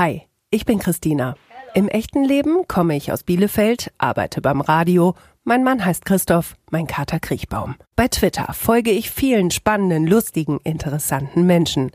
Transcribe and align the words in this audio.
Hi, 0.00 0.22
ich 0.48 0.64
bin 0.64 0.78
Christina. 0.78 1.34
Im 1.74 1.86
echten 1.86 2.24
Leben 2.24 2.66
komme 2.66 2.96
ich 2.96 3.12
aus 3.12 3.22
Bielefeld, 3.22 3.92
arbeite 3.98 4.40
beim 4.40 4.62
Radio. 4.62 5.14
Mein 5.44 5.62
Mann 5.62 5.84
heißt 5.84 6.06
Christoph, 6.06 6.56
mein 6.70 6.86
Kater 6.86 7.20
Kriechbaum. 7.20 7.74
Bei 7.96 8.08
Twitter 8.08 8.50
folge 8.54 8.92
ich 8.92 9.10
vielen 9.10 9.50
spannenden, 9.50 10.06
lustigen, 10.06 10.58
interessanten 10.64 11.44
Menschen. 11.44 11.90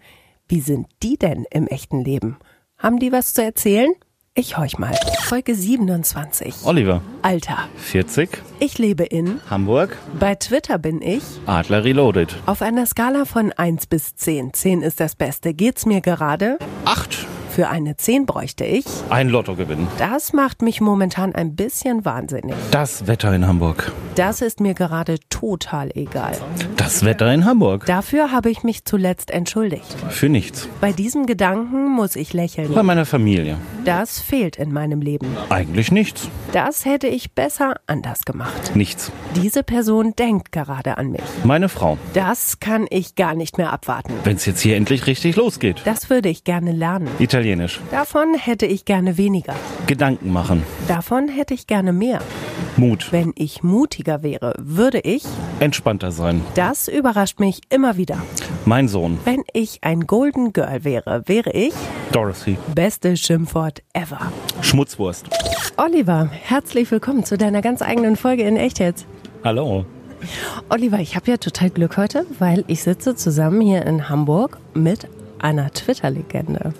Wie 0.47 0.61
sind 0.61 0.85
die 1.01 1.17
denn 1.17 1.47
im 1.49 1.65
echten 1.65 1.99
Leben? 1.99 2.37
Haben 2.77 2.99
die 2.99 3.11
was 3.11 3.33
zu 3.33 3.43
erzählen? 3.43 3.91
Ich 4.35 4.55
horch 4.55 4.77
mal. 4.77 4.93
Folge 5.23 5.55
27. 5.55 6.57
Oliver. 6.63 7.01
Alter. 7.23 7.57
40. 7.77 8.29
Ich 8.59 8.77
lebe 8.77 9.05
in 9.05 9.41
Hamburg. 9.49 9.97
Bei 10.19 10.35
Twitter 10.35 10.77
bin 10.77 11.01
ich 11.01 11.23
Adler 11.47 11.83
Reloaded. 11.83 12.35
auf 12.45 12.61
einer 12.61 12.85
Skala 12.85 13.25
von 13.25 13.51
1 13.51 13.87
bis 13.87 14.15
10. 14.15 14.53
10 14.53 14.83
ist 14.83 14.99
das 14.99 15.15
Beste. 15.15 15.55
Geht's 15.55 15.87
mir 15.87 16.01
gerade? 16.01 16.59
8. 16.85 17.25
Für 17.55 17.69
eine 17.69 17.95
10 17.95 18.25
bräuchte 18.25 18.65
ich. 18.65 18.83
Ein 19.09 19.29
Lottogewinn. 19.29 19.87
Das 19.97 20.33
macht 20.33 20.61
mich 20.61 20.81
momentan 20.81 21.33
ein 21.33 21.55
bisschen 21.55 22.03
wahnsinnig. 22.03 22.53
Das 22.71 23.07
Wetter 23.07 23.33
in 23.33 23.47
Hamburg. 23.47 23.93
Das 24.15 24.41
ist 24.41 24.59
mir 24.59 24.73
gerade 24.73 25.19
total 25.29 25.89
egal. 25.95 26.33
Das 26.75 27.05
Wetter 27.05 27.33
in 27.33 27.45
Hamburg. 27.45 27.85
Dafür 27.85 28.33
habe 28.33 28.49
ich 28.49 28.63
mich 28.63 28.83
zuletzt 28.83 29.31
entschuldigt. 29.31 29.95
Für 30.09 30.27
nichts. 30.27 30.67
Bei 30.81 30.91
diesem 30.91 31.27
Gedanken 31.27 31.91
muss 31.91 32.17
ich 32.17 32.33
Bei 32.33 32.39
lächeln. 32.39 32.85
meiner 32.85 33.05
Familie. 33.05 33.57
Das 33.85 34.19
fehlt 34.19 34.57
in 34.57 34.73
meinem 34.73 34.99
Leben. 34.99 35.27
Eigentlich 35.49 35.93
nichts. 35.93 36.27
Das 36.51 36.83
hätte 36.83 37.07
ich 37.07 37.33
besser 37.33 37.75
anders 37.87 38.25
gemacht. 38.25 38.75
Nichts. 38.75 39.13
Diese 39.35 39.63
Person 39.63 40.13
denkt 40.17 40.51
gerade 40.51 40.97
an 40.97 41.11
mich. 41.11 41.21
Meine 41.45 41.69
Frau. 41.69 41.97
Das 42.13 42.59
kann 42.59 42.85
ich 42.89 43.15
gar 43.15 43.33
nicht 43.33 43.57
mehr 43.57 43.71
abwarten. 43.71 44.11
Wenn 44.25 44.35
es 44.35 44.45
jetzt 44.45 44.59
hier 44.61 44.75
endlich 44.75 45.07
richtig 45.07 45.37
losgeht. 45.37 45.81
Das 45.85 46.09
würde 46.09 46.27
ich 46.29 46.43
gerne 46.43 46.73
lernen. 46.73 47.07
Italienisch. 47.45 47.79
Davon 47.91 48.33
hätte 48.33 48.65
ich 48.65 48.85
gerne 48.85 49.17
weniger. 49.17 49.53
Gedanken 49.85 50.33
machen. 50.33 50.63
Davon 50.87 51.27
hätte 51.27 51.53
ich 51.53 51.67
gerne 51.67 51.93
mehr. 51.93 52.19
Mut. 52.75 53.11
Wenn 53.11 53.33
ich 53.35 53.61
mutiger 53.61 54.23
wäre, 54.23 54.55
würde 54.57 54.99
ich. 54.99 55.23
Entspannter 55.59 56.11
sein. 56.11 56.41
Das 56.55 56.87
überrascht 56.87 57.39
mich 57.39 57.61
immer 57.69 57.97
wieder. 57.97 58.17
Mein 58.65 58.87
Sohn. 58.87 59.19
Wenn 59.25 59.43
ich 59.53 59.83
ein 59.83 60.07
Golden 60.07 60.53
Girl 60.53 60.83
wäre, 60.83 61.21
wäre 61.27 61.51
ich. 61.51 61.73
Dorothy. 62.11 62.57
Beste 62.73 63.15
Schimpfwort 63.15 63.83
ever. 63.93 64.31
Schmutzwurst. 64.61 65.27
Oliver, 65.77 66.29
herzlich 66.31 66.89
willkommen 66.89 67.25
zu 67.25 67.37
deiner 67.37 67.61
ganz 67.61 67.83
eigenen 67.83 68.15
Folge 68.15 68.41
in 68.41 68.57
Echt 68.57 68.79
jetzt. 68.79 69.05
Hallo. 69.43 69.85
Oliver, 70.69 70.97
ich 70.97 71.15
habe 71.15 71.29
ja 71.29 71.37
total 71.37 71.69
Glück 71.69 71.97
heute, 71.97 72.25
weil 72.39 72.63
ich 72.65 72.81
sitze 72.81 73.15
zusammen 73.15 73.61
hier 73.61 73.85
in 73.85 74.09
Hamburg 74.09 74.57
mit 74.73 75.07
einer 75.39 75.71
Twitter-Legende. 75.71 76.73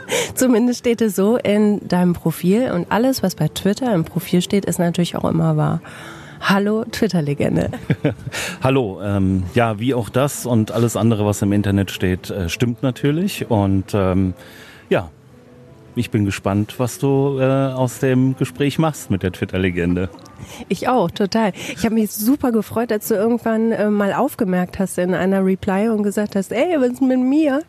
Zumindest 0.34 0.80
steht 0.80 1.00
es 1.00 1.16
so 1.16 1.36
in 1.36 1.86
deinem 1.86 2.12
Profil 2.12 2.70
und 2.72 2.90
alles, 2.90 3.22
was 3.22 3.34
bei 3.34 3.48
Twitter 3.48 3.94
im 3.94 4.04
Profil 4.04 4.42
steht, 4.42 4.64
ist 4.64 4.78
natürlich 4.78 5.16
auch 5.16 5.28
immer 5.28 5.56
wahr. 5.56 5.80
Hallo 6.40 6.84
Twitter-Legende. 6.90 7.70
Hallo. 8.62 9.00
Ähm, 9.00 9.44
ja, 9.54 9.78
wie 9.78 9.94
auch 9.94 10.08
das 10.08 10.44
und 10.44 10.72
alles 10.72 10.96
andere, 10.96 11.24
was 11.24 11.40
im 11.40 11.52
Internet 11.52 11.92
steht, 11.92 12.30
äh, 12.30 12.48
stimmt 12.48 12.82
natürlich. 12.82 13.48
Und 13.48 13.94
ähm, 13.94 14.34
ja, 14.90 15.10
ich 15.94 16.10
bin 16.10 16.24
gespannt, 16.24 16.74
was 16.78 16.98
du 16.98 17.38
äh, 17.38 17.44
aus 17.44 18.00
dem 18.00 18.36
Gespräch 18.36 18.78
machst 18.78 19.10
mit 19.10 19.22
der 19.22 19.30
Twitter-Legende. 19.30 20.08
Ich 20.68 20.88
auch, 20.88 21.10
total. 21.10 21.52
Ich 21.76 21.84
habe 21.84 21.94
mich 21.94 22.10
super 22.10 22.52
gefreut, 22.52 22.92
als 22.92 23.08
du 23.08 23.14
irgendwann 23.14 23.72
äh, 23.72 23.90
mal 23.90 24.12
aufgemerkt 24.12 24.78
hast 24.78 24.98
in 24.98 25.14
einer 25.14 25.44
Reply 25.44 25.88
und 25.88 26.02
gesagt 26.02 26.36
hast, 26.36 26.52
ey, 26.52 26.76
was 26.78 26.92
ist 26.92 27.02
mit 27.02 27.18
mir? 27.18 27.62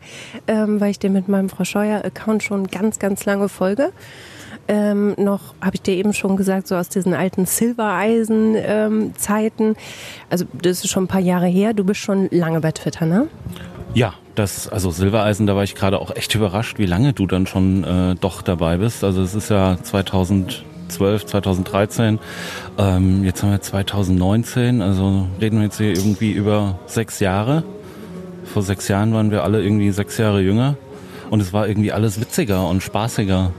Ähm, 0.46 0.80
weil 0.80 0.90
ich 0.90 0.98
dir 0.98 1.10
mit 1.10 1.28
meinem 1.28 1.48
Frau 1.48 1.64
Scheuer-Account 1.64 2.42
schon 2.42 2.66
ganz, 2.66 2.98
ganz 2.98 3.24
lange 3.24 3.48
folge. 3.48 3.92
Ähm, 4.66 5.14
noch, 5.18 5.54
habe 5.60 5.74
ich 5.74 5.82
dir 5.82 5.94
eben 5.94 6.14
schon 6.14 6.36
gesagt, 6.36 6.68
so 6.68 6.76
aus 6.76 6.88
diesen 6.88 7.12
alten 7.12 7.44
Silbereisen-Zeiten. 7.44 9.76
also 10.30 10.46
das 10.54 10.84
ist 10.84 10.90
schon 10.90 11.04
ein 11.04 11.08
paar 11.08 11.20
Jahre 11.20 11.44
her. 11.46 11.74
Du 11.74 11.84
bist 11.84 12.00
schon 12.00 12.28
lange 12.30 12.60
bei 12.60 12.72
Twitter, 12.72 13.04
ne? 13.04 13.28
Ja, 13.92 14.14
das, 14.34 14.68
also 14.68 14.90
Silbereisen, 14.90 15.46
da 15.46 15.54
war 15.54 15.64
ich 15.64 15.74
gerade 15.74 16.00
auch 16.00 16.16
echt 16.16 16.34
überrascht, 16.34 16.78
wie 16.78 16.86
lange 16.86 17.12
du 17.12 17.26
dann 17.26 17.46
schon 17.46 17.84
äh, 17.84 18.14
doch 18.16 18.40
dabei 18.42 18.78
bist. 18.78 19.04
Also 19.04 19.20
es 19.22 19.34
ist 19.34 19.50
ja 19.50 19.76
2012, 20.88 21.26
2013, 21.26 22.18
ähm, 22.78 23.24
jetzt 23.24 23.42
haben 23.42 23.50
wir 23.50 23.60
2019, 23.60 24.82
also 24.82 25.26
reden 25.40 25.58
wir 25.58 25.64
jetzt 25.64 25.78
hier 25.78 25.90
irgendwie 25.90 26.32
über 26.32 26.78
sechs 26.86 27.20
Jahre. 27.20 27.62
Vor 28.44 28.62
sechs 28.62 28.88
Jahren 28.88 29.14
waren 29.14 29.30
wir 29.30 29.42
alle 29.42 29.62
irgendwie 29.62 29.90
sechs 29.90 30.18
Jahre 30.18 30.40
jünger 30.40 30.76
und 31.30 31.40
es 31.40 31.52
war 31.52 31.66
irgendwie 31.66 31.92
alles 31.92 32.20
witziger 32.20 32.68
und 32.68 32.82
spaßiger. 32.82 33.52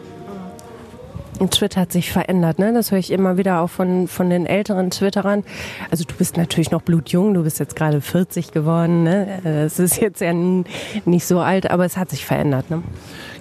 Und 1.39 1.51
Twitter 1.51 1.81
hat 1.81 1.91
sich 1.91 2.11
verändert, 2.11 2.59
ne? 2.59 2.71
Das 2.73 2.91
höre 2.91 2.99
ich 2.99 3.11
immer 3.11 3.37
wieder 3.37 3.59
auch 3.59 3.69
von, 3.69 4.07
von 4.07 4.29
den 4.29 4.45
älteren 4.45 4.89
Twitterern. 4.89 5.43
Also 5.91 6.05
du 6.05 6.13
bist 6.15 6.37
natürlich 6.37 6.71
noch 6.71 6.81
blutjung, 6.81 7.33
du 7.33 7.43
bist 7.43 7.59
jetzt 7.59 7.75
gerade 7.75 7.99
40 7.99 8.51
geworden, 8.51 9.03
ne? 9.03 9.41
Es 9.43 9.77
ist 9.79 9.99
jetzt 9.99 10.21
ja 10.21 10.31
nicht 10.33 11.25
so 11.25 11.39
alt, 11.39 11.69
aber 11.69 11.83
es 11.83 11.97
hat 11.97 12.09
sich 12.09 12.25
verändert, 12.25 12.69
ne? 12.69 12.83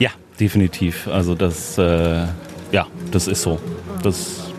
Ja, 0.01 0.11
definitiv. 0.41 1.07
Also 1.07 1.37
das, 1.37 1.79
äh, 1.79 2.25
ja, 2.75 2.89
das 3.13 3.29
ist 3.29 3.43
so. 3.43 3.61
Das 4.03 4.53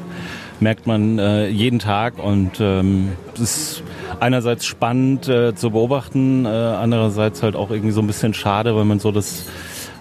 merkt 0.62 0.88
man 0.88 1.20
äh, 1.20 1.50
jeden 1.50 1.80
Tag 1.80 2.18
und 2.18 2.62
ähm, 2.62 3.10
es 3.34 3.42
ist 3.42 3.84
einerseits 4.22 4.66
spannend 4.66 5.28
äh, 5.28 5.54
zu 5.54 5.72
beobachten, 5.72 6.46
äh, 6.46 6.48
andererseits 6.48 7.44
halt 7.44 7.58
auch 7.58 7.72
irgendwie 7.72 7.92
so 7.92 8.00
ein 8.00 8.08
bisschen 8.08 8.34
schade, 8.34 8.74
weil 8.74 8.86
man 8.86 9.00
so 9.00 9.12
das 9.12 9.48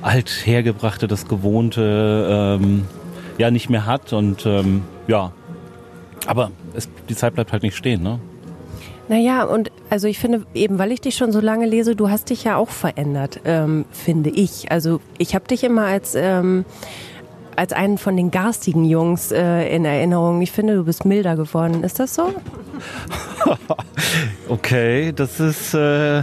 althergebrachte, 0.01 1.09
das 1.09 1.27
gewohnte 1.27 2.59
ähm, 2.61 2.85
ja 3.37 3.51
nicht 3.51 3.69
mehr 3.69 3.85
hat 3.85 4.13
und 4.13 4.47
ähm, 4.47 4.83
ja, 5.09 5.33
aber 6.29 6.53
es, 6.73 6.89
die 7.09 7.17
Zeit 7.17 7.35
bleibt 7.35 7.51
halt 7.51 7.65
nicht 7.65 7.77
stehen, 7.77 8.05
ne? 8.05 8.21
Naja, 9.09 9.43
und 9.43 9.73
also 9.91 10.07
ich 10.07 10.21
finde, 10.21 10.47
eben 10.55 10.79
weil 10.79 10.93
ich 10.93 11.01
dich 11.01 11.17
schon 11.17 11.33
so 11.33 11.41
lange 11.41 11.67
lese, 11.67 11.97
du 11.97 12.11
hast 12.11 12.31
dich 12.31 12.45
ja 12.45 12.57
auch 12.57 12.71
verändert, 12.71 13.41
ähm, 13.45 13.87
finde 13.91 14.31
ich. 14.31 14.71
Also 14.71 15.01
ich 15.19 15.35
habe 15.35 15.47
dich 15.47 15.65
immer 15.65 15.85
als, 15.85 16.15
ähm, 16.15 16.65
als 17.57 17.73
einen 17.73 17.99
von 17.99 18.17
den 18.17 18.31
garstigen 18.31 18.85
Jungs 18.85 19.33
äh, 19.33 19.75
in 19.75 19.85
Erinnerung. 19.85 20.41
Ich 20.43 20.53
finde, 20.53 20.75
du 20.75 20.85
bist 20.85 21.05
milder 21.05 21.37
geworden. 21.37 21.85
Ist 21.85 22.01
das 22.01 22.15
so? 22.15 22.33
Okay, 24.49 25.13
das 25.13 25.41
ist, 25.41 25.75
äh, 25.75 26.23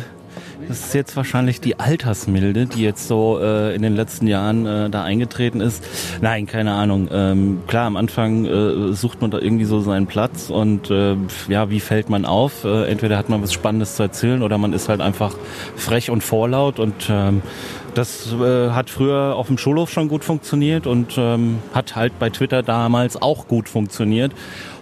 das 0.68 0.86
ist 0.86 0.94
jetzt 0.94 1.16
wahrscheinlich 1.16 1.59
die 1.59 1.80
Altersmilde, 1.80 2.66
die 2.66 2.81
jetzt 2.84 3.08
so 3.08 3.40
äh, 3.41 3.75
in 3.75 3.81
den 3.81 3.96
letzten 3.96 4.28
Jahren 4.28 4.66
äh, 4.66 4.90
da 4.90 5.03
eingetreten 5.03 5.59
ist. 5.59 5.84
Nein, 6.22 6.46
keine 6.46 6.74
Ahnung. 6.74 7.09
Ähm, 7.12 7.62
klar, 7.68 7.88
am 7.88 7.97
Anfang 7.97 8.46
äh, 8.46 8.94
sucht 8.94 9.22
man 9.22 9.31
da 9.31 9.40
irgendwie 9.40 9.66
so 9.66 9.81
seinen 9.81 10.08
Platz 10.08 10.50
und 10.50 10.90
äh, 10.91 11.16
ja, 11.47 11.70
wie 11.70 11.80
fällt 11.80 12.09
man 12.09 12.25
auf? 12.25 12.64
Äh, 12.64 12.90
entweder 12.90 13.18
hat 13.18 13.30
man 13.30 13.41
was 13.41 13.53
Spannendes 13.53 13.96
zu 13.96 14.03
erzählen 14.03 14.44
oder 14.44 14.58
man 14.58 14.74
ist 14.74 14.88
halt 14.88 15.02
einfach 15.02 15.36
frech 15.75 16.09
und 16.09 16.24
vorlaut 16.24 16.80
und 16.80 17.09
ähm, 17.09 17.41
das 17.94 18.31
äh, 18.34 18.69
hat 18.69 18.90
früher 18.90 19.35
auf 19.35 19.47
dem 19.47 19.57
Schulhof 19.57 19.90
schon 19.90 20.07
gut 20.07 20.24
funktioniert 20.24 20.88
und 20.88 21.16
ähm, 21.18 21.59
hat 21.74 21.96
halt 21.96 22.18
bei 22.19 22.29
Twitter 22.29 22.63
damals 22.63 23.22
auch 23.22 23.47
gut 23.47 23.69
funktioniert. 23.69 24.31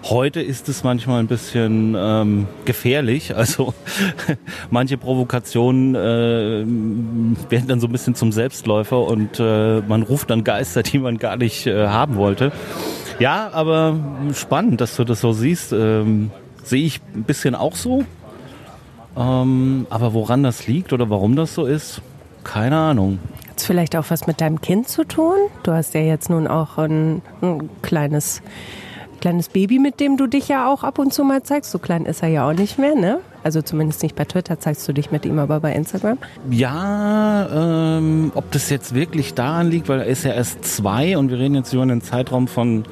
Heute 0.04 0.42
ist 0.42 0.70
es 0.70 0.84
manchmal 0.84 1.20
ein 1.20 1.28
bisschen 1.28 1.96
ähm, 1.98 2.48
gefährlich. 2.66 3.34
Also 3.40 3.74
manche 4.70 4.98
Provokationen 4.98 5.96
äh, 5.96 7.50
werden 7.50 7.68
dann 7.68 7.80
so 7.80 7.88
ein 7.88 7.92
bisschen 7.92 8.16
zum 8.16 8.32
Selbstläufer 8.32 9.00
und 9.00 9.40
äh, 9.40 9.80
man 9.82 10.04
ruft 10.04 10.30
dann 10.30 10.44
Geister, 10.44 10.84
die 10.84 11.00
man 11.00 11.18
gar 11.18 11.38
nicht 11.38 11.66
äh, 11.66 11.88
haben 11.88 12.18
wollte. 12.18 12.52
Ja, 13.20 13.50
aber 13.54 13.98
spannend, 14.34 14.82
dass 14.82 14.98
du 14.98 15.04
das 15.04 15.22
so 15.22 15.32
siehst. 15.32 15.72
Ähm, 15.72 16.32
sehe 16.64 16.86
ich 16.86 17.02
ein 17.16 17.24
bisschen 17.24 17.56
auch 17.56 17.76
so. 17.76 18.04
Ähm, 19.18 19.88
aber 19.90 20.14
woran 20.14 20.44
das 20.44 20.68
liegt 20.68 20.94
oder 20.94 21.10
warum 21.10 21.36
das 21.36 21.56
so 21.56 21.66
ist, 21.66 22.02
keine 22.44 22.78
Ahnung. 22.78 23.20
Hat 23.50 23.62
vielleicht 23.62 23.96
auch 23.96 24.06
was 24.10 24.28
mit 24.28 24.42
deinem 24.42 24.62
Kind 24.62 24.88
zu 24.88 25.04
tun? 25.04 25.36
Du 25.64 25.72
hast 25.72 25.94
ja 25.94 26.02
jetzt 26.02 26.30
nun 26.30 26.48
auch 26.48 26.78
ein, 26.78 27.22
ein 27.42 27.70
kleines, 27.82 28.42
kleines 29.22 29.50
Baby, 29.50 29.80
mit 29.80 30.00
dem 30.00 30.18
du 30.18 30.28
dich 30.28 30.48
ja 30.48 30.72
auch 30.72 30.84
ab 30.84 31.00
und 31.00 31.14
zu 31.14 31.24
mal 31.24 31.44
zeigst. 31.44 31.72
So 31.72 31.80
klein 31.80 32.06
ist 32.06 32.24
er 32.24 32.30
ja 32.30 32.48
auch 32.48 32.54
nicht 32.54 32.78
mehr, 32.80 32.96
ne? 32.96 33.20
Also 33.44 33.62
zumindest 33.62 34.04
nicht 34.04 34.16
bei 34.16 34.26
Twitter 34.26 34.60
zeigst 34.60 34.88
du 34.88 34.94
dich 34.94 35.12
mit 35.12 35.26
ihm, 35.26 35.40
aber 35.40 35.60
bei 35.60 35.74
Instagram. 35.74 36.18
Ja, 36.50 37.98
ähm, 37.98 38.32
ob 38.36 38.52
das 38.52 38.70
jetzt 38.70 38.94
wirklich 38.94 39.34
daran 39.34 39.70
liegt, 39.70 39.90
weil 39.90 40.00
er 40.00 40.06
ist 40.06 40.24
ja 40.24 40.34
erst 40.34 40.66
zwei 40.66 41.18
und 41.18 41.30
wir 41.30 41.40
reden 41.40 41.56
jetzt 41.56 41.74
über 41.74 41.84
einen 41.84 42.02
Zeitraum 42.02 42.48
von 42.48 42.84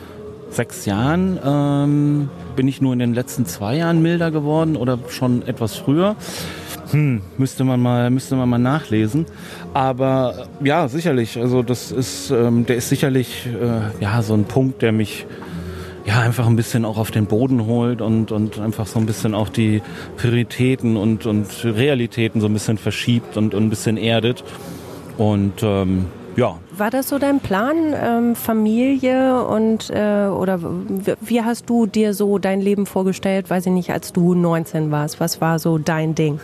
sechs 0.49 0.85
Jahren. 0.85 1.39
Ähm, 1.45 2.29
bin 2.55 2.67
ich 2.67 2.81
nur 2.81 2.93
in 2.93 2.99
den 2.99 3.13
letzten 3.13 3.45
zwei 3.45 3.75
Jahren 3.75 4.01
milder 4.01 4.31
geworden 4.31 4.75
oder 4.77 4.97
schon 5.09 5.45
etwas 5.47 5.75
früher? 5.75 6.15
Hm, 6.91 7.21
müsste 7.37 7.63
man 7.63 7.81
mal, 7.81 8.09
müsste 8.09 8.35
man 8.35 8.47
mal 8.47 8.59
nachlesen. 8.59 9.25
Aber 9.73 10.47
ja, 10.63 10.87
sicherlich. 10.87 11.37
Also 11.37 11.63
das 11.63 11.91
ist, 11.91 12.31
ähm, 12.31 12.65
der 12.65 12.77
ist 12.77 12.89
sicherlich 12.89 13.47
äh, 13.47 14.01
ja 14.03 14.21
so 14.21 14.33
ein 14.33 14.45
Punkt, 14.45 14.81
der 14.81 14.91
mich 14.91 15.25
ja 16.05 16.21
einfach 16.21 16.47
ein 16.47 16.55
bisschen 16.55 16.85
auch 16.85 16.97
auf 16.97 17.11
den 17.11 17.25
Boden 17.25 17.65
holt 17.65 18.01
und, 18.01 18.31
und 18.31 18.59
einfach 18.59 18.87
so 18.87 18.99
ein 18.99 19.05
bisschen 19.05 19.35
auch 19.35 19.49
die 19.49 19.81
Prioritäten 20.15 20.95
und, 20.95 21.25
und 21.25 21.47
Realitäten 21.65 22.39
so 22.39 22.47
ein 22.47 22.53
bisschen 22.53 22.77
verschiebt 22.77 23.35
und, 23.35 23.53
und 23.53 23.65
ein 23.65 23.69
bisschen 23.69 23.97
erdet. 23.97 24.43
Und 25.17 25.63
ähm, 25.63 26.05
ja. 26.37 26.57
War 26.71 26.89
das 26.89 27.09
so 27.09 27.19
dein 27.19 27.39
Plan, 27.39 27.93
ähm, 27.93 28.35
Familie 28.35 29.43
und 29.43 29.89
äh, 29.89 30.27
oder 30.27 30.59
wie 31.19 31.41
hast 31.41 31.69
du 31.69 31.87
dir 31.87 32.13
so 32.13 32.37
dein 32.37 32.61
Leben 32.61 32.85
vorgestellt, 32.85 33.49
weiß 33.49 33.65
ich 33.65 33.71
nicht, 33.73 33.91
als 33.91 34.13
du 34.13 34.33
19 34.33 34.91
warst? 34.91 35.19
Was 35.19 35.41
war 35.41 35.59
so 35.59 35.77
dein 35.77 36.15
Ding? 36.15 36.39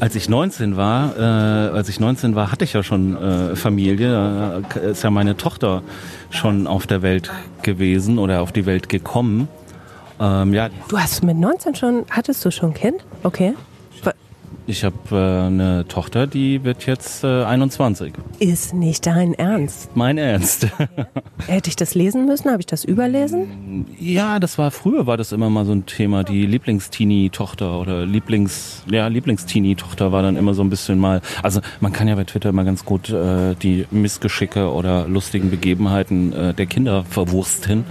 Als 0.00 0.14
ich 0.14 0.28
19 0.28 0.76
war, 0.76 1.16
äh, 1.18 1.20
als 1.20 1.88
ich 1.88 2.00
19 2.00 2.34
war, 2.34 2.50
hatte 2.52 2.64
ich 2.64 2.72
ja 2.72 2.82
schon 2.82 3.16
äh, 3.16 3.56
Familie. 3.56 4.62
Da 4.72 4.80
ist 4.80 5.02
ja 5.02 5.10
meine 5.10 5.36
Tochter 5.36 5.82
schon 6.30 6.66
auf 6.66 6.86
der 6.86 7.02
Welt 7.02 7.30
gewesen 7.62 8.18
oder 8.18 8.40
auf 8.40 8.52
die 8.52 8.64
Welt 8.64 8.88
gekommen. 8.88 9.48
Ähm, 10.20 10.54
ja. 10.54 10.68
Du 10.88 10.98
hast 10.98 11.22
mit 11.22 11.36
19 11.36 11.74
schon, 11.74 12.06
hattest 12.10 12.44
du 12.44 12.50
schon 12.50 12.70
ein 12.70 12.74
Kind? 12.74 13.04
Okay. 13.22 13.54
Ich 14.68 14.84
habe 14.84 14.96
äh, 15.12 15.46
eine 15.46 15.88
Tochter, 15.88 16.26
die 16.26 16.62
wird 16.62 16.84
jetzt 16.84 17.24
äh, 17.24 17.42
21. 17.42 18.12
Ist 18.38 18.74
nicht 18.74 19.06
dein 19.06 19.32
Ernst? 19.32 19.96
Mein 19.96 20.18
Ernst. 20.18 20.68
Hätte 21.46 21.70
ich 21.70 21.76
das 21.76 21.94
lesen 21.94 22.26
müssen? 22.26 22.50
Habe 22.50 22.60
ich 22.60 22.66
das 22.66 22.84
überlesen? 22.84 23.86
Ja, 23.98 24.38
das 24.38 24.58
war 24.58 24.70
früher 24.70 25.06
war 25.06 25.16
das 25.16 25.32
immer 25.32 25.48
mal 25.48 25.64
so 25.64 25.72
ein 25.72 25.86
Thema. 25.86 26.22
Die 26.22 26.44
Lieblingsteenie-Tochter 26.44 27.80
oder 27.80 28.04
Lieblings, 28.04 28.82
ja 28.90 29.08
Lieblingsteenie-Tochter 29.08 30.12
war 30.12 30.20
dann 30.20 30.36
immer 30.36 30.52
so 30.52 30.60
ein 30.60 30.68
bisschen 30.68 30.98
mal. 30.98 31.22
Also 31.42 31.62
man 31.80 31.94
kann 31.94 32.06
ja 32.06 32.14
bei 32.14 32.24
Twitter 32.24 32.50
immer 32.50 32.64
ganz 32.64 32.84
gut 32.84 33.08
äh, 33.08 33.54
die 33.54 33.86
Missgeschicke 33.90 34.70
oder 34.70 35.08
lustigen 35.08 35.48
Begebenheiten 35.48 36.34
äh, 36.34 36.52
der 36.52 36.66
Kinder 36.66 37.06
verwursten. 37.08 37.84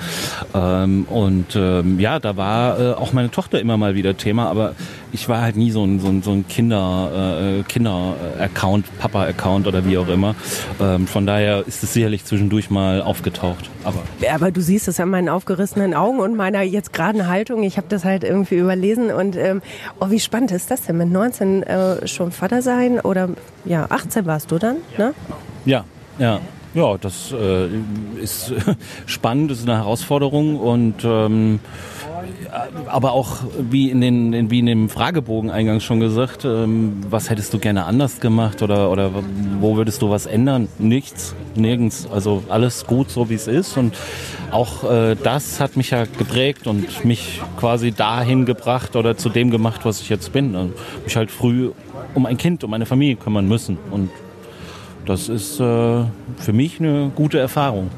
Ähm, 0.54 1.08
und 1.10 1.56
ähm, 1.56 2.00
ja, 2.00 2.20
da 2.20 2.38
war 2.38 2.80
äh, 2.80 2.94
auch 2.94 3.14
meine 3.14 3.32
Tochter 3.32 3.60
immer 3.60 3.78
mal 3.78 3.96
wieder 3.96 4.16
Thema, 4.16 4.48
aber 4.48 4.76
ich 5.12 5.30
war 5.30 5.42
halt 5.42 5.56
nie 5.56 5.72
so 5.72 5.84
ein, 5.84 6.00
so 6.00 6.08
ein, 6.08 6.22
so 6.22 6.32
ein 6.32 6.48
Kinder, 6.48 7.60
äh, 7.60 7.64
Kinder-Account, 7.64 8.86
Papa-Account 9.00 9.68
oder 9.68 9.86
wie 9.86 9.98
auch 9.98 10.08
immer. 10.08 10.36
Ähm, 10.82 11.08
von 11.08 11.26
daher 11.26 11.66
ist 11.66 11.84
es 11.84 11.94
sicherlich 11.94 12.26
zwischendurch 12.26 12.70
mal 12.70 13.02
aufgetaucht. 13.02 13.70
Aber, 13.84 14.00
aber 14.32 14.52
du 14.52 14.62
siehst 14.62 14.88
es 14.88 15.00
an 15.00 15.10
meinen 15.10 15.30
aufgerissenen 15.30 15.94
Augen 15.94 16.20
und 16.20 16.36
meiner 16.36 16.62
jetzt 16.62 16.94
geraden 16.94 17.28
Haltung. 17.28 17.64
Ich 17.64 17.78
habe 17.78 17.88
das 17.90 18.04
halt 18.06 18.24
irgendwie 18.24 18.56
überlesen 18.56 19.12
und 19.12 19.36
ähm, 19.36 19.62
oh, 20.00 20.10
wie 20.10 20.20
spannend 20.20 20.52
ist 20.52 20.72
das 20.72 20.84
denn? 20.84 20.98
Mit 20.98 21.10
19 21.10 21.64
äh, 21.64 22.08
schon 22.08 22.32
Vater 22.32 22.62
sein 22.62 23.00
oder 23.00 23.30
ja, 23.66 23.88
18 23.90 24.26
warst 24.26 24.52
du 24.52 24.58
dann, 24.58 24.78
ne? 24.98 25.14
Ja, 25.66 25.86
ja. 26.20 26.40
Ja, 26.74 26.96
das 26.98 27.32
äh, 27.32 27.70
ist 28.22 28.54
spannend, 29.08 29.50
das 29.50 29.60
ist 29.60 29.68
eine 29.68 29.78
Herausforderung 29.78 30.60
und 30.60 30.96
ähm, 31.04 31.60
aber 32.88 33.12
auch 33.12 33.38
wie 33.58 33.90
in, 33.90 34.02
den, 34.02 34.52
wie 34.52 34.60
in 34.60 34.66
dem 34.66 34.90
Fragebogen 34.90 35.50
eingangs 35.50 35.84
schon 35.84 36.00
gesagt, 36.00 36.46
ähm, 36.46 37.02
was 37.10 37.30
hättest 37.30 37.54
du 37.54 37.60
gerne 37.60 37.86
anders 37.86 38.20
gemacht 38.20 38.62
oder, 38.62 38.92
oder 38.92 39.12
wo 39.60 39.76
würdest 39.76 40.02
du 40.02 40.10
was 40.10 40.26
ändern? 40.26 40.68
Nichts, 40.78 41.36
nirgends. 41.56 42.08
Also 42.12 42.44
alles 42.50 42.86
gut, 42.86 43.10
so 43.10 43.30
wie 43.30 43.34
es 43.34 43.48
ist. 43.48 43.78
Und 43.78 43.96
auch 44.52 44.90
äh, 44.90 45.16
das 45.16 45.60
hat 45.60 45.78
mich 45.78 45.92
ja 45.92 46.06
geprägt 46.06 46.68
und 46.68 47.04
mich 47.06 47.42
quasi 47.60 47.92
dahin 47.92 48.46
gebracht 48.46 48.96
oder 48.96 49.18
zu 49.18 49.30
dem 49.30 49.52
gemacht, 49.52 49.82
was 49.84 50.02
ich 50.02 50.10
jetzt 50.10 50.32
bin. 50.32 50.56
Und 50.56 50.74
mich 51.04 51.16
halt 51.16 51.32
früh 51.32 51.72
um 52.14 52.26
ein 52.26 52.38
Kind, 52.38 52.64
um 52.64 52.74
eine 52.74 52.86
Familie 52.86 53.16
kümmern 53.16 53.48
müssen. 53.48 53.78
Und 53.92 54.10
das 55.06 55.30
ist 55.30 55.60
äh, 55.60 55.64
für 56.38 56.54
mich 56.54 56.80
eine 56.80 57.12
gute 57.16 57.40
Erfahrung. 57.40 57.90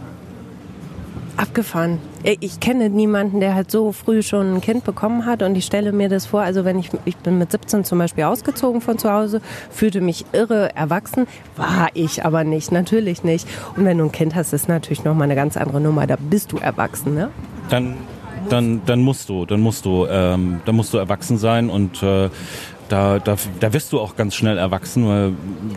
Abgefahren. 1.39 1.99
Ich 2.41 2.59
kenne 2.59 2.89
niemanden, 2.89 3.39
der 3.39 3.55
halt 3.55 3.71
so 3.71 3.93
früh 3.93 4.21
schon 4.21 4.55
ein 4.55 4.61
Kind 4.61 4.83
bekommen 4.83 5.25
hat 5.25 5.41
und 5.41 5.55
ich 5.55 5.65
stelle 5.65 5.93
mir 5.93 6.09
das 6.09 6.25
vor, 6.25 6.41
also 6.41 6.65
wenn 6.65 6.77
ich, 6.77 6.89
ich 7.05 7.15
bin 7.15 7.37
mit 7.37 7.51
17 7.51 7.85
zum 7.85 7.97
Beispiel 7.97 8.25
ausgezogen 8.25 8.81
von 8.81 8.97
zu 8.97 9.09
Hause, 9.09 9.41
fühlte 9.69 10.01
mich 10.01 10.25
irre 10.33 10.75
erwachsen, 10.75 11.27
war 11.55 11.87
ich 11.93 12.25
aber 12.25 12.43
nicht, 12.43 12.73
natürlich 12.73 13.23
nicht. 13.23 13.47
Und 13.77 13.85
wenn 13.85 13.97
du 13.97 14.03
ein 14.05 14.11
Kind 14.11 14.35
hast, 14.35 14.51
ist 14.51 14.67
natürlich 14.67 15.05
nochmal 15.05 15.25
eine 15.25 15.35
ganz 15.35 15.55
andere 15.55 15.79
Nummer, 15.79 16.07
da 16.07 16.17
bist 16.19 16.51
du 16.51 16.57
erwachsen, 16.57 17.15
ne? 17.15 17.29
Dann 17.69 17.95
dann, 18.47 18.81
dann 18.85 19.01
musst 19.01 19.29
du, 19.29 19.45
dann 19.45 19.59
musst 19.59 19.85
du, 19.85 20.05
ähm, 20.07 20.61
dann 20.65 20.75
musst 20.75 20.93
du 20.93 20.97
erwachsen 20.97 21.37
sein 21.37 21.69
und 21.69 22.01
äh, 22.01 22.29
da, 22.89 23.19
da, 23.19 23.35
da 23.59 23.73
wirst 23.73 23.93
du 23.93 23.99
auch 23.99 24.15
ganz 24.15 24.35
schnell 24.35 24.57
erwachsen, 24.57 25.07
weil 25.07 25.33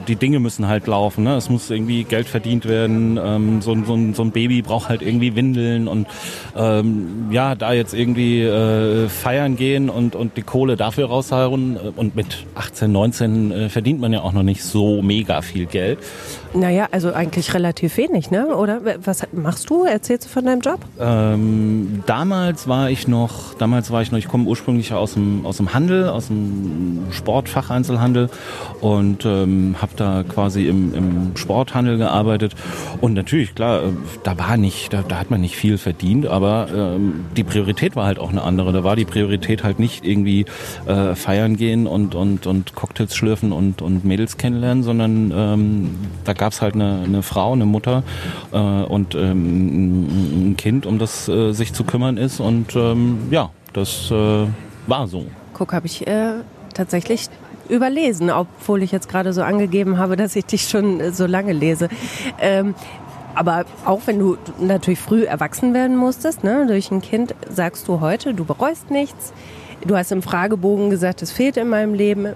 die 0.08 0.16
Dinge 0.16 0.40
müssen 0.40 0.66
halt 0.66 0.86
laufen. 0.86 1.24
Ne? 1.24 1.36
Es 1.36 1.48
muss 1.48 1.70
irgendwie 1.70 2.04
Geld 2.04 2.26
verdient 2.26 2.66
werden. 2.66 3.18
Ähm, 3.22 3.62
so, 3.62 3.74
so, 3.84 3.98
so 4.12 4.22
ein 4.22 4.30
Baby 4.32 4.62
braucht 4.62 4.88
halt 4.88 5.02
irgendwie 5.02 5.36
Windeln 5.36 5.88
und 5.88 6.06
ähm, 6.56 7.28
ja, 7.30 7.54
da 7.54 7.72
jetzt 7.72 7.94
irgendwie 7.94 8.42
äh, 8.42 9.08
feiern 9.08 9.56
gehen 9.56 9.90
und, 9.90 10.16
und 10.16 10.36
die 10.36 10.42
Kohle 10.42 10.76
dafür 10.76 11.06
raushauen. 11.06 11.76
Und 11.76 12.16
mit 12.16 12.46
18, 12.54 12.90
19 12.90 13.52
äh, 13.52 13.68
verdient 13.68 14.00
man 14.00 14.12
ja 14.12 14.22
auch 14.22 14.32
noch 14.32 14.42
nicht 14.42 14.64
so 14.64 15.02
mega 15.02 15.42
viel 15.42 15.66
Geld. 15.66 15.98
Naja, 16.54 16.88
also 16.90 17.12
eigentlich 17.12 17.54
relativ 17.54 17.96
wenig, 17.96 18.30
ne? 18.30 18.54
Oder 18.54 18.80
was 19.04 19.26
machst 19.32 19.70
du? 19.70 19.84
Erzählst 19.84 20.26
du 20.26 20.28
von 20.28 20.44
deinem 20.44 20.60
Job? 20.60 20.80
Ähm, 21.00 22.02
damals 22.04 22.68
war 22.68 22.90
ich 22.90 23.08
noch, 23.08 23.54
damals 23.54 23.90
war 23.90 24.02
ich 24.02 24.12
noch, 24.12 24.18
ich 24.18 24.28
komme 24.28 24.46
ursprünglich 24.46 24.92
aus 24.92 25.14
dem, 25.14 25.46
aus 25.46 25.56
dem 25.56 25.72
Handel, 25.72 26.10
aus 26.10 26.26
dem 26.26 27.06
Sportfacheinzelhandel 27.10 28.28
und 28.82 29.24
ähm, 29.24 29.76
habe 29.80 29.92
da 29.96 30.24
quasi 30.24 30.68
im, 30.68 30.94
im 30.94 31.36
Sporthandel 31.36 31.96
gearbeitet. 31.96 32.54
Und 33.00 33.14
natürlich, 33.14 33.54
klar, 33.54 33.84
äh, 33.84 33.86
da 34.22 34.36
war 34.36 34.58
nicht, 34.58 34.92
da, 34.92 35.02
da 35.02 35.18
hat 35.20 35.30
man 35.30 35.40
nicht 35.40 35.56
viel 35.56 35.78
verdient, 35.78 36.26
aber 36.26 36.68
ähm, 36.74 37.24
die 37.34 37.44
Priorität 37.44 37.96
war 37.96 38.04
halt 38.04 38.18
auch 38.18 38.30
eine 38.30 38.42
andere. 38.42 38.72
Da 38.72 38.84
war 38.84 38.96
die 38.96 39.06
Priorität 39.06 39.64
halt 39.64 39.78
nicht 39.78 40.04
irgendwie 40.04 40.44
äh, 40.86 41.14
feiern 41.14 41.56
gehen 41.56 41.86
und, 41.86 42.14
und, 42.14 42.46
und 42.46 42.74
Cocktails 42.74 43.16
schlürfen 43.16 43.52
und, 43.52 43.80
und 43.80 44.04
Mädels 44.04 44.36
kennenlernen, 44.36 44.82
sondern 44.82 45.32
ähm, 45.34 45.94
da 46.24 46.34
gab 46.42 46.52
es 46.52 46.60
halt 46.60 46.74
eine, 46.74 47.02
eine 47.04 47.22
Frau, 47.22 47.52
eine 47.52 47.66
Mutter 47.66 48.02
äh, 48.50 48.56
und 48.56 49.14
ähm, 49.14 50.50
ein 50.50 50.56
Kind, 50.56 50.86
um 50.86 50.98
das 50.98 51.28
äh, 51.28 51.52
sich 51.52 51.72
zu 51.72 51.84
kümmern 51.84 52.16
ist. 52.16 52.40
Und 52.40 52.74
ähm, 52.74 53.28
ja, 53.30 53.50
das 53.72 54.10
äh, 54.10 54.48
war 54.88 55.06
so. 55.06 55.26
Guck, 55.54 55.72
habe 55.72 55.86
ich 55.86 56.04
äh, 56.04 56.32
tatsächlich 56.74 57.28
überlesen, 57.68 58.28
obwohl 58.28 58.82
ich 58.82 58.90
jetzt 58.90 59.08
gerade 59.08 59.32
so 59.32 59.42
angegeben 59.44 59.98
habe, 59.98 60.16
dass 60.16 60.34
ich 60.34 60.44
dich 60.44 60.68
schon 60.68 60.98
äh, 60.98 61.12
so 61.12 61.26
lange 61.26 61.52
lese. 61.52 61.88
Ähm, 62.40 62.74
aber 63.36 63.64
auch 63.84 64.00
wenn 64.06 64.18
du 64.18 64.36
natürlich 64.58 64.98
früh 64.98 65.22
erwachsen 65.22 65.74
werden 65.74 65.96
musstest, 65.96 66.42
ne, 66.42 66.66
durch 66.66 66.90
ein 66.90 67.02
Kind, 67.02 67.36
sagst 67.50 67.86
du 67.86 68.00
heute, 68.00 68.34
du 68.34 68.44
bereust 68.44 68.90
nichts. 68.90 69.32
Du 69.86 69.96
hast 69.96 70.10
im 70.10 70.22
Fragebogen 70.22 70.90
gesagt, 70.90 71.22
es 71.22 71.30
fehlt 71.30 71.56
in 71.56 71.68
meinem 71.68 71.94
Leben 71.94 72.34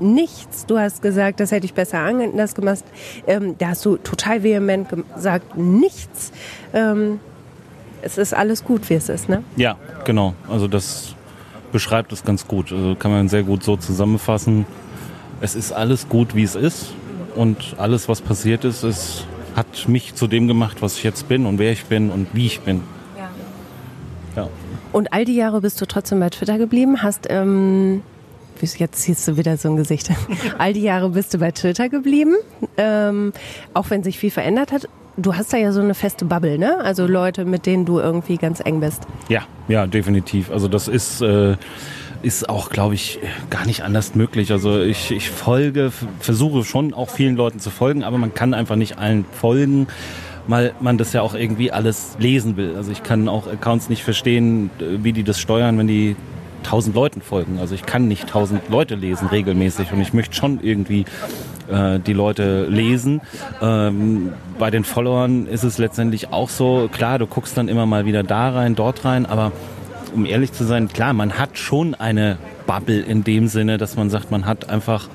nichts. 0.00 0.66
Du 0.66 0.78
hast 0.78 1.02
gesagt, 1.02 1.40
das 1.40 1.52
hätte 1.52 1.66
ich 1.66 1.74
besser 1.74 1.98
anders 1.98 2.54
gemacht. 2.54 2.84
Ähm, 3.26 3.56
da 3.58 3.68
hast 3.68 3.84
du 3.84 3.96
total 3.96 4.42
vehement 4.42 4.88
gesagt, 5.14 5.56
nichts. 5.56 6.32
Ähm, 6.72 7.20
es 8.02 8.18
ist 8.18 8.34
alles 8.34 8.64
gut, 8.64 8.88
wie 8.90 8.94
es 8.94 9.08
ist, 9.08 9.28
ne? 9.28 9.42
Ja, 9.56 9.76
genau. 10.04 10.34
Also 10.48 10.68
das 10.68 11.14
beschreibt 11.72 12.12
es 12.12 12.24
ganz 12.24 12.46
gut. 12.46 12.72
Also 12.72 12.94
kann 12.94 13.10
man 13.10 13.28
sehr 13.28 13.42
gut 13.42 13.64
so 13.64 13.76
zusammenfassen. 13.76 14.66
Es 15.40 15.54
ist 15.54 15.72
alles 15.72 16.08
gut, 16.08 16.34
wie 16.34 16.42
es 16.42 16.54
ist. 16.54 16.92
Und 17.34 17.74
alles, 17.78 18.08
was 18.08 18.20
passiert 18.20 18.64
ist, 18.64 18.82
ist 18.82 19.26
hat 19.56 19.88
mich 19.88 20.14
zu 20.14 20.26
dem 20.26 20.46
gemacht, 20.46 20.82
was 20.82 20.98
ich 20.98 21.02
jetzt 21.02 21.28
bin 21.28 21.46
und 21.46 21.58
wer 21.58 21.72
ich 21.72 21.86
bin 21.86 22.10
und 22.10 22.28
wie 22.34 22.46
ich 22.46 22.60
bin. 22.60 22.82
Ja. 23.16 23.30
ja. 24.42 24.48
Und 24.92 25.12
all 25.14 25.24
die 25.24 25.34
Jahre 25.34 25.62
bist 25.62 25.80
du 25.80 25.86
trotzdem 25.86 26.20
bei 26.20 26.28
Twitter 26.28 26.58
geblieben, 26.58 27.02
hast 27.02 27.26
ähm, 27.30 28.02
jetzt 28.62 29.02
ziehst 29.02 29.26
du 29.28 29.36
wieder 29.36 29.56
so 29.56 29.68
ein 29.68 29.76
Gesicht. 29.76 30.10
All 30.58 30.72
die 30.72 30.82
Jahre 30.82 31.10
bist 31.10 31.34
du 31.34 31.38
bei 31.38 31.50
Twitter 31.50 31.88
geblieben, 31.88 32.34
ähm, 32.76 33.32
auch 33.74 33.90
wenn 33.90 34.02
sich 34.02 34.18
viel 34.18 34.30
verändert 34.30 34.72
hat. 34.72 34.88
Du 35.16 35.34
hast 35.34 35.52
da 35.52 35.56
ja 35.56 35.72
so 35.72 35.80
eine 35.80 35.94
feste 35.94 36.26
Bubble, 36.26 36.58
ne? 36.58 36.78
Also 36.78 37.06
Leute, 37.06 37.46
mit 37.46 37.64
denen 37.64 37.86
du 37.86 37.98
irgendwie 37.98 38.36
ganz 38.36 38.60
eng 38.60 38.80
bist. 38.80 39.02
Ja, 39.28 39.42
ja, 39.66 39.86
definitiv. 39.86 40.50
Also 40.50 40.68
das 40.68 40.88
ist 40.88 41.22
äh, 41.22 41.56
ist 42.22 42.48
auch, 42.48 42.70
glaube 42.70 42.94
ich, 42.94 43.20
gar 43.50 43.66
nicht 43.66 43.82
anders 43.82 44.14
möglich. 44.14 44.50
Also 44.50 44.80
ich, 44.80 45.10
ich 45.10 45.30
folge, 45.30 45.92
versuche 46.18 46.64
schon 46.64 46.92
auch 46.92 47.08
vielen 47.08 47.36
Leuten 47.36 47.60
zu 47.60 47.70
folgen, 47.70 48.02
aber 48.02 48.18
man 48.18 48.34
kann 48.34 48.52
einfach 48.52 48.76
nicht 48.76 48.98
allen 48.98 49.24
folgen 49.32 49.86
weil 50.48 50.74
man 50.80 50.98
das 50.98 51.12
ja 51.12 51.22
auch 51.22 51.34
irgendwie 51.34 51.72
alles 51.72 52.16
lesen 52.18 52.56
will. 52.56 52.76
Also 52.76 52.92
ich 52.92 53.02
kann 53.02 53.28
auch 53.28 53.46
Accounts 53.46 53.88
nicht 53.88 54.04
verstehen, 54.04 54.70
wie 54.78 55.12
die 55.12 55.24
das 55.24 55.40
steuern, 55.40 55.78
wenn 55.78 55.86
die 55.86 56.16
tausend 56.62 56.94
Leuten 56.94 57.22
folgen. 57.22 57.58
Also 57.58 57.74
ich 57.74 57.86
kann 57.86 58.08
nicht 58.08 58.28
tausend 58.28 58.68
Leute 58.68 58.94
lesen 58.94 59.28
regelmäßig 59.28 59.92
und 59.92 60.00
ich 60.00 60.12
möchte 60.12 60.34
schon 60.34 60.60
irgendwie 60.62 61.04
äh, 61.70 61.98
die 62.00 62.12
Leute 62.12 62.66
lesen. 62.66 63.20
Ähm, 63.60 64.32
bei 64.58 64.70
den 64.70 64.84
Followern 64.84 65.46
ist 65.46 65.64
es 65.64 65.78
letztendlich 65.78 66.32
auch 66.32 66.48
so, 66.48 66.88
klar, 66.92 67.18
du 67.18 67.26
guckst 67.26 67.56
dann 67.56 67.68
immer 67.68 67.86
mal 67.86 68.06
wieder 68.06 68.22
da 68.22 68.50
rein, 68.50 68.74
dort 68.74 69.04
rein, 69.04 69.26
aber 69.26 69.52
um 70.14 70.24
ehrlich 70.24 70.52
zu 70.52 70.64
sein, 70.64 70.88
klar, 70.88 71.12
man 71.12 71.38
hat 71.38 71.58
schon 71.58 71.94
eine 71.94 72.38
Bubble 72.66 73.00
in 73.00 73.22
dem 73.22 73.48
Sinne, 73.48 73.78
dass 73.78 73.96
man 73.96 74.10
sagt, 74.10 74.30
man 74.30 74.46
hat 74.46 74.70
einfach 74.70 75.08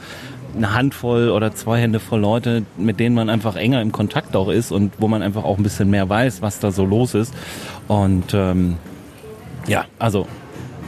eine 0.55 0.73
Handvoll 0.73 1.29
oder 1.29 1.53
zwei 1.53 1.79
Hände 1.79 1.99
voll 1.99 2.19
Leute, 2.19 2.63
mit 2.77 2.99
denen 2.99 3.15
man 3.15 3.29
einfach 3.29 3.55
enger 3.55 3.81
im 3.81 3.91
Kontakt 3.91 4.35
auch 4.35 4.49
ist 4.49 4.71
und 4.71 4.93
wo 4.97 5.07
man 5.07 5.21
einfach 5.21 5.43
auch 5.43 5.57
ein 5.57 5.63
bisschen 5.63 5.89
mehr 5.89 6.09
weiß, 6.09 6.41
was 6.41 6.59
da 6.59 6.71
so 6.71 6.85
los 6.85 7.13
ist. 7.13 7.33
Und 7.87 8.33
ähm, 8.33 8.75
ja, 9.67 9.85
also 9.99 10.27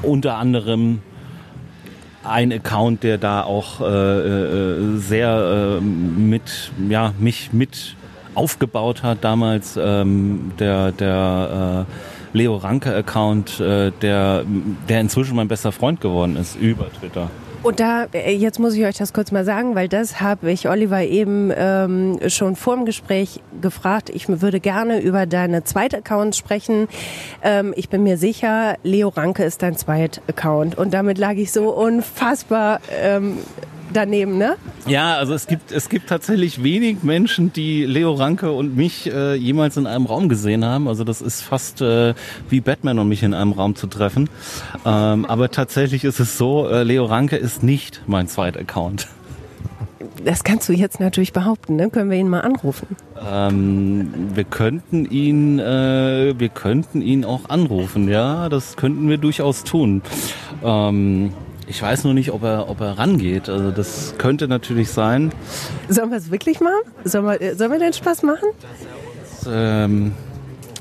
unter 0.04 0.38
anderem 0.38 1.00
ein 2.24 2.54
Account, 2.54 3.04
der 3.04 3.18
da 3.18 3.44
auch 3.44 3.82
äh, 3.82 3.86
äh, 3.86 4.98
sehr 4.98 5.80
äh, 5.80 5.82
mit, 5.82 6.72
ja, 6.90 7.14
mich 7.20 7.52
mit 7.52 7.96
aufgebaut 8.36 9.04
hat 9.04 9.24
damals, 9.24 9.78
ähm, 9.82 10.52
der, 10.58 10.92
der 10.92 11.86
äh, 12.34 12.38
Leo 12.38 12.56
Ranke-Account, 12.56 13.60
äh, 13.60 13.92
der, 14.02 14.44
der 14.90 15.02
inzwischen 15.02 15.36
mein 15.36 15.48
bester 15.48 15.72
Freund 15.72 16.02
geworden 16.02 16.36
ist 16.36 16.56
über 16.56 16.92
Twitter. 16.92 17.30
Und 17.64 17.80
da, 17.80 18.08
äh, 18.12 18.36
jetzt 18.36 18.60
muss 18.60 18.76
ich 18.76 18.84
euch 18.84 18.98
das 18.98 19.14
kurz 19.14 19.32
mal 19.32 19.46
sagen, 19.46 19.74
weil 19.74 19.88
das 19.88 20.20
habe 20.20 20.52
ich 20.52 20.68
Oliver 20.68 21.02
eben 21.02 21.50
ähm, 21.56 22.20
schon 22.28 22.58
vor 22.58 22.76
dem 22.76 22.84
Gespräch 22.84 23.40
gefragt. 23.62 24.10
Ich 24.10 24.28
würde 24.28 24.60
gerne 24.60 25.00
über 25.00 25.26
deine 25.26 25.64
zweite 25.64 26.00
Account 26.00 26.36
sprechen. 26.36 26.90
Ähm, 27.42 27.74
ich 27.78 27.88
bin 27.88 28.04
mir 28.04 28.18
sicher, 28.18 28.76
Leo 28.84 29.08
Ranke 29.08 29.46
ist 29.46 29.62
dein 29.62 29.78
zweit 29.78 30.22
Account. 30.28 30.78
Und 30.78 30.94
damit 30.94 31.18
lag 31.18 31.36
ich 31.36 31.54
so 31.54 31.70
unfassbar 31.70 32.82
ähm, 33.02 33.38
daneben, 33.94 34.38
ne? 34.38 34.56
Ja, 34.88 35.16
also 35.16 35.34
es 35.34 35.48
gibt, 35.48 35.72
es 35.72 35.90
gibt 35.90 36.08
tatsächlich 36.08 36.64
wenig 36.64 37.04
Menschen, 37.04 37.54
die 37.54 37.86
Leo 37.86 38.14
Ranke 38.14 38.52
und 38.52 38.76
mich 38.76 39.12
äh, 39.12 39.36
jemals 39.36 39.78
in 39.78 39.88
einem 39.88 40.06
Raum 40.06 40.30
gesehen 40.30 40.66
haben. 40.66 40.88
Also 40.88 41.04
das 41.04 41.22
ist 41.22 41.42
fast 41.42 41.82
äh, 41.82 42.14
wie 42.50 42.62
Batman 42.62 43.00
und 43.00 43.08
mich 43.08 43.24
in 43.24 43.34
einem 43.34 43.54
Raum 43.54 43.76
zu 43.76 43.88
treffen. 43.88 44.30
Ähm, 44.86 45.26
aber 45.26 45.50
tatsächlich 45.52 46.04
ist 46.04 46.20
es 46.20 46.38
so, 46.38 46.68
äh, 46.68 46.84
Leo 46.84 47.06
Ranke 47.06 47.38
ist 47.38 47.64
nicht 47.64 48.02
mein 48.08 48.28
zweiter 48.28 48.60
Account. 48.60 49.08
Das 50.24 50.44
kannst 50.44 50.70
du 50.70 50.74
jetzt 50.74 51.00
natürlich 51.00 51.34
behaupten, 51.34 51.76
ne? 51.76 51.90
Können 51.90 52.10
wir 52.10 52.18
ihn 52.18 52.30
mal 52.30 52.42
anrufen? 52.42 52.88
Ähm, 53.26 54.14
wir 54.34 54.44
könnten 54.44 55.06
ihn, 55.06 55.60
äh, 55.60 56.34
wir 56.38 56.50
könnten 56.50 57.02
ihn 57.02 57.26
auch 57.26 57.50
anrufen, 57.50 58.08
ja, 58.08 58.50
das 58.50 58.76
könnten 58.76 59.10
wir 59.10 59.18
durchaus 59.18 59.64
tun. 59.64 60.02
Ähm, 60.64 61.34
ich 61.74 61.82
weiß 61.82 62.04
nur 62.04 62.14
nicht, 62.14 62.32
ob 62.32 62.44
er, 62.44 62.70
ob 62.70 62.82
er 62.82 63.00
rangeht. 63.00 63.50
Also 63.50 63.72
das 63.72 64.14
könnte 64.20 64.48
natürlich 64.48 64.92
sein. 64.92 65.32
Sollen 65.90 66.12
wir 66.12 66.20
es 66.20 66.30
wirklich 66.30 66.60
machen? 66.60 66.84
Sollen 67.04 67.26
wir, 67.26 67.56
sollen 67.56 67.72
wir 67.72 67.80
den 67.80 67.94
Spaß 67.94 68.22
machen? 68.22 68.48
Das, 69.42 69.50
ähm, 69.52 70.14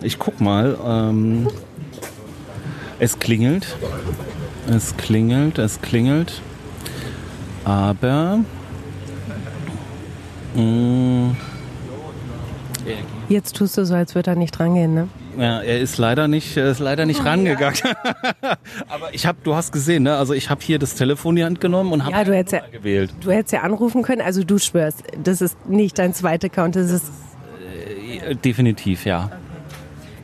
ich 0.02 0.18
guck 0.18 0.38
mal. 0.42 0.76
Ähm, 0.84 1.48
es 2.98 3.18
klingelt. 3.18 3.74
Es 4.68 4.94
klingelt, 4.98 5.58
es 5.58 5.80
klingelt. 5.80 6.42
Aber. 7.64 8.40
Mh, 10.54 10.62
mm, 10.62 11.36
Jetzt 13.30 13.56
tust 13.56 13.78
du 13.78 13.86
so, 13.86 13.94
als 13.94 14.14
würde 14.14 14.32
er 14.32 14.36
nicht 14.36 14.60
rangehen, 14.60 14.92
ne? 14.92 15.08
Ja, 15.38 15.60
er 15.60 15.80
ist 15.80 15.98
leider 15.98 16.28
nicht, 16.28 16.56
er 16.56 16.70
ist 16.70 16.78
leider 16.78 17.06
nicht 17.06 17.20
oh, 17.20 17.24
rangegangen. 17.24 17.78
Ja. 17.84 18.56
Aber 18.88 19.14
ich 19.14 19.26
habe, 19.26 19.38
du 19.42 19.54
hast 19.54 19.72
gesehen, 19.72 20.02
ne? 20.02 20.16
Also 20.16 20.34
ich 20.34 20.50
habe 20.50 20.60
hier 20.62 20.78
das 20.78 20.94
Telefon 20.94 21.32
in 21.32 21.36
die 21.36 21.44
Hand 21.44 21.60
genommen 21.60 21.92
und 21.92 22.04
habe 22.04 22.16
ja, 22.16 22.24
du 22.24 22.34
hättest 22.34 22.52
ja, 22.52 22.62
gewählt. 22.70 23.12
Du 23.20 23.30
hättest 23.30 23.52
ja 23.52 23.60
anrufen 23.60 24.02
können. 24.02 24.20
Also 24.20 24.44
du 24.44 24.58
schwörst, 24.58 25.02
das 25.22 25.40
ist 25.40 25.68
nicht 25.68 25.98
dein 25.98 26.14
zweiter 26.14 26.46
Account, 26.46 26.76
das 26.76 26.90
ist 26.90 27.04
äh, 28.26 28.34
definitiv, 28.34 29.06
ja. 29.06 29.30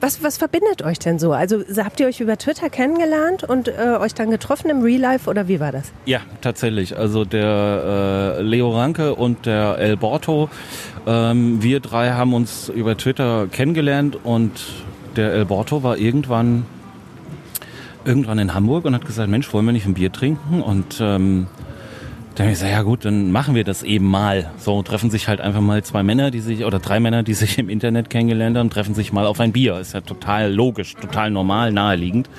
Was, 0.00 0.22
was 0.22 0.38
verbindet 0.38 0.82
euch 0.82 0.98
denn 1.00 1.18
so? 1.18 1.32
Also 1.32 1.64
habt 1.78 1.98
ihr 1.98 2.06
euch 2.06 2.20
über 2.20 2.36
Twitter 2.36 2.70
kennengelernt 2.70 3.42
und 3.42 3.68
äh, 3.68 3.96
euch 3.98 4.14
dann 4.14 4.30
getroffen 4.30 4.70
im 4.70 4.82
Real 4.82 5.00
Life 5.00 5.28
oder 5.28 5.48
wie 5.48 5.58
war 5.58 5.72
das? 5.72 5.92
Ja, 6.06 6.20
tatsächlich. 6.40 6.96
Also 6.96 7.24
der 7.24 8.36
äh, 8.38 8.42
Leo 8.42 8.70
Ranke 8.70 9.14
und 9.16 9.46
der 9.46 9.78
El 9.78 9.96
Borto, 9.96 10.50
ähm, 11.06 11.62
wir 11.62 11.80
drei 11.80 12.10
haben 12.10 12.32
uns 12.32 12.68
über 12.68 12.96
Twitter 12.96 13.48
kennengelernt 13.50 14.18
und 14.22 14.52
der 15.16 15.32
El 15.32 15.44
Borto 15.44 15.82
war 15.82 15.98
irgendwann 15.98 16.64
irgendwann 18.04 18.38
in 18.38 18.54
Hamburg 18.54 18.84
und 18.84 18.94
hat 18.94 19.04
gesagt, 19.04 19.28
Mensch, 19.28 19.52
wollen 19.52 19.66
wir 19.66 19.72
nicht 19.72 19.86
ein 19.86 19.94
Bier 19.94 20.10
trinken? 20.10 20.62
Und 20.62 20.98
ähm, 21.00 21.46
dann 22.34 22.46
habe 22.46 22.52
ich 22.52 22.58
gesagt, 22.58 22.72
ja 22.72 22.82
gut, 22.82 23.04
dann 23.04 23.32
machen 23.32 23.54
wir 23.54 23.64
das 23.64 23.82
eben 23.82 24.06
mal. 24.06 24.50
So 24.58 24.82
treffen 24.82 25.10
sich 25.10 25.28
halt 25.28 25.40
einfach 25.40 25.60
mal 25.60 25.82
zwei 25.82 26.02
Männer, 26.02 26.30
die 26.30 26.40
sich, 26.40 26.64
oder 26.64 26.78
drei 26.78 27.00
Männer, 27.00 27.22
die 27.22 27.34
sich 27.34 27.58
im 27.58 27.68
Internet 27.68 28.10
kennengelernt 28.10 28.56
haben, 28.56 28.70
treffen 28.70 28.94
sich 28.94 29.12
mal 29.12 29.26
auf 29.26 29.40
ein 29.40 29.52
Bier. 29.52 29.78
Ist 29.78 29.92
ja 29.92 30.00
total 30.00 30.52
logisch, 30.52 30.94
total 30.94 31.30
normal, 31.30 31.72
naheliegend. 31.72 32.30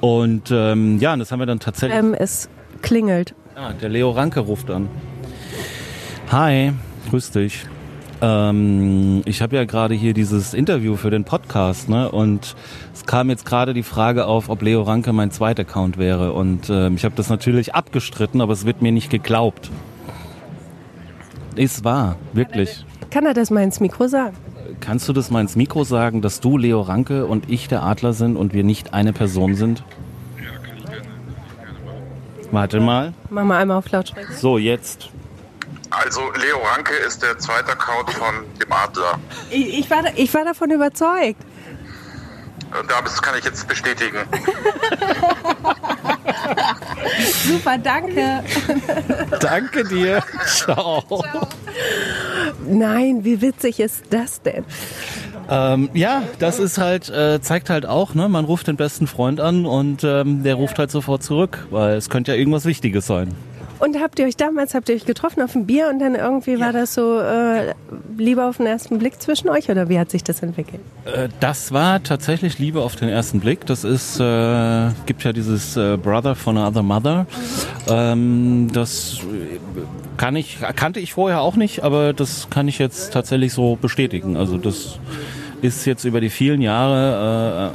Und 0.00 0.50
ähm, 0.50 0.98
ja, 1.00 1.12
und 1.12 1.18
das 1.18 1.32
haben 1.32 1.40
wir 1.40 1.46
dann 1.46 1.60
tatsächlich. 1.60 1.98
Ähm, 1.98 2.14
es 2.14 2.48
klingelt. 2.82 3.34
Ah, 3.56 3.72
der 3.72 3.88
Leo 3.88 4.10
Ranke 4.10 4.40
ruft 4.40 4.70
an. 4.70 4.88
Hi, 6.30 6.72
grüß 7.10 7.30
dich. 7.32 7.66
Ähm, 8.24 9.22
ich 9.26 9.42
habe 9.42 9.54
ja 9.54 9.64
gerade 9.64 9.94
hier 9.94 10.14
dieses 10.14 10.54
Interview 10.54 10.96
für 10.96 11.10
den 11.10 11.24
Podcast, 11.24 11.90
ne? 11.90 12.10
Und 12.10 12.56
es 12.94 13.04
kam 13.04 13.28
jetzt 13.28 13.44
gerade 13.44 13.74
die 13.74 13.82
Frage 13.82 14.24
auf, 14.26 14.48
ob 14.48 14.62
Leo 14.62 14.82
Ranke 14.82 15.12
mein 15.12 15.30
zweiter 15.30 15.62
Account 15.62 15.98
wäre. 15.98 16.32
Und 16.32 16.70
äh, 16.70 16.88
ich 16.90 17.04
habe 17.04 17.14
das 17.16 17.28
natürlich 17.28 17.74
abgestritten, 17.74 18.40
aber 18.40 18.54
es 18.54 18.64
wird 18.64 18.80
mir 18.80 18.92
nicht 18.92 19.10
geglaubt. 19.10 19.70
Ist 21.54 21.84
wahr, 21.84 22.16
wirklich. 22.32 22.86
Kann 23.10 23.26
er 23.26 23.34
das 23.34 23.50
mal 23.50 23.62
ins 23.62 23.80
Mikro 23.80 24.08
sagen? 24.08 24.34
Kannst 24.80 25.06
du 25.06 25.12
das 25.12 25.30
mal 25.30 25.42
ins 25.42 25.54
Mikro 25.54 25.84
sagen, 25.84 26.22
dass 26.22 26.40
du 26.40 26.56
Leo 26.56 26.80
Ranke 26.80 27.26
und 27.26 27.50
ich 27.50 27.68
der 27.68 27.82
Adler 27.82 28.14
sind 28.14 28.36
und 28.36 28.54
wir 28.54 28.64
nicht 28.64 28.94
eine 28.94 29.12
Person 29.12 29.54
sind? 29.54 29.84
Ja, 30.36 30.50
kann 30.66 30.78
ich 30.78 30.84
gerne, 30.84 31.02
kann 31.02 31.44
ich 31.46 31.56
gerne 31.56 31.78
machen. 31.84 32.52
Warte 32.52 32.80
mal. 32.80 33.12
Mach 33.28 33.44
mal 33.44 33.58
einmal 33.58 33.76
auf 33.76 33.90
Lautsprecher. 33.90 34.32
So, 34.32 34.56
jetzt. 34.56 35.10
Also 36.02 36.32
Leo 36.32 36.58
Ranke 36.74 36.94
ist 36.94 37.22
der 37.22 37.38
zweite 37.38 37.72
Account 37.72 38.10
von 38.10 38.34
dem 38.60 38.72
Adler. 38.72 39.18
Ich, 39.50 39.78
ich, 39.78 39.90
war, 39.90 40.02
ich 40.16 40.32
war 40.34 40.44
davon 40.44 40.70
überzeugt. 40.70 41.40
Das 42.88 43.22
kann 43.22 43.38
ich 43.38 43.44
jetzt 43.44 43.68
bestätigen. 43.68 44.18
Super, 47.46 47.78
danke. 47.78 48.42
danke 49.40 49.84
dir. 49.84 50.24
Ciao. 50.44 51.04
Ciao. 51.06 51.48
Nein, 52.66 53.24
wie 53.24 53.40
witzig 53.40 53.78
ist 53.78 54.02
das 54.10 54.42
denn? 54.42 54.64
Ähm, 55.48 55.90
ja, 55.94 56.24
das 56.38 56.58
ist 56.58 56.78
halt, 56.78 57.10
äh, 57.10 57.40
zeigt 57.40 57.70
halt 57.70 57.86
auch, 57.86 58.14
ne, 58.14 58.28
man 58.28 58.44
ruft 58.44 58.66
den 58.66 58.76
besten 58.76 59.06
Freund 59.06 59.40
an 59.40 59.66
und 59.66 60.02
ähm, 60.02 60.42
der 60.42 60.54
ruft 60.54 60.78
halt 60.78 60.90
sofort 60.90 61.22
zurück, 61.22 61.66
weil 61.70 61.96
es 61.96 62.08
könnte 62.08 62.32
ja 62.32 62.38
irgendwas 62.38 62.64
Wichtiges 62.64 63.06
sein. 63.06 63.34
Und 63.78 64.00
habt 64.00 64.18
ihr 64.18 64.26
euch 64.26 64.36
damals, 64.36 64.74
habt 64.74 64.88
ihr 64.88 64.94
euch 64.94 65.04
getroffen 65.04 65.42
auf 65.42 65.54
ein 65.54 65.66
Bier 65.66 65.88
und 65.92 65.98
dann 65.98 66.14
irgendwie 66.14 66.52
ja. 66.52 66.60
war 66.60 66.72
das 66.72 66.94
so 66.94 67.20
äh, 67.20 67.74
Liebe 68.16 68.44
auf 68.44 68.58
den 68.58 68.66
ersten 68.66 68.98
Blick 68.98 69.20
zwischen 69.20 69.48
euch 69.48 69.68
oder 69.68 69.88
wie 69.88 69.98
hat 69.98 70.10
sich 70.10 70.24
das 70.24 70.42
entwickelt? 70.42 70.80
Äh, 71.04 71.28
das 71.40 71.72
war 71.72 72.02
tatsächlich 72.02 72.58
Liebe 72.58 72.80
auf 72.80 72.96
den 72.96 73.08
ersten 73.08 73.40
Blick. 73.40 73.66
Das 73.66 73.84
ist, 73.84 74.20
äh, 74.20 74.90
gibt 75.06 75.24
ja 75.24 75.32
dieses 75.32 75.76
äh, 75.76 75.96
Brother 75.96 76.34
von 76.34 76.56
Another 76.56 76.82
Mother. 76.82 77.26
Ähm, 77.88 78.70
das 78.72 79.18
kann 80.16 80.36
ich, 80.36 80.58
kannte 80.76 81.00
ich 81.00 81.12
vorher 81.12 81.40
auch 81.40 81.56
nicht, 81.56 81.82
aber 81.82 82.12
das 82.12 82.48
kann 82.50 82.68
ich 82.68 82.78
jetzt 82.78 83.12
tatsächlich 83.12 83.52
so 83.52 83.76
bestätigen. 83.76 84.36
Also 84.36 84.56
das 84.56 84.98
ist 85.62 85.84
jetzt 85.86 86.04
über 86.04 86.20
die 86.20 86.30
vielen 86.30 86.62
Jahre 86.62 87.72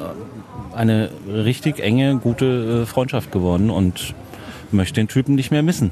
äh, 0.75 0.77
eine 0.77 1.09
richtig 1.27 1.79
enge, 1.79 2.17
gute 2.17 2.83
äh, 2.83 2.85
Freundschaft 2.85 3.31
geworden 3.31 3.69
und 3.69 4.13
möchte 4.71 4.95
den 4.95 5.07
Typen 5.07 5.35
nicht 5.35 5.51
mehr 5.51 5.63
missen. 5.63 5.91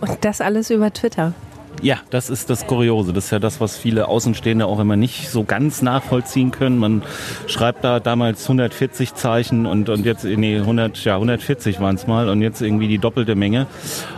Und 0.00 0.24
das 0.24 0.40
alles 0.40 0.70
über 0.70 0.92
Twitter? 0.92 1.34
Ja, 1.82 1.96
das 2.10 2.28
ist 2.28 2.50
das 2.50 2.66
Kuriose. 2.66 3.14
Das 3.14 3.26
ist 3.26 3.30
ja 3.30 3.38
das, 3.38 3.60
was 3.60 3.78
viele 3.78 4.08
Außenstehende 4.08 4.66
auch 4.66 4.80
immer 4.80 4.96
nicht 4.96 5.30
so 5.30 5.44
ganz 5.44 5.80
nachvollziehen 5.80 6.50
können. 6.50 6.76
Man 6.76 7.02
schreibt 7.46 7.84
da 7.84 8.00
damals 8.00 8.42
140 8.42 9.14
Zeichen 9.14 9.64
und, 9.64 9.88
und 9.88 10.04
jetzt, 10.04 10.24
nee, 10.24 10.58
100, 10.58 11.02
ja, 11.04 11.14
140 11.14 11.80
waren 11.80 11.94
es 11.94 12.06
mal 12.06 12.28
und 12.28 12.42
jetzt 12.42 12.60
irgendwie 12.60 12.86
die 12.86 12.98
doppelte 12.98 13.34
Menge. 13.34 13.66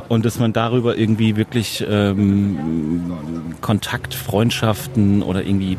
Und 0.09 0.25
dass 0.25 0.41
man 0.41 0.53
darüber 0.53 0.97
irgendwie 0.97 1.37
wirklich 1.37 1.85
ähm, 1.89 3.55
Kontakt, 3.61 4.15
Freundschaften 4.15 5.23
oder 5.23 5.45
irgendwie 5.45 5.79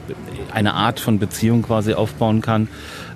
eine 0.54 0.76
Art 0.76 1.02
von 1.02 1.20
Beziehung 1.20 1.64
quasi 1.64 1.94
aufbauen 1.96 2.42
kann, 2.42 2.70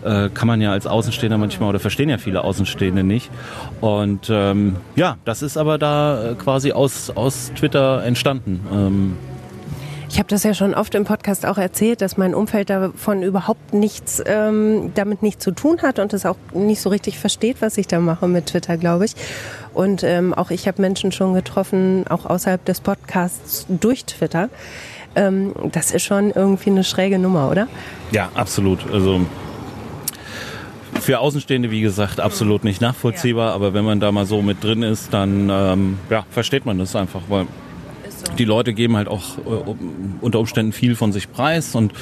äh, 0.04 0.30
kann 0.30 0.48
man 0.48 0.62
ja 0.62 0.72
als 0.72 0.88
Außenstehender 0.88 1.38
manchmal 1.38 1.70
oder 1.70 1.80
verstehen 1.80 2.10
ja 2.10 2.18
viele 2.18 2.44
Außenstehende 2.44 3.04
nicht. 3.04 3.30
Und 3.82 4.30
ähm, 4.30 4.78
ja, 4.96 5.18
das 5.26 5.42
ist 5.42 5.58
aber 5.58 5.78
da 5.78 6.32
äh, 6.32 6.36
quasi 6.36 6.72
aus, 6.72 7.10
aus 7.12 7.52
Twitter 7.56 8.04
entstanden. 8.04 8.60
Ähm, 8.72 9.18
ich 10.10 10.20
habe 10.20 10.30
das 10.30 10.44
ja 10.44 10.54
schon 10.54 10.74
oft 10.74 10.96
im 10.96 11.04
Podcast 11.04 11.46
auch 11.46 11.58
erzählt, 11.58 12.02
dass 12.02 12.16
mein 12.16 12.34
Umfeld 12.34 12.70
davon 12.70 13.24
überhaupt 13.24 13.74
nichts 13.74 14.24
ähm, 14.26 14.92
damit 14.96 15.22
nichts 15.22 15.44
zu 15.44 15.52
tun 15.52 15.82
hat 15.82 16.00
und 16.00 16.14
es 16.14 16.26
auch 16.26 16.38
nicht 16.54 16.82
so 16.82 16.90
richtig 16.90 17.20
versteht, 17.20 17.58
was 17.60 17.78
ich 17.78 17.88
da 17.88 18.00
mache 18.00 18.28
mit 18.28 18.48
Twitter, 18.48 18.78
glaube 18.78 19.06
ich. 19.06 19.16
Und 19.74 20.04
ähm, 20.04 20.34
auch 20.34 20.50
ich 20.50 20.68
habe 20.68 20.82
Menschen 20.82 21.12
schon 21.12 21.34
getroffen, 21.34 22.06
auch 22.10 22.26
außerhalb 22.26 22.64
des 22.64 22.80
Podcasts 22.80 23.66
durch 23.70 24.06
Twitter. 24.06 24.50
Ähm, 25.16 25.54
das 25.74 25.92
ist 25.92 26.04
schon 26.04 26.32
irgendwie 26.32 26.70
eine 26.70 26.84
schräge 26.84 27.20
Nummer, 27.20 27.52
oder? 27.52 27.68
Ja, 28.12 28.30
absolut. 28.34 28.80
Also 28.92 29.22
für 31.02 31.20
Außenstehende, 31.20 31.72
wie 31.72 31.82
gesagt, 31.82 32.20
absolut 32.20 32.64
nicht 32.64 32.82
nachvollziehbar, 32.82 33.54
aber 33.54 33.74
wenn 33.74 33.86
man 33.86 34.00
da 34.00 34.12
mal 34.12 34.26
so 34.26 34.42
mit 34.42 34.64
drin 34.64 34.84
ist, 34.84 35.14
dann 35.14 35.50
ähm, 35.50 35.98
ja, 36.10 36.26
versteht 36.30 36.66
man 36.66 36.78
das 36.78 36.96
einfach, 36.96 37.22
weil 37.30 37.48
die 38.38 38.46
Leute 38.46 38.74
geben 38.74 38.98
halt 38.98 39.08
auch 39.08 39.38
äh, 39.38 39.76
unter 40.22 40.40
Umständen 40.40 40.72
viel 40.72 40.96
von 40.96 41.12
sich 41.12 41.32
preis 41.32 41.76
und 41.76 41.94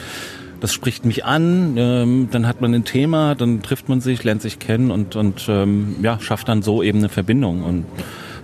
das 0.59 0.73
spricht 0.73 1.05
mich 1.05 1.25
an, 1.25 1.75
ähm, 1.77 2.29
dann 2.31 2.47
hat 2.47 2.61
man 2.61 2.73
ein 2.73 2.85
Thema, 2.85 3.35
dann 3.35 3.61
trifft 3.61 3.89
man 3.89 4.01
sich, 4.01 4.23
lernt 4.23 4.41
sich 4.41 4.59
kennen 4.59 4.89
und, 4.89 5.15
und 5.15 5.47
ähm, 5.49 5.97
ja, 6.01 6.19
schafft 6.19 6.47
dann 6.47 6.61
so 6.61 6.81
eben 6.81 6.99
eine 6.99 7.09
Verbindung. 7.09 7.63
Und 7.63 7.85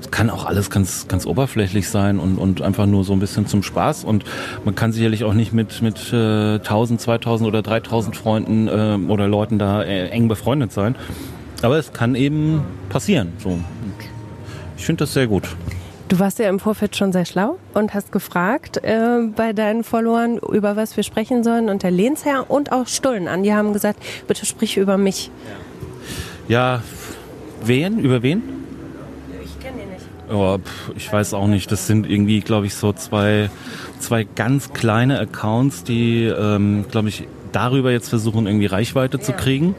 es 0.01 0.09
kann 0.09 0.29
auch 0.29 0.45
alles 0.45 0.69
ganz, 0.69 1.07
ganz 1.07 1.25
oberflächlich 1.25 1.87
sein 1.87 2.19
und, 2.19 2.37
und 2.37 2.61
einfach 2.61 2.87
nur 2.87 3.03
so 3.03 3.13
ein 3.13 3.19
bisschen 3.19 3.45
zum 3.45 3.61
Spaß. 3.61 4.03
Und 4.03 4.25
man 4.65 4.75
kann 4.75 4.91
sicherlich 4.91 5.23
auch 5.23 5.33
nicht 5.33 5.53
mit, 5.53 5.81
mit 5.81 6.11
äh, 6.11 6.55
1000, 6.55 6.99
2000 6.99 7.47
oder 7.47 7.61
3000 7.61 8.15
Freunden 8.15 8.67
äh, 8.67 9.11
oder 9.11 9.27
Leuten 9.27 9.59
da 9.59 9.83
äh, 9.83 10.09
eng 10.09 10.27
befreundet 10.27 10.71
sein. 10.71 10.95
Aber 11.61 11.77
es 11.77 11.93
kann 11.93 12.15
eben 12.15 12.63
passieren. 12.89 13.33
So. 13.37 13.49
Und 13.49 13.63
ich 14.75 14.85
finde 14.85 15.03
das 15.03 15.13
sehr 15.13 15.27
gut. 15.27 15.55
Du 16.07 16.19
warst 16.19 16.39
ja 16.39 16.49
im 16.49 16.59
Vorfeld 16.59 16.97
schon 16.97 17.13
sehr 17.13 17.23
schlau 17.23 17.57
und 17.73 17.93
hast 17.93 18.11
gefragt 18.11 18.83
äh, 18.83 19.27
bei 19.33 19.53
deinen 19.53 19.83
Followern, 19.83 20.39
über 20.39 20.75
was 20.75 20.97
wir 20.97 21.03
sprechen 21.03 21.43
sollen. 21.43 21.69
Und 21.69 21.83
der 21.83 21.91
Lehnsherr 21.91 22.49
und 22.49 22.71
auch 22.71 22.87
Stullen 22.87 23.27
an, 23.27 23.43
die 23.43 23.53
haben 23.53 23.71
gesagt, 23.71 23.99
bitte 24.27 24.45
sprich 24.45 24.77
über 24.77 24.97
mich. 24.97 25.29
Ja, 26.47 26.81
wen? 27.63 27.99
Über 27.99 28.23
wen? 28.23 28.60
Pf, 30.59 30.91
ich 30.95 31.11
weiß 31.11 31.33
auch 31.33 31.47
nicht. 31.47 31.71
Das 31.71 31.87
sind 31.87 32.09
irgendwie, 32.09 32.39
glaube 32.39 32.65
ich, 32.65 32.75
so 32.75 32.93
zwei, 32.93 33.49
zwei 33.99 34.23
ganz 34.23 34.73
kleine 34.73 35.19
Accounts, 35.19 35.83
die, 35.83 36.25
ähm, 36.25 36.85
glaube 36.89 37.09
ich, 37.09 37.27
darüber 37.51 37.91
jetzt 37.91 38.09
versuchen, 38.09 38.47
irgendwie 38.47 38.67
Reichweite 38.67 39.19
zu 39.19 39.33
kriegen. 39.33 39.75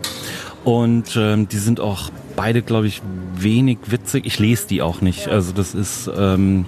Und 0.64 1.16
ähm, 1.16 1.48
die 1.48 1.58
sind 1.58 1.80
auch 1.80 2.10
beide, 2.36 2.62
glaube 2.62 2.86
ich, 2.86 3.02
wenig 3.34 3.78
witzig. 3.86 4.26
Ich 4.26 4.38
lese 4.38 4.68
die 4.68 4.82
auch 4.82 5.00
nicht. 5.00 5.28
Also 5.28 5.52
das 5.52 5.74
ist, 5.74 6.10
ähm, 6.16 6.66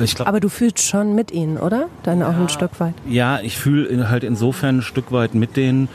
ich 0.00 0.14
glaube, 0.14 0.28
Aber 0.28 0.40
du 0.40 0.48
fühlst 0.48 0.80
schon 0.80 1.14
mit 1.14 1.30
ihnen, 1.32 1.58
oder? 1.58 1.88
Dann 2.02 2.22
auch 2.22 2.34
ein 2.34 2.48
Stück 2.48 2.78
weit. 2.80 2.94
ja, 3.08 3.40
ich 3.40 3.58
fühle 3.58 4.08
halt 4.08 4.24
insofern 4.24 4.78
ein 4.78 4.82
Stück 4.82 5.12
weit 5.12 5.34
mit 5.34 5.56
denen, 5.56 5.88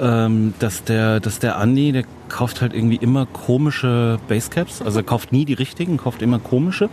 ähm, 0.00 0.54
dass 0.58 0.84
der, 0.84 1.20
dass 1.20 1.38
der 1.38 1.56
Andi, 1.56 1.92
der 1.92 2.04
kauft 2.28 2.60
halt 2.60 2.74
irgendwie 2.74 2.96
immer 2.96 3.26
komische 3.26 4.18
Basecaps. 4.28 4.82
Also 4.82 5.00
er 5.00 5.02
kauft 5.02 5.32
nie 5.32 5.44
die 5.44 5.54
richtigen, 5.54 5.96
kauft 5.96 6.22
immer 6.22 6.38
komische. 6.38 6.88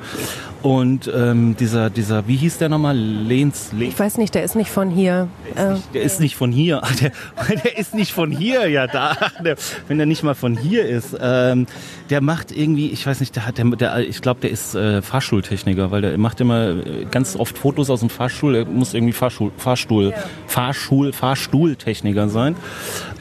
Und 0.61 1.11
ähm, 1.13 1.55
dieser, 1.59 1.89
dieser, 1.89 2.27
wie 2.27 2.37
hieß 2.37 2.57
der 2.57 2.69
nochmal? 2.69 2.97
Lehns, 2.97 3.71
Lehns 3.71 3.93
Ich 3.93 3.99
weiß 3.99 4.17
nicht, 4.17 4.33
der 4.33 4.43
ist 4.43 4.55
nicht 4.55 4.71
von 4.71 4.89
hier. 4.89 5.27
Äh, 5.55 5.75
der 5.93 6.01
ist 6.01 6.19
nicht 6.19 6.35
von 6.35 6.51
hier. 6.51 6.81
Der, 7.01 7.11
der 7.63 7.77
ist 7.77 7.93
nicht 7.93 8.13
von 8.13 8.31
hier, 8.31 8.67
ja 8.67 8.87
da. 8.87 9.15
Der, 9.43 9.57
wenn 9.87 9.97
der 9.97 10.07
nicht 10.07 10.23
mal 10.23 10.33
von 10.33 10.57
hier 10.57 10.85
ist. 10.87 11.15
Ähm, 11.19 11.67
der 12.09 12.21
macht 12.21 12.51
irgendwie, 12.51 12.89
ich 12.89 13.05
weiß 13.05 13.19
nicht, 13.19 13.35
der 13.35 13.45
hat, 13.45 13.57
der, 13.57 13.65
der, 13.65 13.99
ich 13.99 14.21
glaube, 14.21 14.39
der 14.39 14.49
ist 14.49 14.73
äh, 14.73 15.01
Fahrschultechniker, 15.01 15.91
weil 15.91 16.01
der 16.01 16.17
macht 16.17 16.41
immer 16.41 16.69
äh, 16.69 17.05
ganz 17.11 17.35
oft 17.35 17.57
Fotos 17.57 17.89
aus 17.89 17.99
dem 17.99 18.09
Fahrstuhl. 18.09 18.55
Er 18.55 18.65
muss 18.65 18.93
irgendwie 18.93 19.13
Fahrstuhl, 19.13 19.51
Fahrstuhl, 19.57 20.13
Fahrschul, 20.47 21.13
Fahrstuhltechniker 21.13 22.29
sein. 22.29 22.55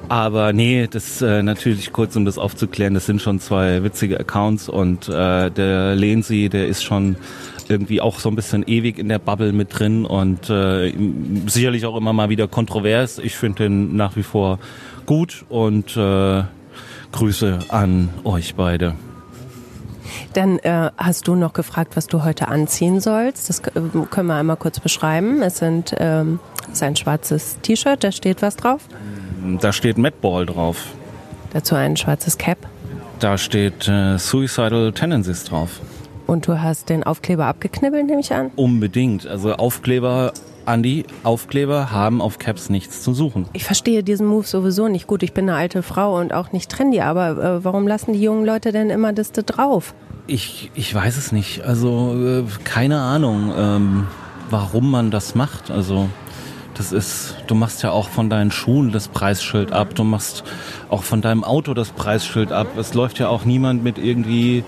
Aber 0.08 0.52
nee, 0.52 0.86
das 0.90 1.22
äh, 1.22 1.42
natürlich 1.42 1.92
kurz, 1.92 2.14
um 2.16 2.24
das 2.24 2.38
aufzuklären, 2.38 2.94
das 2.94 3.06
sind 3.06 3.22
schon 3.22 3.40
zwei 3.40 3.82
witzige 3.82 4.20
Accounts 4.20 4.68
und 4.68 5.08
äh, 5.08 5.50
der 5.50 5.94
Lensi, 5.94 6.48
der 6.48 6.68
ist 6.68 6.84
schon 6.84 7.16
irgendwie 7.68 8.00
auch 8.00 8.18
so 8.20 8.28
ein 8.28 8.36
bisschen 8.36 8.64
ewig 8.66 8.98
in 8.98 9.08
der 9.08 9.18
Bubble 9.18 9.52
mit 9.52 9.78
drin 9.78 10.04
und 10.04 10.50
äh, 10.50 10.92
sicherlich 11.46 11.86
auch 11.86 11.96
immer 11.96 12.12
mal 12.12 12.28
wieder 12.28 12.48
kontrovers. 12.48 13.18
Ich 13.18 13.36
finde 13.36 13.64
den 13.64 13.96
nach 13.96 14.16
wie 14.16 14.22
vor 14.22 14.58
gut 15.06 15.44
und 15.48 15.96
äh, 15.96 16.42
Grüße 17.12 17.60
an 17.68 18.10
euch 18.24 18.54
beide. 18.54 18.94
Dann 20.34 20.58
äh, 20.58 20.90
hast 20.96 21.28
du 21.28 21.34
noch 21.34 21.52
gefragt, 21.52 21.96
was 21.96 22.06
du 22.06 22.24
heute 22.24 22.48
anziehen 22.48 23.00
sollst. 23.00 23.48
Das 23.48 23.60
äh, 23.60 23.80
können 24.10 24.28
wir 24.28 24.34
einmal 24.34 24.56
kurz 24.56 24.80
beschreiben. 24.80 25.40
Es 25.42 25.58
sind 25.58 25.94
ähm, 25.98 26.40
es 26.68 26.78
ist 26.78 26.82
ein 26.82 26.96
schwarzes 26.96 27.58
T-Shirt, 27.62 28.02
da 28.02 28.10
steht 28.10 28.42
was 28.42 28.56
drauf. 28.56 28.82
Da 29.60 29.72
steht 29.72 29.98
Madball 29.98 30.46
drauf. 30.46 30.86
Dazu 31.52 31.74
ein 31.74 31.96
schwarzes 31.96 32.38
Cap. 32.38 32.58
Da 33.20 33.38
steht 33.38 33.88
äh, 33.88 34.18
Suicidal 34.18 34.92
Tendencies 34.92 35.44
drauf. 35.44 35.80
Und 36.26 36.48
du 36.48 36.60
hast 36.60 36.88
den 36.88 37.04
Aufkleber 37.04 37.46
abgeknibbelt, 37.46 38.06
nehme 38.06 38.20
ich 38.20 38.32
an. 38.32 38.50
Unbedingt. 38.56 39.26
Also 39.26 39.54
Aufkleber, 39.54 40.32
Andi, 40.64 41.04
Aufkleber 41.22 41.90
haben 41.90 42.22
auf 42.22 42.38
Caps 42.38 42.70
nichts 42.70 43.02
zu 43.02 43.12
suchen. 43.12 43.46
Ich 43.52 43.64
verstehe 43.64 44.02
diesen 44.02 44.26
Move 44.26 44.46
sowieso 44.46 44.88
nicht 44.88 45.06
gut. 45.06 45.22
Ich 45.22 45.34
bin 45.34 45.48
eine 45.48 45.58
alte 45.58 45.82
Frau 45.82 46.18
und 46.18 46.32
auch 46.32 46.52
nicht 46.52 46.70
trendy, 46.70 47.00
aber 47.00 47.58
äh, 47.58 47.64
warum 47.64 47.86
lassen 47.86 48.14
die 48.14 48.22
jungen 48.22 48.46
Leute 48.46 48.72
denn 48.72 48.88
immer 48.88 49.12
das 49.12 49.32
da 49.32 49.42
drauf? 49.42 49.94
Ich, 50.26 50.70
ich 50.74 50.94
weiß 50.94 51.18
es 51.18 51.32
nicht. 51.32 51.62
Also 51.62 52.14
äh, 52.18 52.44
keine 52.64 53.00
Ahnung, 53.00 53.52
ähm, 53.56 54.06
warum 54.48 54.90
man 54.90 55.10
das 55.10 55.34
macht. 55.34 55.70
Also 55.70 56.08
das 56.74 56.92
ist, 56.92 57.36
du 57.46 57.54
machst 57.54 57.82
ja 57.82 57.90
auch 57.90 58.08
von 58.08 58.28
deinen 58.28 58.50
Schuhen 58.50 58.92
das 58.92 59.08
Preisschild 59.08 59.72
ab. 59.72 59.94
Du 59.94 60.04
machst 60.04 60.44
auch 60.88 61.02
von 61.02 61.22
deinem 61.22 61.44
Auto 61.44 61.74
das 61.74 61.90
Preisschild 61.90 62.52
ab. 62.52 62.66
Es 62.76 62.94
läuft 62.94 63.18
ja 63.18 63.28
auch 63.28 63.44
niemand 63.44 63.84
mit 63.84 63.98
irgendwie 63.98 64.64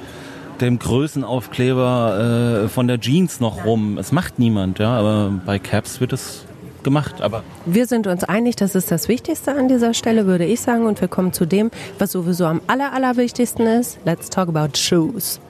dem 0.61 0.79
Größenaufkleber 0.79 2.65
äh, 2.65 2.69
von 2.69 2.87
der 2.89 3.01
Jeans 3.01 3.41
noch 3.41 3.65
rum. 3.65 3.99
Es 3.99 4.13
macht 4.13 4.39
niemand, 4.39 4.79
ja. 4.79 4.97
Aber 4.97 5.33
bei 5.45 5.59
Caps 5.59 6.01
wird 6.01 6.13
es 6.13 6.45
gemacht. 6.83 7.21
Aber 7.21 7.43
Wir 7.67 7.87
sind 7.87 8.07
uns 8.07 8.25
einig, 8.25 8.57
das 8.57 8.75
ist 8.75 8.91
das 8.91 9.09
Wichtigste 9.09 9.53
an 9.55 9.69
dieser 9.69 9.93
Stelle, 9.93 10.27
würde 10.27 10.47
ich 10.47 10.61
sagen. 10.61 10.87
Und 10.87 11.01
wir 11.01 11.09
kommen 11.09 11.33
zu 11.33 11.45
dem, 11.45 11.71
was 11.99 12.13
sowieso 12.13 12.47
am 12.47 12.61
aller, 12.67 12.93
allerwichtigsten 12.93 13.67
ist. 13.67 13.99
Let's 14.05 14.31
talk 14.31 14.49
about 14.49 14.77
shoes. 14.77 15.41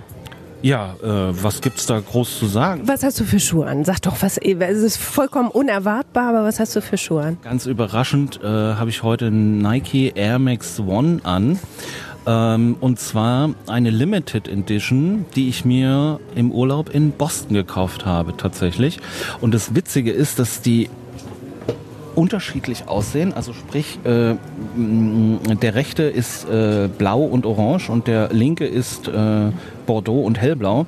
Ja, 0.62 0.94
äh, 1.02 1.42
was 1.42 1.60
gibt's 1.60 1.86
da 1.86 2.00
groß 2.00 2.38
zu 2.38 2.46
sagen? 2.46 2.82
Was 2.86 3.02
hast 3.02 3.20
du 3.20 3.24
für 3.24 3.40
Schuhe 3.40 3.66
an? 3.66 3.84
Sag 3.84 4.02
doch, 4.02 4.16
was, 4.20 4.38
es 4.38 4.82
ist 4.82 4.96
vollkommen 4.96 5.48
unerwartbar, 5.48 6.30
aber 6.30 6.44
was 6.44 6.60
hast 6.60 6.74
du 6.76 6.82
für 6.82 6.96
Schuhe 6.96 7.22
an? 7.22 7.38
Ganz 7.42 7.66
überraschend 7.66 8.40
äh, 8.42 8.46
habe 8.46 8.90
ich 8.90 9.02
heute 9.02 9.26
einen 9.26 9.58
Nike 9.58 10.12
Air 10.14 10.38
Max 10.38 10.80
One 10.80 11.20
an. 11.24 11.58
Ähm, 12.26 12.76
und 12.80 12.98
zwar 12.98 13.54
eine 13.68 13.90
Limited 13.90 14.48
Edition, 14.48 15.26
die 15.36 15.48
ich 15.48 15.64
mir 15.64 16.18
im 16.34 16.50
Urlaub 16.50 16.92
in 16.92 17.12
Boston 17.12 17.54
gekauft 17.54 18.04
habe 18.04 18.36
tatsächlich. 18.36 18.98
Und 19.40 19.54
das 19.54 19.74
Witzige 19.74 20.10
ist, 20.10 20.38
dass 20.38 20.60
die 20.60 20.90
unterschiedlich 22.16 22.88
aussehen. 22.88 23.32
Also 23.32 23.52
sprich, 23.52 23.98
äh, 24.04 24.34
der 24.76 25.74
rechte 25.74 26.04
ist 26.04 26.48
äh, 26.48 26.88
blau 26.88 27.22
und 27.22 27.46
orange 27.46 27.90
und 27.90 28.06
der 28.08 28.32
linke 28.32 28.66
ist 28.66 29.06
äh, 29.06 29.50
Bordeaux 29.86 30.24
und 30.24 30.40
hellblau. 30.40 30.86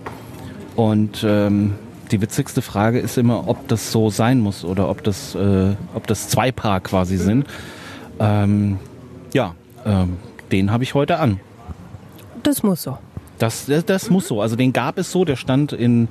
Und 0.75 1.25
ähm, 1.25 1.75
die 2.11 2.21
witzigste 2.21 2.63
Frage 2.63 2.99
ist 2.99 3.19
immer, 3.19 3.49
ob 3.49 3.69
das 3.69 3.93
so 3.93 4.11
sein 4.11 4.41
muss 4.41 4.65
oder 4.65 4.89
ob 4.89 5.05
das, 5.05 5.35
äh, 5.35 5.75
ob 5.95 6.07
das 6.07 6.29
zwei 6.29 6.51
Paar 6.51 6.81
quasi 6.81 7.19
sind. 7.19 7.47
Ähm, 8.19 8.79
ja, 9.33 9.55
ähm, 9.85 10.17
den 10.51 10.73
habe 10.73 10.85
ich 10.85 10.95
heute 10.95 11.19
an. 11.19 11.41
Das 12.43 12.63
muss 12.63 12.83
so. 12.83 12.99
Das, 13.39 13.67
das, 13.67 13.85
das 13.85 14.11
muss 14.11 14.27
so. 14.27 14.41
Also 14.41 14.57
den 14.57 14.73
gab 14.73 14.99
es 14.99 15.13
so, 15.13 15.25
der 15.25 15.37
stand 15.37 15.73
in, 15.73 16.09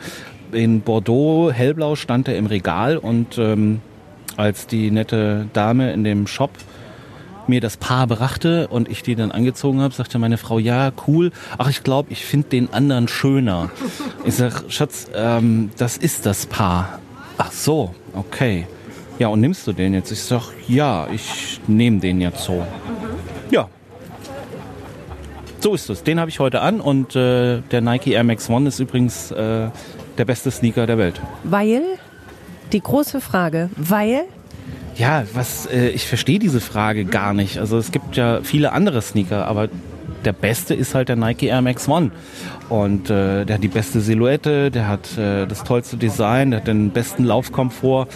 in 0.51 0.81
Bordeaux, 0.81 1.51
hellblau 1.51 1.95
stand 1.95 2.27
er 2.27 2.37
im 2.37 2.45
Regal 2.45 2.97
und 2.97 3.37
ähm, 3.37 3.81
als 4.37 4.67
die 4.67 4.91
nette 4.91 5.47
Dame 5.53 5.91
in 5.91 6.03
dem 6.03 6.27
Shop 6.27 6.51
mir 7.47 7.61
das 7.61 7.77
Paar 7.77 8.07
brachte 8.07 8.67
und 8.67 8.89
ich 8.89 9.03
die 9.03 9.15
dann 9.15 9.31
angezogen 9.31 9.81
habe, 9.81 9.93
sagte 9.93 10.19
meine 10.19 10.37
Frau, 10.37 10.59
ja, 10.59 10.91
cool. 11.07 11.31
Ach, 11.57 11.69
ich 11.69 11.83
glaube, 11.83 12.11
ich 12.11 12.25
finde 12.25 12.49
den 12.49 12.73
anderen 12.73 13.07
schöner. 13.07 13.71
Ich 14.25 14.35
sag, 14.35 14.65
Schatz, 14.69 15.07
ähm, 15.15 15.71
das 15.77 15.97
ist 15.97 16.25
das 16.25 16.45
Paar. 16.45 16.99
Ach 17.37 17.51
so, 17.51 17.93
okay. 18.13 18.67
Ja, 19.19 19.29
und 19.29 19.41
nimmst 19.41 19.65
du 19.65 19.73
den 19.73 19.93
jetzt? 19.93 20.11
Ich 20.11 20.21
sag, 20.21 20.51
ja, 20.67 21.07
ich 21.11 21.59
nehme 21.67 21.99
den 21.99 22.21
jetzt 22.21 22.43
so. 22.43 22.65
Ja. 23.49 23.67
So 25.59 25.73
ist 25.73 25.89
es. 25.89 26.03
Den 26.03 26.19
habe 26.19 26.29
ich 26.29 26.39
heute 26.39 26.61
an 26.61 26.79
und 26.79 27.15
äh, 27.15 27.61
der 27.71 27.81
Nike 27.81 28.11
Air 28.11 28.23
Max 28.23 28.49
One 28.49 28.67
ist 28.67 28.79
übrigens 28.79 29.31
äh, 29.31 29.69
der 30.17 30.25
beste 30.25 30.51
Sneaker 30.51 30.85
der 30.85 30.97
Welt. 30.97 31.19
Weil, 31.43 31.81
die 32.73 32.81
große 32.81 33.21
Frage, 33.21 33.69
weil, 33.75 34.23
Ja, 34.95 35.23
was 35.33 35.67
äh, 35.67 35.89
ich 35.89 36.07
verstehe 36.07 36.39
diese 36.39 36.59
Frage 36.59 37.05
gar 37.05 37.33
nicht. 37.33 37.59
Also 37.59 37.77
es 37.77 37.91
gibt 37.91 38.15
ja 38.15 38.39
viele 38.43 38.71
andere 38.71 39.01
Sneaker, 39.01 39.45
aber 39.45 39.69
der 40.25 40.33
beste 40.33 40.73
ist 40.73 40.95
halt 40.95 41.09
der 41.09 41.15
Nike 41.15 41.43
Air 41.47 41.61
Max 41.61 41.87
One. 41.87 42.11
Und 42.69 43.09
äh, 43.09 43.45
der 43.45 43.55
hat 43.55 43.63
die 43.63 43.69
beste 43.69 44.01
Silhouette, 44.01 44.71
der 44.71 44.87
hat 44.87 45.17
äh, 45.17 45.45
das 45.45 45.63
tollste 45.63 45.97
Design, 45.97 46.51
der 46.51 46.59
hat 46.59 46.67
den 46.67 46.89
besten 46.89 47.23
Laufkomfort. 47.23 48.07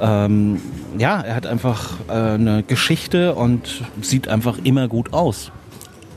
Ähm, 0.00 0.60
ja, 0.98 1.20
er 1.20 1.34
hat 1.34 1.46
einfach 1.46 1.94
äh, 2.08 2.12
eine 2.12 2.62
Geschichte 2.62 3.34
und 3.34 3.82
sieht 4.00 4.28
einfach 4.28 4.58
immer 4.62 4.88
gut 4.88 5.12
aus. 5.12 5.50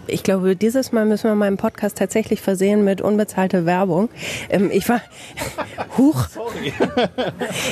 Ich 0.10 0.24
glaube, 0.24 0.56
dieses 0.56 0.92
Mal 0.92 1.06
müssen 1.06 1.30
wir 1.30 1.36
meinen 1.36 1.58
Podcast 1.58 1.98
tatsächlich 1.98 2.42
versehen 2.42 2.84
mit 2.84 3.02
unbezahlter 3.02 3.66
Werbung. 3.66 4.10
Ähm, 4.50 4.70
ich 4.72 4.88
war, 4.90 5.02
huch, 5.98 6.28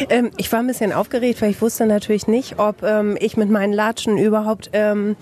ähm, 0.09 0.31
ich 0.37 0.51
war 0.51 0.59
ein 0.59 0.67
bisschen 0.67 0.93
aufgeregt, 0.93 1.41
weil 1.41 1.51
ich 1.51 1.61
wusste 1.61 1.85
natürlich 1.85 2.27
nicht, 2.27 2.59
ob 2.59 2.83
ähm, 2.83 3.17
ich 3.19 3.37
mit 3.37 3.49
meinen 3.49 3.73
Latschen 3.73 4.17
überhaupt 4.17 4.69
ähm, 4.73 5.15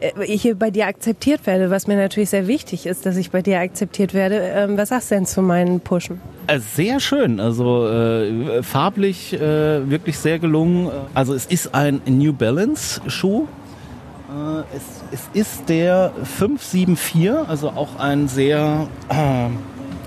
äh, 0.00 0.24
hier 0.26 0.54
bei 0.54 0.70
dir 0.70 0.86
akzeptiert 0.86 1.46
werde, 1.46 1.70
was 1.70 1.86
mir 1.86 1.96
natürlich 1.96 2.30
sehr 2.30 2.46
wichtig 2.46 2.86
ist, 2.86 3.06
dass 3.06 3.16
ich 3.16 3.30
bei 3.30 3.42
dir 3.42 3.58
akzeptiert 3.60 4.14
werde. 4.14 4.36
Ähm, 4.54 4.76
was 4.76 4.90
sagst 4.90 5.10
du 5.10 5.14
denn 5.16 5.26
zu 5.26 5.42
meinen 5.42 5.80
Pushen? 5.80 6.20
Äh, 6.46 6.58
Sehr 6.58 7.00
schön, 7.00 7.40
also 7.40 7.86
äh, 7.88 8.62
farblich 8.62 9.32
äh, 9.34 9.88
wirklich 9.90 10.18
sehr 10.18 10.38
gelungen. 10.38 10.90
Also 11.14 11.34
es 11.34 11.46
ist 11.46 11.74
ein 11.74 12.00
New 12.06 12.32
Balance 12.32 13.00
Schuh. 13.06 13.46
Äh, 14.30 14.76
es, 14.76 14.99
es 15.12 15.28
ist 15.32 15.68
der 15.68 16.12
574, 16.24 17.48
also 17.48 17.70
auch 17.70 17.98
ein 17.98 18.28
sehr 18.28 18.88
äh, 19.08 19.48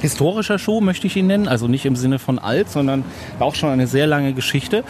historischer 0.01 0.59
Schuh, 0.59 0.81
möchte 0.81 1.07
ich 1.07 1.15
ihn 1.15 1.27
nennen. 1.27 1.47
Also 1.47 1.67
nicht 1.67 1.85
im 1.85 1.95
Sinne 1.95 2.19
von 2.19 2.39
alt, 2.39 2.69
sondern 2.69 3.03
auch 3.39 3.55
schon 3.55 3.69
eine 3.69 3.87
sehr 3.87 4.07
lange 4.07 4.33
Geschichte. 4.33 4.83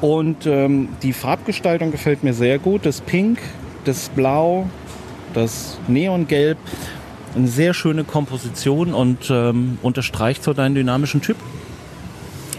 Und 0.00 0.46
ähm, 0.46 0.88
die 1.02 1.12
Farbgestaltung 1.12 1.90
gefällt 1.90 2.24
mir 2.24 2.34
sehr 2.34 2.58
gut. 2.58 2.86
Das 2.86 3.00
Pink, 3.00 3.40
das 3.84 4.08
Blau, 4.10 4.68
das 5.34 5.78
Neongelb. 5.88 6.58
Eine 7.36 7.46
sehr 7.48 7.74
schöne 7.74 8.02
Komposition 8.02 8.92
und 8.92 9.30
ähm, 9.30 9.78
unterstreicht 9.82 10.42
so 10.42 10.52
deinen 10.52 10.74
dynamischen 10.74 11.20
Typ. 11.20 11.36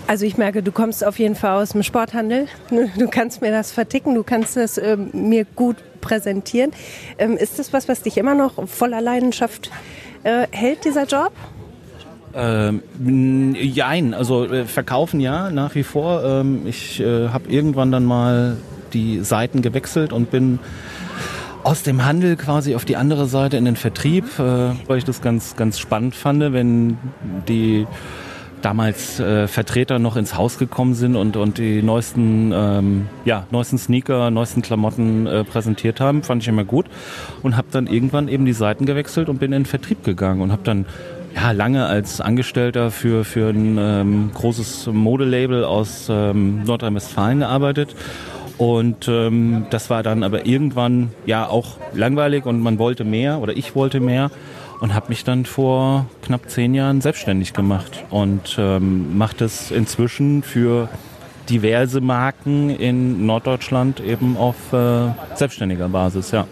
Also 0.07 0.25
ich 0.25 0.37
merke, 0.37 0.63
du 0.63 0.71
kommst 0.71 1.05
auf 1.05 1.19
jeden 1.19 1.35
Fall 1.35 1.61
aus 1.61 1.69
dem 1.69 1.83
Sporthandel. 1.83 2.47
Du 2.97 3.07
kannst 3.07 3.41
mir 3.41 3.51
das 3.51 3.71
verticken, 3.71 4.15
du 4.15 4.23
kannst 4.23 4.55
es 4.57 4.77
ähm, 4.77 5.09
mir 5.13 5.45
gut 5.45 5.77
präsentieren. 6.01 6.71
Ähm, 7.17 7.37
ist 7.37 7.59
das 7.59 7.73
was, 7.73 7.87
was 7.87 8.01
dich 8.01 8.17
immer 8.17 8.35
noch 8.35 8.67
voller 8.67 9.01
Leidenschaft 9.01 9.71
äh, 10.23 10.47
hält, 10.51 10.85
dieser 10.85 11.05
Job? 11.05 11.31
Ähm, 12.33 12.81
also 14.13 14.45
äh, 14.45 14.65
verkaufen 14.65 15.19
ja, 15.19 15.49
nach 15.49 15.75
wie 15.75 15.83
vor. 15.83 16.23
Ähm, 16.23 16.65
ich 16.65 16.99
äh, 16.99 17.29
habe 17.29 17.49
irgendwann 17.49 17.91
dann 17.91 18.05
mal 18.05 18.57
die 18.93 19.19
Seiten 19.19 19.61
gewechselt 19.61 20.13
und 20.13 20.31
bin 20.31 20.59
aus 21.63 21.83
dem 21.83 22.05
Handel 22.05 22.35
quasi 22.37 22.75
auf 22.75 22.85
die 22.85 22.95
andere 22.95 23.27
Seite 23.27 23.57
in 23.57 23.65
den 23.65 23.75
Vertrieb, 23.75 24.25
äh, 24.39 24.71
weil 24.87 24.97
ich 24.97 25.05
das 25.05 25.21
ganz, 25.21 25.55
ganz 25.55 25.79
spannend 25.79 26.15
fand, 26.15 26.53
wenn 26.53 26.97
die 27.47 27.85
damals 28.61 29.19
äh, 29.19 29.47
Vertreter 29.47 29.99
noch 29.99 30.15
ins 30.15 30.35
Haus 30.35 30.57
gekommen 30.57 30.93
sind 30.93 31.15
und, 31.15 31.37
und 31.37 31.57
die 31.57 31.81
neuesten, 31.81 32.51
ähm, 32.53 33.07
ja, 33.25 33.47
neuesten 33.51 33.77
Sneaker, 33.77 34.31
neuesten 34.31 34.61
Klamotten 34.61 35.27
äh, 35.27 35.43
präsentiert 35.43 35.99
haben, 35.99 36.23
fand 36.23 36.43
ich 36.43 36.47
immer 36.47 36.63
gut 36.63 36.85
und 37.41 37.57
habe 37.57 37.67
dann 37.71 37.87
irgendwann 37.87 38.27
eben 38.27 38.45
die 38.45 38.53
Seiten 38.53 38.85
gewechselt 38.85 39.29
und 39.29 39.39
bin 39.39 39.51
in 39.51 39.63
den 39.63 39.65
Vertrieb 39.65 40.03
gegangen 40.03 40.41
und 40.41 40.51
habe 40.51 40.63
dann 40.63 40.85
ja, 41.35 41.51
lange 41.51 41.85
als 41.85 42.21
Angestellter 42.21 42.91
für, 42.91 43.23
für 43.23 43.49
ein 43.49 43.77
ähm, 43.79 44.31
großes 44.33 44.87
Modelabel 44.87 45.63
aus 45.63 46.07
ähm, 46.09 46.63
Nordrhein-Westfalen 46.63 47.39
gearbeitet. 47.39 47.95
Und 48.57 49.07
ähm, 49.07 49.65
das 49.71 49.89
war 49.89 50.03
dann 50.03 50.23
aber 50.23 50.45
irgendwann 50.45 51.11
ja 51.25 51.47
auch 51.47 51.77
langweilig 51.93 52.45
und 52.45 52.61
man 52.61 52.77
wollte 52.77 53.03
mehr 53.03 53.39
oder 53.39 53.57
ich 53.57 53.75
wollte 53.75 53.99
mehr 53.99 54.29
und 54.81 54.93
habe 54.93 55.09
mich 55.09 55.23
dann 55.23 55.45
vor 55.45 56.07
knapp 56.23 56.49
zehn 56.49 56.73
Jahren 56.73 56.99
selbstständig 56.99 57.53
gemacht 57.53 58.03
und 58.09 58.57
ähm, 58.59 59.17
mache 59.17 59.37
das 59.37 59.71
inzwischen 59.71 60.43
für 60.43 60.89
diverse 61.49 62.01
Marken 62.01 62.69
in 62.69 63.25
Norddeutschland 63.25 63.99
eben 63.99 64.35
auf 64.35 64.73
äh, 64.73 65.09
selbstständiger 65.35 65.87
Basis, 65.87 66.31
ja. 66.31 66.47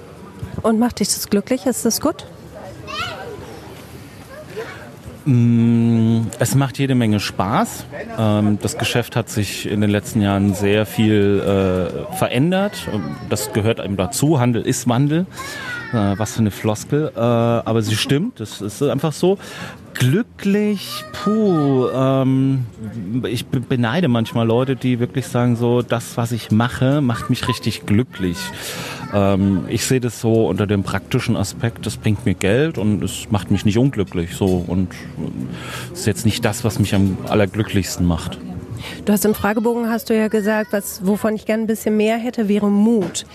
Und 0.61 0.79
macht 0.79 0.99
dich 0.99 1.07
das 1.07 1.29
glücklich? 1.29 1.65
Ist 1.65 1.85
das 1.85 1.99
gut? 1.99 2.25
Mm, 5.25 6.21
es 6.39 6.55
macht 6.55 6.77
jede 6.77 6.95
Menge 6.95 7.19
Spaß. 7.19 7.85
Ähm, 8.17 8.59
das 8.61 8.77
Geschäft 8.77 9.15
hat 9.15 9.29
sich 9.29 9.69
in 9.69 9.81
den 9.81 9.89
letzten 9.89 10.21
Jahren 10.21 10.53
sehr 10.53 10.85
viel 10.85 11.39
äh, 11.39 12.15
verändert. 12.15 12.87
Das 13.29 13.53
gehört 13.53 13.79
eben 13.79 13.97
dazu. 13.97 14.39
Handel 14.39 14.61
ist 14.61 14.87
Wandel. 14.87 15.25
Äh, 15.91 16.19
was 16.19 16.33
für 16.33 16.39
eine 16.39 16.51
Floskel. 16.51 17.11
Äh, 17.15 17.19
aber 17.19 17.81
sie 17.81 17.95
stimmt, 17.95 18.39
das 18.39 18.61
ist 18.61 18.81
einfach 18.83 19.13
so. 19.13 19.37
Glücklich, 19.95 21.03
puh, 21.11 21.87
ähm, 21.93 22.65
ich 23.27 23.47
beneide 23.47 24.07
manchmal 24.07 24.45
Leute, 24.47 24.75
die 24.75 24.99
wirklich 24.99 25.27
sagen 25.27 25.55
so, 25.55 25.81
das, 25.81 26.15
was 26.15 26.31
ich 26.31 26.51
mache, 26.51 27.01
macht 27.01 27.29
mich 27.29 27.47
richtig 27.47 27.85
glücklich. 27.85 28.37
Ähm, 29.13 29.63
ich 29.67 29.83
sehe 29.85 29.99
das 29.99 30.21
so 30.21 30.47
unter 30.47 30.67
dem 30.67 30.83
praktischen 30.83 31.35
Aspekt, 31.35 31.85
das 31.85 31.97
bringt 31.97 32.25
mir 32.25 32.35
Geld 32.35 32.77
und 32.77 33.03
es 33.03 33.31
macht 33.31 33.49
mich 33.49 33.65
nicht 33.65 33.79
unglücklich. 33.79 34.35
So 34.35 34.63
und 34.67 34.93
äh, 34.93 35.93
ist 35.93 36.05
jetzt 36.05 36.25
nicht 36.25 36.45
das, 36.45 36.63
was 36.63 36.79
mich 36.79 36.93
am 36.93 37.17
allerglücklichsten 37.27 38.05
macht. 38.05 38.37
Du 39.05 39.13
hast 39.13 39.25
im 39.25 39.33
Fragebogen 39.33 39.89
hast 39.89 40.09
du 40.09 40.15
ja 40.15 40.27
gesagt, 40.27 40.73
was, 40.73 41.05
wovon 41.05 41.35
ich 41.35 41.45
gerne 41.45 41.63
ein 41.63 41.67
bisschen 41.67 41.97
mehr 41.97 42.17
hätte, 42.17 42.47
wäre 42.47 42.69
Mut. 42.69 43.25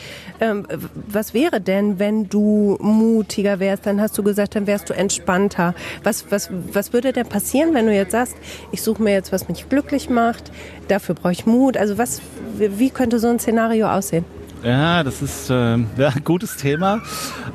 Ähm, 0.41 0.67
was 1.09 1.35
wäre 1.35 1.61
denn, 1.61 1.99
wenn 1.99 2.29
du 2.29 2.77
mutiger 2.81 3.61
wärst? 3.61 3.87
Dann 3.87 4.01
hast 4.01 4.17
du 4.19 4.23
gesagt, 4.23 4.57
dann 4.57 4.67
wärst 4.67 4.91
du 4.91 4.95
entspannter. 4.95 5.75
Was, 6.03 6.31
was, 6.31 6.51
was 6.73 6.93
würde 6.93 7.13
denn 7.13 7.27
passieren, 7.27 7.75
wenn 7.75 7.87
du 7.87 7.95
jetzt 7.95 8.13
sagst, 8.13 8.37
ich 8.73 8.83
suche 8.83 9.03
mir 9.03 9.13
jetzt, 9.13 9.33
was 9.33 9.49
mich 9.49 9.69
glücklich 9.69 10.11
macht, 10.11 10.51
dafür 10.89 11.15
brauche 11.15 11.33
ich 11.33 11.47
Mut? 11.47 11.77
Also 11.77 11.99
was, 11.99 12.21
wie 12.57 12.91
könnte 12.91 13.19
so 13.19 13.29
ein 13.29 13.39
Szenario 13.39 13.89
aussehen? 13.89 14.25
Ja, 14.65 15.03
das 15.03 15.21
ist 15.21 15.51
äh, 15.51 15.77
ja, 15.99 16.13
gutes 16.25 16.57
Thema. 16.57 17.03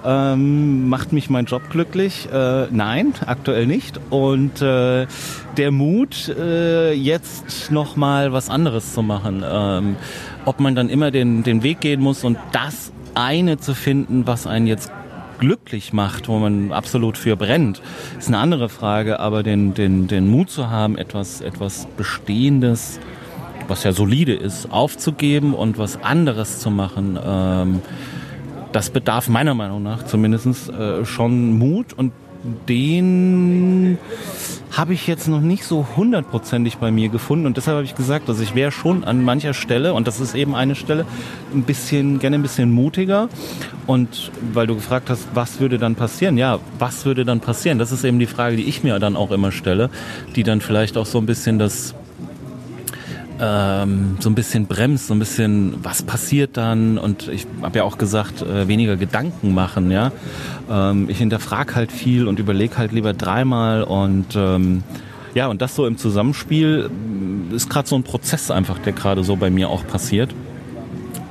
Ähm, 0.05 0.87
macht 0.89 1.11
mich 1.11 1.29
mein 1.29 1.45
Job 1.45 1.63
glücklich? 1.71 2.29
Äh, 2.31 2.67
nein, 2.69 3.13
aktuell 3.25 3.65
nicht. 3.65 3.99
Und 4.11 4.61
äh, 4.61 5.07
der 5.57 5.71
Mut, 5.71 6.29
äh, 6.29 6.93
jetzt 6.93 7.71
nochmal 7.71 8.31
was 8.31 8.49
anderes 8.49 8.93
zu 8.93 9.01
machen. 9.01 9.43
Ähm, 9.43 9.95
ob 10.45 10.59
man 10.59 10.75
dann 10.75 10.89
immer 10.89 11.09
den, 11.09 11.41
den 11.41 11.63
Weg 11.63 11.81
gehen 11.81 11.99
muss 11.99 12.23
und 12.23 12.37
das 12.51 12.91
eine 13.15 13.57
zu 13.57 13.73
finden, 13.73 14.27
was 14.27 14.45
einen 14.45 14.67
jetzt 14.67 14.91
glücklich 15.39 15.93
macht, 15.93 16.27
wo 16.27 16.37
man 16.37 16.71
absolut 16.71 17.17
für 17.17 17.35
brennt, 17.35 17.81
ist 18.19 18.27
eine 18.27 18.37
andere 18.37 18.69
Frage. 18.69 19.19
Aber 19.19 19.41
den, 19.41 19.73
den, 19.73 20.07
den 20.07 20.27
Mut 20.27 20.51
zu 20.51 20.69
haben, 20.69 20.95
etwas, 20.95 21.41
etwas 21.41 21.87
Bestehendes 21.97 22.99
was 23.69 23.83
ja 23.83 23.91
solide 23.91 24.33
ist, 24.33 24.71
aufzugeben 24.71 25.53
und 25.53 25.77
was 25.77 26.01
anderes 26.03 26.59
zu 26.59 26.71
machen, 26.71 27.19
ähm, 27.23 27.81
das 28.71 28.89
bedarf 28.89 29.29
meiner 29.29 29.53
Meinung 29.53 29.81
nach 29.81 30.03
zumindest 30.03 30.69
äh, 30.69 31.05
schon 31.05 31.57
Mut 31.57 31.93
und 31.93 32.11
den 32.67 33.97
habe 34.71 34.93
ich 34.93 35.07
jetzt 35.07 35.27
noch 35.27 35.41
nicht 35.41 35.65
so 35.65 35.85
hundertprozentig 35.97 36.77
bei 36.77 36.89
mir 36.89 37.09
gefunden 37.09 37.45
und 37.45 37.57
deshalb 37.57 37.75
habe 37.75 37.85
ich 37.85 37.95
gesagt, 37.95 38.29
dass 38.29 38.39
ich 38.39 38.55
wäre 38.55 38.71
schon 38.71 39.03
an 39.03 39.23
mancher 39.23 39.53
Stelle 39.53 39.93
und 39.93 40.07
das 40.07 40.19
ist 40.19 40.35
eben 40.35 40.55
eine 40.55 40.75
Stelle 40.75 41.05
ein 41.53 41.63
bisschen 41.63 42.19
gerne 42.19 42.37
ein 42.37 42.41
bisschen 42.41 42.71
mutiger 42.71 43.27
und 43.87 44.31
weil 44.53 44.67
du 44.67 44.75
gefragt 44.75 45.09
hast, 45.09 45.27
was 45.33 45.59
würde 45.59 45.79
dann 45.79 45.95
passieren? 45.95 46.37
Ja, 46.37 46.59
was 46.77 47.05
würde 47.05 47.25
dann 47.25 47.41
passieren? 47.41 47.77
Das 47.77 47.91
ist 47.91 48.03
eben 48.03 48.19
die 48.19 48.25
Frage, 48.25 48.55
die 48.55 48.65
ich 48.65 48.83
mir 48.83 48.99
dann 48.99 49.15
auch 49.15 49.31
immer 49.31 49.51
stelle, 49.51 49.89
die 50.35 50.43
dann 50.43 50.61
vielleicht 50.61 50.97
auch 50.97 51.07
so 51.07 51.17
ein 51.17 51.25
bisschen 51.25 51.59
das 51.59 51.93
ähm, 53.39 54.17
so 54.19 54.29
ein 54.29 54.35
bisschen 54.35 54.65
bremst, 54.65 55.07
so 55.07 55.13
ein 55.13 55.19
bisschen, 55.19 55.75
was 55.83 56.03
passiert 56.03 56.57
dann? 56.57 56.97
Und 56.97 57.27
ich 57.27 57.47
habe 57.61 57.79
ja 57.79 57.83
auch 57.83 57.97
gesagt, 57.97 58.41
äh, 58.41 58.67
weniger 58.67 58.97
Gedanken 58.97 59.53
machen, 59.53 59.91
ja. 59.91 60.11
Ähm, 60.69 61.09
ich 61.09 61.17
hinterfrage 61.17 61.75
halt 61.75 61.91
viel 61.91 62.27
und 62.27 62.39
überlege 62.39 62.77
halt 62.77 62.91
lieber 62.91 63.13
dreimal 63.13 63.83
und 63.83 64.35
ähm, 64.35 64.83
ja, 65.35 65.47
und 65.47 65.61
das 65.61 65.75
so 65.75 65.85
im 65.85 65.97
Zusammenspiel 65.97 66.89
äh, 67.51 67.55
ist 67.55 67.69
gerade 67.69 67.87
so 67.87 67.95
ein 67.95 68.03
Prozess 68.03 68.51
einfach, 68.51 68.79
der 68.79 68.93
gerade 68.93 69.23
so 69.23 69.35
bei 69.35 69.49
mir 69.49 69.69
auch 69.69 69.85
passiert. 69.87 70.33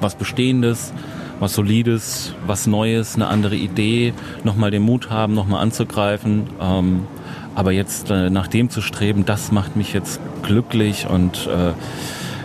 Was 0.00 0.14
Bestehendes, 0.14 0.92
was 1.40 1.54
Solides, 1.54 2.34
was 2.46 2.66
Neues, 2.66 3.16
eine 3.16 3.26
andere 3.26 3.56
Idee, 3.56 4.14
nochmal 4.44 4.70
den 4.70 4.82
Mut 4.82 5.10
haben, 5.10 5.34
nochmal 5.34 5.62
anzugreifen. 5.62 6.44
Ähm, 6.60 7.00
aber 7.54 7.72
jetzt 7.72 8.11
äh, 8.11 8.30
nach 8.30 8.46
dem 8.46 8.70
zu 8.70 8.80
streben, 8.80 9.24
das 9.24 9.52
macht 9.52 9.76
mich 9.76 9.92
jetzt 9.92 10.20
glücklich 10.42 11.06
und 11.08 11.46
äh, 11.46 11.72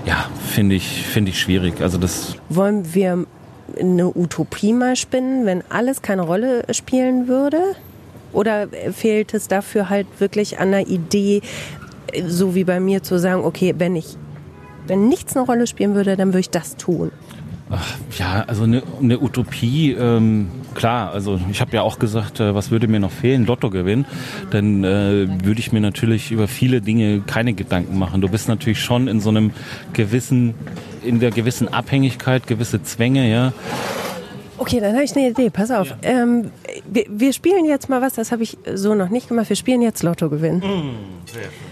ja, 0.07 0.25
finde 0.47 0.75
ich, 0.75 1.03
finde 1.05 1.31
ich 1.31 1.39
schwierig. 1.39 1.81
Also 1.81 1.97
das 1.97 2.35
Wollen 2.49 2.93
wir 2.93 3.25
eine 3.79 4.07
Utopie 4.15 4.73
mal 4.73 4.95
spinnen, 4.95 5.45
wenn 5.45 5.63
alles 5.69 6.01
keine 6.01 6.23
Rolle 6.23 6.65
spielen 6.71 7.27
würde? 7.27 7.59
Oder 8.33 8.67
fehlt 8.91 9.33
es 9.33 9.47
dafür 9.47 9.89
halt 9.89 10.07
wirklich 10.19 10.59
an 10.59 10.69
einer 10.69 10.87
Idee, 10.87 11.41
so 12.27 12.55
wie 12.55 12.63
bei 12.63 12.79
mir 12.79 13.03
zu 13.03 13.19
sagen, 13.19 13.43
okay, 13.43 13.75
wenn 13.77 13.95
ich, 13.95 14.17
wenn 14.87 15.07
nichts 15.07 15.35
eine 15.37 15.45
Rolle 15.45 15.67
spielen 15.67 15.93
würde, 15.93 16.17
dann 16.17 16.29
würde 16.29 16.39
ich 16.39 16.49
das 16.49 16.75
tun? 16.75 17.11
Ach, 17.75 17.97
ja, 18.19 18.43
also 18.45 18.63
eine, 18.63 18.83
eine 19.01 19.19
Utopie, 19.19 19.93
ähm, 19.93 20.49
klar, 20.75 21.11
also 21.11 21.39
ich 21.49 21.59
habe 21.59 21.71
ja 21.75 21.81
auch 21.81 21.97
gesagt, 21.97 22.39
äh, 22.39 22.53
was 22.53 22.69
würde 22.69 22.87
mir 22.87 22.99
noch 22.99 23.11
fehlen? 23.11 23.47
Lotto 23.47 23.71
gewinnen. 23.71 24.05
Dann 24.51 24.83
äh, 24.83 25.27
würde 25.43 25.59
ich 25.59 25.71
mir 25.71 25.79
natürlich 25.79 26.31
über 26.31 26.47
viele 26.47 26.81
Dinge 26.81 27.21
keine 27.25 27.53
Gedanken 27.53 27.97
machen. 27.97 28.21
Du 28.21 28.29
bist 28.29 28.47
natürlich 28.47 28.79
schon 28.79 29.07
in 29.07 29.19
so 29.21 29.29
einem 29.29 29.51
gewissen, 29.93 30.53
in 31.03 31.19
der 31.19 31.31
gewissen 31.31 31.67
Abhängigkeit, 31.67 32.45
gewisse 32.45 32.83
Zwänge, 32.83 33.27
ja. 33.27 33.53
Okay, 34.59 34.79
dann 34.79 34.93
habe 34.93 35.03
ich 35.03 35.15
eine 35.15 35.29
Idee. 35.29 35.49
Pass 35.49 35.71
auf. 35.71 35.89
Ja. 35.89 35.95
Ähm, 36.03 36.51
wir, 36.87 37.05
wir, 37.09 37.33
spielen 37.33 37.65
jetzt 37.65 37.89
mal 37.89 38.01
was, 38.03 38.13
das 38.13 38.31
habe 38.31 38.43
ich 38.43 38.55
so 38.75 38.93
noch 38.93 39.09
nicht 39.09 39.29
gemacht. 39.29 39.49
Wir 39.49 39.55
spielen 39.55 39.81
jetzt 39.81 40.03
Lotto 40.03 40.29
gewinnen. 40.29 40.59
Mm, 40.59 40.95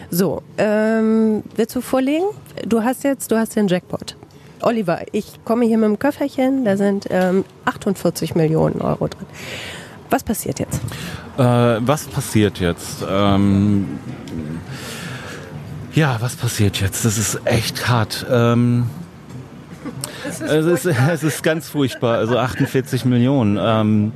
so, 0.10 0.42
ähm, 0.58 1.44
willst 1.56 1.76
du 1.76 1.82
vorlegen? 1.82 2.26
Du 2.66 2.84
hast 2.84 3.04
jetzt, 3.04 3.32
du 3.32 3.38
hast 3.38 3.56
den 3.56 3.68
Jackpot. 3.68 4.18
Oliver, 4.64 5.02
ich 5.12 5.44
komme 5.46 5.66
hier 5.66 5.78
mit 5.78 5.90
dem 5.90 6.00
Köfferchen, 6.00 6.66
da 6.66 6.78
sind 6.78 7.08
ähm, 7.10 7.46
48 7.66 8.36
Millionen 8.36 8.82
Euro 8.82 9.08
drin. 9.08 9.26
Was 10.10 10.24
passiert 10.24 10.60
jetzt? 10.60 10.82
Äh, 11.38 11.44
was 11.44 12.06
passiert 12.08 12.60
jetzt? 12.60 13.06
Ähm, 13.10 14.00
ja, 15.94 16.18
was 16.20 16.36
passiert 16.36 16.80
jetzt? 16.82 17.06
Das 17.06 17.18
ist 17.18 17.40
echt 17.46 17.88
hart. 17.88 18.26
Ähm, 18.30 18.90
es, 20.28 20.42
ist 20.42 20.52
es, 20.52 20.86
ist, 20.86 20.98
es, 21.10 21.24
ist, 21.24 21.44
ganz 21.44 21.70
furchtbar. 21.70 22.18
Also 22.18 22.38
48 22.38 23.06
Millionen. 23.06 23.58
Ähm, 23.62 24.14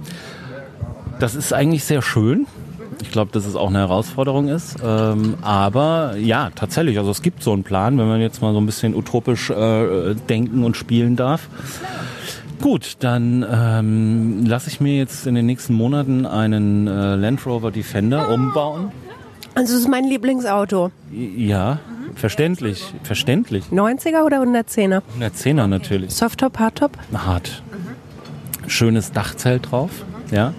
das 1.20 1.36
ist 1.36 1.54
eigentlich 1.54 1.84
sehr 1.84 2.02
schön. 2.02 2.48
Ich 3.02 3.12
glaube, 3.12 3.32
dass 3.32 3.46
es 3.46 3.56
auch 3.56 3.70
eine 3.70 3.80
Herausforderung 3.80 4.48
ist. 4.48 4.78
Ähm, 4.84 5.36
aber 5.42 6.16
ja, 6.18 6.52
tatsächlich. 6.56 6.98
Also 6.98 7.12
es 7.12 7.22
gibt 7.22 7.44
so 7.44 7.54
einen 7.54 7.64
Plan, 7.64 7.98
wenn 7.98 8.08
man 8.08 8.22
jetzt 8.22 8.42
mal 8.42 8.54
so 8.54 8.60
ein 8.60 8.66
bisschen 8.66 8.96
utopisch 8.96 9.50
äh, 9.50 10.16
denken 10.30 10.64
und 10.64 10.78
spielen 10.78 11.16
darf. 11.16 11.48
Gut, 12.62 12.98
dann 13.00 13.46
ähm, 13.52 14.46
lasse 14.46 14.70
ich 14.70 14.80
mir 14.80 14.98
jetzt 14.98 15.28
in 15.28 15.36
den 15.36 15.46
nächsten 15.46 15.74
Monaten 15.74 16.26
einen 16.26 16.88
äh, 16.88 17.16
Land 17.16 17.46
Rover 17.46 17.72
Defender 17.72 18.30
umbauen. 18.30 18.92
Also 19.56 19.74
das 19.74 19.82
ist 19.84 19.90
mein 19.90 20.06
Lieblingsauto. 20.06 20.92
Ja, 21.12 21.80
verständlich, 22.16 22.94
verständlich. 23.04 23.66
90er 23.72 24.24
oder 24.26 24.42
110er? 24.42 25.02
110er 25.20 25.68
natürlich. 25.68 26.14
Softtop, 26.14 26.60
Hardtop? 26.60 26.98
Hart. 27.14 27.62
Schönes 28.68 29.12
Dachzelt 29.12 29.72
drauf, 29.72 29.92
ja. 30.32 30.54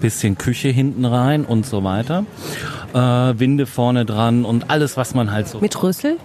Bisschen 0.00 0.36
Küche 0.36 0.68
hinten 0.68 1.04
rein 1.04 1.44
und 1.44 1.66
so 1.66 1.84
weiter. 1.84 2.24
Äh, 2.92 2.98
Winde 2.98 3.66
vorne 3.66 4.04
dran 4.04 4.44
und 4.44 4.70
alles, 4.70 4.96
was 4.96 5.14
man 5.14 5.30
halt 5.32 5.48
so. 5.48 5.60
Mit 5.60 5.82
Rüssel? 5.82 6.18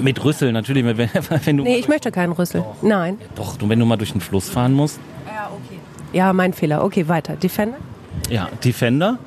Mit 0.00 0.24
Rüssel 0.24 0.52
natürlich, 0.52 0.84
wenn, 0.84 0.96
wenn 1.44 1.56
du. 1.56 1.64
Nee, 1.64 1.76
ich 1.76 1.88
möchte 1.88 2.10
keinen 2.10 2.32
Rüssel. 2.32 2.64
Nein. 2.82 3.18
Doch, 3.36 3.56
wenn 3.60 3.78
du 3.78 3.86
mal 3.86 3.96
durch 3.96 4.12
den 4.12 4.20
Fluss 4.20 4.48
fahren 4.48 4.72
musst. 4.72 4.98
Ja, 6.12 6.32
mein 6.32 6.52
Fehler. 6.52 6.84
Okay, 6.84 7.08
weiter. 7.08 7.34
Defender? 7.34 7.76
Ja, 8.30 8.48
Defender. 8.64 9.18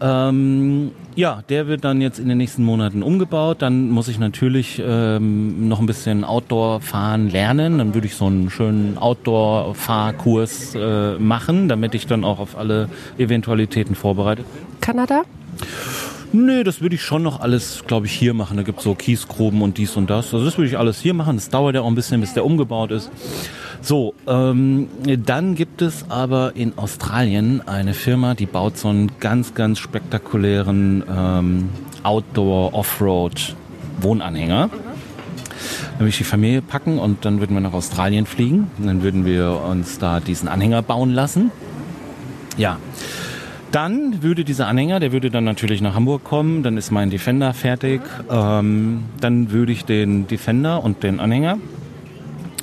Ähm, 0.00 0.92
ja, 1.14 1.42
der 1.48 1.66
wird 1.66 1.84
dann 1.84 2.00
jetzt 2.00 2.18
in 2.18 2.28
den 2.28 2.38
nächsten 2.38 2.62
Monaten 2.62 3.02
umgebaut. 3.02 3.62
Dann 3.62 3.88
muss 3.90 4.08
ich 4.08 4.18
natürlich 4.18 4.80
ähm, 4.84 5.68
noch 5.68 5.80
ein 5.80 5.86
bisschen 5.86 6.24
Outdoor 6.24 6.80
fahren 6.80 7.30
lernen. 7.30 7.78
Dann 7.78 7.94
würde 7.94 8.06
ich 8.06 8.14
so 8.14 8.26
einen 8.26 8.50
schönen 8.50 8.98
Outdoor-Fahrkurs 8.98 10.74
äh, 10.74 11.14
machen, 11.18 11.68
damit 11.68 11.94
ich 11.94 12.06
dann 12.06 12.24
auch 12.24 12.38
auf 12.38 12.56
alle 12.56 12.88
Eventualitäten 13.18 13.94
vorbereitet 13.94 14.44
bin. 14.52 14.80
Kanada? 14.80 15.22
Nee, 16.32 16.64
das 16.64 16.82
würde 16.82 16.96
ich 16.96 17.02
schon 17.02 17.22
noch 17.22 17.40
alles, 17.40 17.84
glaube 17.86 18.06
ich, 18.06 18.12
hier 18.12 18.34
machen. 18.34 18.58
Da 18.58 18.62
gibt 18.62 18.78
es 18.78 18.84
so 18.84 18.94
Kiesgruben 18.94 19.62
und 19.62 19.78
dies 19.78 19.96
und 19.96 20.10
das. 20.10 20.34
Also 20.34 20.44
das 20.44 20.58
würde 20.58 20.68
ich 20.68 20.76
alles 20.76 21.00
hier 21.00 21.14
machen. 21.14 21.36
Das 21.36 21.48
dauert 21.48 21.74
ja 21.74 21.80
auch 21.80 21.86
ein 21.86 21.94
bisschen, 21.94 22.20
bis 22.20 22.34
der 22.34 22.44
umgebaut 22.44 22.90
ist. 22.90 23.10
So, 23.82 24.14
ähm, 24.26 24.88
dann 25.24 25.54
gibt 25.54 25.82
es 25.82 26.10
aber 26.10 26.56
in 26.56 26.76
Australien 26.78 27.62
eine 27.66 27.92
Firma, 27.94 28.34
die 28.34 28.46
baut 28.46 28.76
so 28.78 28.88
einen 28.88 29.12
ganz, 29.20 29.54
ganz 29.54 29.78
spektakulären 29.78 31.04
ähm, 31.08 31.68
Outdoor-Offroad-Wohnanhänger. 32.02 34.70
Dann 34.70 35.98
würde 35.98 36.08
ich 36.08 36.18
die 36.18 36.24
Familie 36.24 36.62
packen 36.62 36.98
und 36.98 37.24
dann 37.24 37.38
würden 37.40 37.54
wir 37.54 37.60
nach 37.60 37.72
Australien 37.72 38.26
fliegen. 38.26 38.70
Und 38.78 38.86
dann 38.86 39.02
würden 39.02 39.24
wir 39.24 39.62
uns 39.68 39.98
da 39.98 40.20
diesen 40.20 40.48
Anhänger 40.48 40.82
bauen 40.82 41.12
lassen. 41.12 41.50
Ja. 42.56 42.78
Dann 43.72 44.22
würde 44.22 44.44
dieser 44.44 44.68
Anhänger, 44.68 45.00
der 45.00 45.10
würde 45.12 45.28
dann 45.30 45.42
natürlich 45.44 45.82
nach 45.82 45.94
Hamburg 45.94 46.22
kommen, 46.24 46.62
dann 46.62 46.76
ist 46.76 46.92
mein 46.92 47.10
Defender 47.10 47.52
fertig. 47.52 48.00
Ähm, 48.30 49.02
dann 49.20 49.50
würde 49.50 49.72
ich 49.72 49.84
den 49.84 50.28
Defender 50.28 50.84
und 50.84 51.02
den 51.02 51.18
Anhänger 51.20 51.58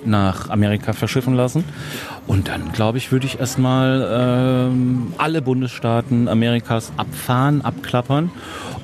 nach 0.05 0.49
Amerika 0.49 0.93
verschiffen 0.93 1.33
lassen. 1.35 1.63
Und 2.27 2.47
dann, 2.47 2.71
glaube 2.71 2.97
ich, 2.97 3.11
würde 3.11 3.25
ich 3.25 3.39
erstmal 3.39 4.07
ähm, 4.71 5.13
alle 5.17 5.41
Bundesstaaten 5.41 6.27
Amerikas 6.27 6.91
abfahren, 6.97 7.61
abklappern. 7.61 8.31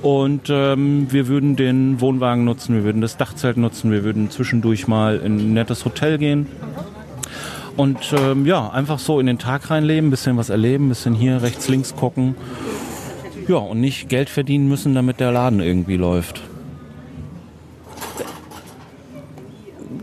Und 0.01 0.49
ähm, 0.49 1.07
wir 1.09 1.27
würden 1.27 1.55
den 1.55 2.01
Wohnwagen 2.01 2.45
nutzen, 2.45 2.75
wir 2.75 2.83
würden 2.83 3.01
das 3.01 3.17
Dachzelt 3.17 3.57
nutzen, 3.57 3.91
wir 3.91 4.03
würden 4.03 4.29
zwischendurch 4.29 4.87
mal 4.87 5.17
in 5.17 5.37
ein 5.37 5.53
nettes 5.53 5.85
Hotel 5.85 6.17
gehen. 6.17 6.47
Und 7.77 8.13
ähm, 8.17 8.45
ja, 8.45 8.69
einfach 8.69 8.99
so 8.99 9.19
in 9.19 9.25
den 9.25 9.39
Tag 9.39 9.69
reinleben, 9.69 10.07
ein 10.07 10.11
bisschen 10.11 10.35
was 10.35 10.49
erleben, 10.49 10.89
bisschen 10.89 11.15
hier 11.15 11.41
rechts, 11.41 11.69
links 11.69 11.95
gucken. 11.95 12.35
Ja, 13.47 13.57
und 13.57 13.79
nicht 13.79 14.09
Geld 14.09 14.29
verdienen 14.29 14.67
müssen, 14.67 14.93
damit 14.93 15.19
der 15.19 15.31
Laden 15.31 15.61
irgendwie 15.61 15.95
läuft. 15.95 16.41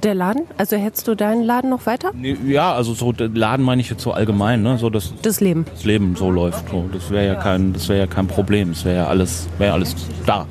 Der 0.03 0.15
Laden? 0.15 0.43
Also 0.59 0.77
hättest 0.77 1.09
du 1.09 1.15
deinen 1.15 1.43
Laden 1.45 1.71
noch 1.71 1.87
weiter? 1.87 2.11
Nee, 2.15 2.37
Ja, 2.47 2.75
also 2.75 2.93
so 2.95 3.13
der 3.13 3.29
Laden 3.29 3.65
meine 3.65 3.81
ich 3.81 3.89
jetzt 3.91 4.03
so 4.03 4.13
allgemein, 4.13 4.63
ne? 4.63 4.79
So 4.79 4.91
dass 4.91 5.13
Das 5.23 5.41
Leben. 5.41 5.65
das 5.73 5.85
Leben 5.85 6.17
so 6.17 6.31
läuft. 6.31 6.69
So, 6.71 6.89
das 6.93 7.11
wäre 7.11 7.27
ja 7.27 7.35
kein, 7.37 7.73
das 7.73 7.89
wäre 7.89 8.01
ja 8.01 8.07
kein 8.07 8.27
Problem. 8.27 8.71
Das 8.71 8.85
wäre 8.85 8.97
ja 8.97 9.07
alles, 9.07 9.49
wäre 9.59 9.73
alles 9.73 9.95
da. 10.27 10.47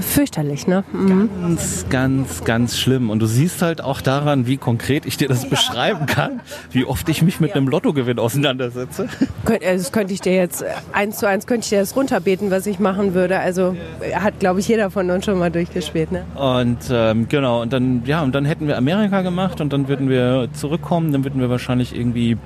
Fürchterlich, 0.00 0.66
ne? 0.66 0.84
Mhm. 0.92 1.28
Ganz, 1.42 1.86
ganz, 1.88 2.44
ganz 2.44 2.78
schlimm. 2.78 3.10
Und 3.10 3.20
du 3.20 3.26
siehst 3.26 3.62
halt 3.62 3.80
auch 3.80 4.00
daran, 4.00 4.46
wie 4.46 4.56
konkret 4.56 5.06
ich 5.06 5.16
dir 5.16 5.28
das 5.28 5.48
beschreiben 5.48 6.06
kann, 6.06 6.40
wie 6.70 6.84
oft 6.84 7.08
ich 7.08 7.22
mich 7.22 7.40
mit 7.40 7.54
einem 7.54 7.68
Lottogewinn 7.68 8.18
auseinandersetze. 8.18 9.08
Äh, 9.48 9.76
Das 9.76 9.92
könnte 9.92 10.12
ich 10.12 10.20
dir 10.20 10.34
jetzt 10.34 10.62
äh, 10.62 10.66
eins 10.92 11.18
zu 11.18 11.26
eins 11.28 11.46
könnte 11.46 11.64
ich 11.64 11.70
dir 11.70 11.80
das 11.80 11.96
runterbeten, 11.96 12.50
was 12.50 12.66
ich 12.66 12.78
machen 12.78 13.14
würde. 13.14 13.38
Also 13.38 13.76
äh, 14.00 14.14
hat, 14.14 14.38
glaube 14.40 14.60
ich, 14.60 14.68
jeder 14.68 14.90
von 14.90 15.10
uns 15.10 15.24
schon 15.24 15.38
mal 15.38 15.50
durchgespielt, 15.50 16.12
ne? 16.12 16.24
Und 16.34 16.78
ähm, 16.90 17.26
genau, 17.28 17.62
und 17.62 17.72
dann, 17.72 18.02
ja, 18.06 18.22
und 18.22 18.34
dann 18.34 18.44
hätten 18.44 18.68
wir 18.68 18.76
Amerika 18.76 19.22
gemacht 19.22 19.60
und 19.60 19.72
dann 19.72 19.88
würden 19.88 20.08
wir 20.08 20.48
zurückkommen, 20.52 21.12
dann 21.12 21.24
würden 21.24 21.40
wir 21.40 21.50
wahrscheinlich 21.50 21.96
irgendwie 21.96 22.36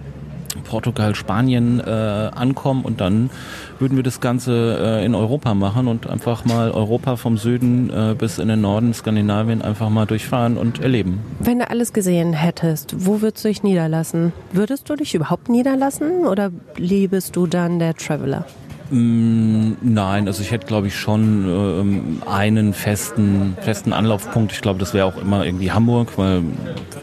Portugal, 0.60 1.14
Spanien 1.14 1.80
äh, 1.80 1.90
ankommen 1.90 2.84
und 2.84 3.00
dann 3.00 3.30
würden 3.78 3.96
wir 3.96 4.02
das 4.02 4.20
Ganze 4.20 4.78
äh, 4.80 5.04
in 5.04 5.14
Europa 5.14 5.54
machen 5.54 5.88
und 5.88 6.08
einfach 6.08 6.44
mal 6.44 6.70
Europa 6.70 7.16
vom 7.16 7.38
Süden 7.38 7.90
äh, 7.90 8.14
bis 8.14 8.38
in 8.38 8.48
den 8.48 8.60
Norden, 8.60 8.92
Skandinavien 8.94 9.62
einfach 9.62 9.88
mal 9.90 10.06
durchfahren 10.06 10.56
und 10.56 10.80
erleben. 10.80 11.20
Wenn 11.38 11.58
du 11.58 11.70
alles 11.70 11.92
gesehen 11.92 12.32
hättest, 12.32 13.06
wo 13.06 13.20
würdest 13.22 13.44
du 13.44 13.48
dich 13.48 13.62
niederlassen? 13.62 14.32
Würdest 14.52 14.88
du 14.88 14.96
dich 14.96 15.14
überhaupt 15.14 15.48
niederlassen 15.48 16.26
oder 16.26 16.50
liebest 16.76 17.36
du 17.36 17.46
dann 17.46 17.78
der 17.78 17.94
Traveler? 17.94 18.44
Mm, 18.90 19.74
Nein, 19.82 20.26
also 20.26 20.42
ich 20.42 20.50
hätte 20.50 20.66
glaube 20.66 20.88
ich 20.88 20.96
schon 20.98 21.46
ähm, 21.48 22.22
einen 22.28 22.74
festen, 22.74 23.56
festen 23.60 23.92
Anlaufpunkt. 23.92 24.52
Ich 24.52 24.60
glaube, 24.60 24.78
das 24.80 24.94
wäre 24.94 25.06
auch 25.06 25.16
immer 25.16 25.44
irgendwie 25.46 25.70
Hamburg, 25.70 26.18
weil 26.18 26.42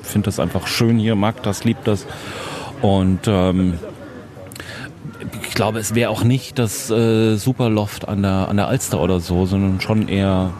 ich 0.01 0.07
finde 0.07 0.25
das 0.25 0.39
einfach 0.39 0.67
schön 0.67 0.97
hier, 0.99 1.15
mag 1.15 1.41
das, 1.43 1.63
liebt 1.63 1.87
das. 1.87 2.05
Und 2.81 3.21
ähm, 3.27 3.79
ich 5.47 5.53
glaube, 5.53 5.79
es 5.79 5.95
wäre 5.95 6.09
auch 6.09 6.23
nicht 6.23 6.59
das 6.59 6.89
äh, 6.89 7.35
Superloft 7.35 8.07
an 8.07 8.21
der, 8.21 8.47
an 8.49 8.57
der 8.57 8.67
Alster 8.67 9.01
oder 9.01 9.19
so, 9.19 9.45
sondern 9.45 9.81
schon 9.81 10.07
eher 10.07 10.51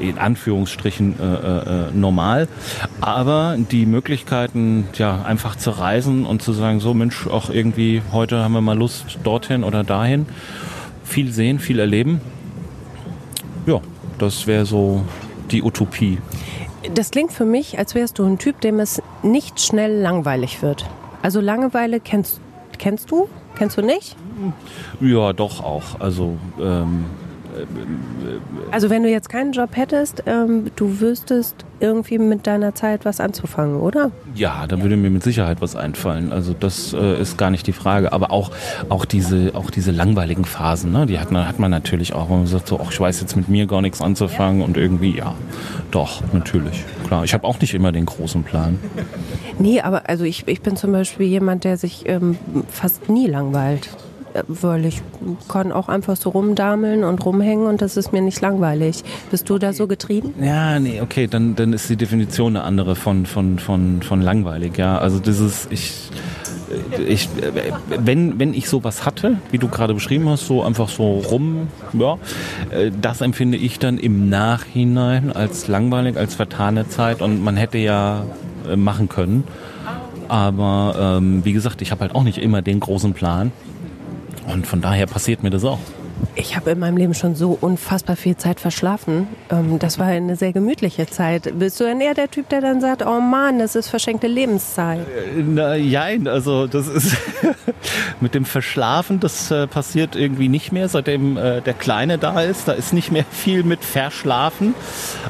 in 0.00 0.18
Anführungsstrichen 0.18 1.20
äh, 1.20 1.24
äh, 1.24 1.88
äh, 1.88 1.90
normal. 1.92 2.48
Aber 3.00 3.56
die 3.58 3.86
Möglichkeiten, 3.86 4.88
ja, 4.94 5.22
einfach 5.22 5.56
zu 5.56 5.70
reisen 5.70 6.24
und 6.26 6.42
zu 6.42 6.52
sagen, 6.52 6.80
so 6.80 6.94
Mensch, 6.94 7.26
auch 7.26 7.50
irgendwie 7.50 8.02
heute 8.12 8.42
haben 8.42 8.52
wir 8.52 8.62
mal 8.62 8.76
Lust 8.76 9.18
dorthin 9.22 9.62
oder 9.62 9.84
dahin. 9.84 10.26
Viel 11.04 11.32
sehen, 11.32 11.58
viel 11.58 11.78
erleben. 11.78 12.20
Ja, 13.66 13.80
das 14.18 14.46
wäre 14.46 14.64
so 14.64 15.04
die 15.50 15.62
Utopie. 15.62 16.18
Das 16.94 17.10
klingt 17.10 17.32
für 17.32 17.44
mich, 17.44 17.78
als 17.78 17.94
wärst 17.94 18.18
du 18.18 18.24
ein 18.24 18.38
Typ, 18.38 18.60
dem 18.62 18.80
es 18.80 19.02
nicht 19.22 19.60
schnell 19.60 20.00
langweilig 20.00 20.62
wird. 20.62 20.86
Also 21.22 21.40
Langeweile 21.40 22.00
kennst, 22.00 22.40
kennst 22.78 23.10
du? 23.10 23.28
Kennst 23.56 23.76
du 23.76 23.82
nicht? 23.82 24.16
Ja, 25.00 25.32
doch 25.32 25.62
auch. 25.62 26.00
Also 26.00 26.38
ähm, 26.60 27.04
Also 28.70 28.88
wenn 28.90 29.02
du 29.02 29.10
jetzt 29.10 29.28
keinen 29.28 29.52
Job 29.52 29.70
hättest, 29.76 30.22
ähm, 30.26 30.70
du 30.76 31.00
wüsstest 31.00 31.56
irgendwie 31.80 32.18
mit 32.18 32.46
deiner 32.46 32.74
Zeit 32.74 33.04
was 33.04 33.20
anzufangen, 33.20 33.80
oder? 33.80 34.12
Ja, 34.34 34.66
da 34.68 34.80
würde 34.80 34.96
mir 34.96 35.10
mit 35.10 35.22
Sicherheit 35.22 35.60
was 35.60 35.74
einfallen. 35.76 36.30
Also 36.32 36.54
das 36.58 36.92
äh, 36.92 37.20
ist 37.20 37.36
gar 37.38 37.50
nicht 37.50 37.66
die 37.66 37.72
Frage. 37.72 38.12
Aber 38.12 38.30
auch, 38.30 38.50
auch, 38.88 39.04
diese, 39.04 39.50
auch 39.54 39.70
diese 39.70 39.90
langweiligen 39.90 40.44
Phasen, 40.44 40.92
ne, 40.92 41.06
die 41.06 41.18
hat 41.18 41.32
man, 41.32 41.48
hat 41.48 41.58
man 41.58 41.70
natürlich 41.70 42.12
auch. 42.14 42.28
Man 42.28 42.46
sagt, 42.46 42.68
so, 42.68 42.80
ach, 42.82 42.92
ich 42.92 43.00
weiß 43.00 43.20
jetzt 43.20 43.36
mit 43.36 43.48
mir 43.48 43.66
gar 43.66 43.82
nichts 43.82 44.00
anzufangen 44.00 44.62
und 44.62 44.76
irgendwie, 44.76 45.16
ja, 45.16 45.34
doch, 45.90 46.22
natürlich. 46.32 46.84
Klar, 47.06 47.24
ich 47.24 47.34
habe 47.34 47.46
auch 47.46 47.60
nicht 47.60 47.74
immer 47.74 47.92
den 47.92 48.06
großen 48.06 48.44
Plan. 48.44 48.78
Nee, 49.60 49.80
aber 49.82 50.08
also 50.08 50.24
ich, 50.24 50.48
ich 50.48 50.62
bin 50.62 50.76
zum 50.76 50.92
Beispiel 50.92 51.26
jemand, 51.26 51.64
der 51.64 51.76
sich 51.76 52.08
ähm, 52.08 52.38
fast 52.68 53.08
nie 53.08 53.26
langweilt. 53.26 53.90
Weil 54.46 54.86
ich 54.86 55.02
kann 55.48 55.72
auch 55.72 55.88
einfach 55.88 56.16
so 56.16 56.30
rumdameln 56.30 57.02
und 57.02 57.24
rumhängen 57.24 57.66
und 57.66 57.82
das 57.82 57.96
ist 57.96 58.12
mir 58.12 58.22
nicht 58.22 58.40
langweilig. 58.40 59.02
Bist 59.28 59.50
du 59.50 59.58
da 59.58 59.72
so 59.72 59.88
getrieben? 59.88 60.34
Ja, 60.40 60.78
nee, 60.78 61.00
okay, 61.00 61.26
dann, 61.26 61.56
dann 61.56 61.72
ist 61.72 61.90
die 61.90 61.96
Definition 61.96 62.56
eine 62.56 62.64
andere 62.64 62.94
von, 62.94 63.26
von, 63.26 63.58
von, 63.58 64.02
von 64.02 64.22
langweilig, 64.22 64.78
ja. 64.78 64.98
Also 64.98 65.18
dieses, 65.18 65.66
ich, 65.70 66.10
ich, 67.08 67.28
wenn, 67.88 68.38
wenn 68.38 68.54
ich 68.54 68.68
sowas 68.68 69.04
hatte, 69.04 69.38
wie 69.50 69.58
du 69.58 69.66
gerade 69.66 69.94
beschrieben 69.94 70.28
hast, 70.28 70.46
so 70.46 70.62
einfach 70.62 70.88
so 70.88 71.18
rum, 71.18 71.66
ja, 71.92 72.16
äh, 72.70 72.92
das 73.02 73.22
empfinde 73.22 73.58
ich 73.58 73.80
dann 73.80 73.98
im 73.98 74.28
Nachhinein 74.28 75.32
als 75.32 75.66
langweilig, 75.66 76.16
als 76.16 76.36
vertane 76.36 76.88
Zeit 76.88 77.20
und 77.20 77.42
man 77.42 77.56
hätte 77.56 77.78
ja 77.78 78.24
äh, 78.70 78.76
machen 78.76 79.08
können. 79.08 79.44
Aber 80.28 81.18
ähm, 81.18 81.44
wie 81.44 81.52
gesagt, 81.52 81.82
ich 81.82 81.90
habe 81.90 82.02
halt 82.02 82.14
auch 82.14 82.22
nicht 82.22 82.38
immer 82.38 82.62
den 82.62 82.80
großen 82.80 83.14
Plan. 83.14 83.52
Und 84.46 84.66
von 84.66 84.80
daher 84.80 85.06
passiert 85.06 85.42
mir 85.42 85.50
das 85.50 85.64
auch. 85.64 85.78
Ich 86.36 86.54
habe 86.54 86.70
in 86.70 86.78
meinem 86.78 86.96
Leben 86.96 87.14
schon 87.14 87.34
so 87.34 87.58
unfassbar 87.60 88.14
viel 88.14 88.36
Zeit 88.36 88.60
verschlafen. 88.60 89.26
Ähm, 89.50 89.78
das 89.78 89.98
war 89.98 90.06
eine 90.06 90.36
sehr 90.36 90.52
gemütliche 90.52 91.06
Zeit. 91.06 91.58
Bist 91.58 91.80
du 91.80 91.84
denn 91.84 92.00
eher 92.00 92.14
der 92.14 92.30
Typ, 92.30 92.48
der 92.48 92.60
dann 92.60 92.80
sagt, 92.80 93.04
oh 93.04 93.20
Mann, 93.20 93.58
das 93.58 93.74
ist 93.74 93.88
verschenkte 93.88 94.28
Lebenszeit? 94.28 95.00
Äh, 95.00 95.42
na, 95.42 95.74
jein, 95.74 96.28
also 96.28 96.68
das 96.68 96.86
ist 96.86 97.16
mit 98.20 98.34
dem 98.34 98.44
Verschlafen, 98.44 99.18
das 99.18 99.50
äh, 99.50 99.66
passiert 99.66 100.14
irgendwie 100.14 100.48
nicht 100.48 100.70
mehr, 100.70 100.88
seitdem 100.88 101.36
äh, 101.36 101.62
der 101.62 101.74
Kleine 101.74 102.16
da 102.16 102.40
ist. 102.40 102.68
Da 102.68 102.72
ist 102.72 102.92
nicht 102.92 103.10
mehr 103.10 103.24
viel 103.30 103.64
mit 103.64 103.82
Verschlafen. 103.84 104.74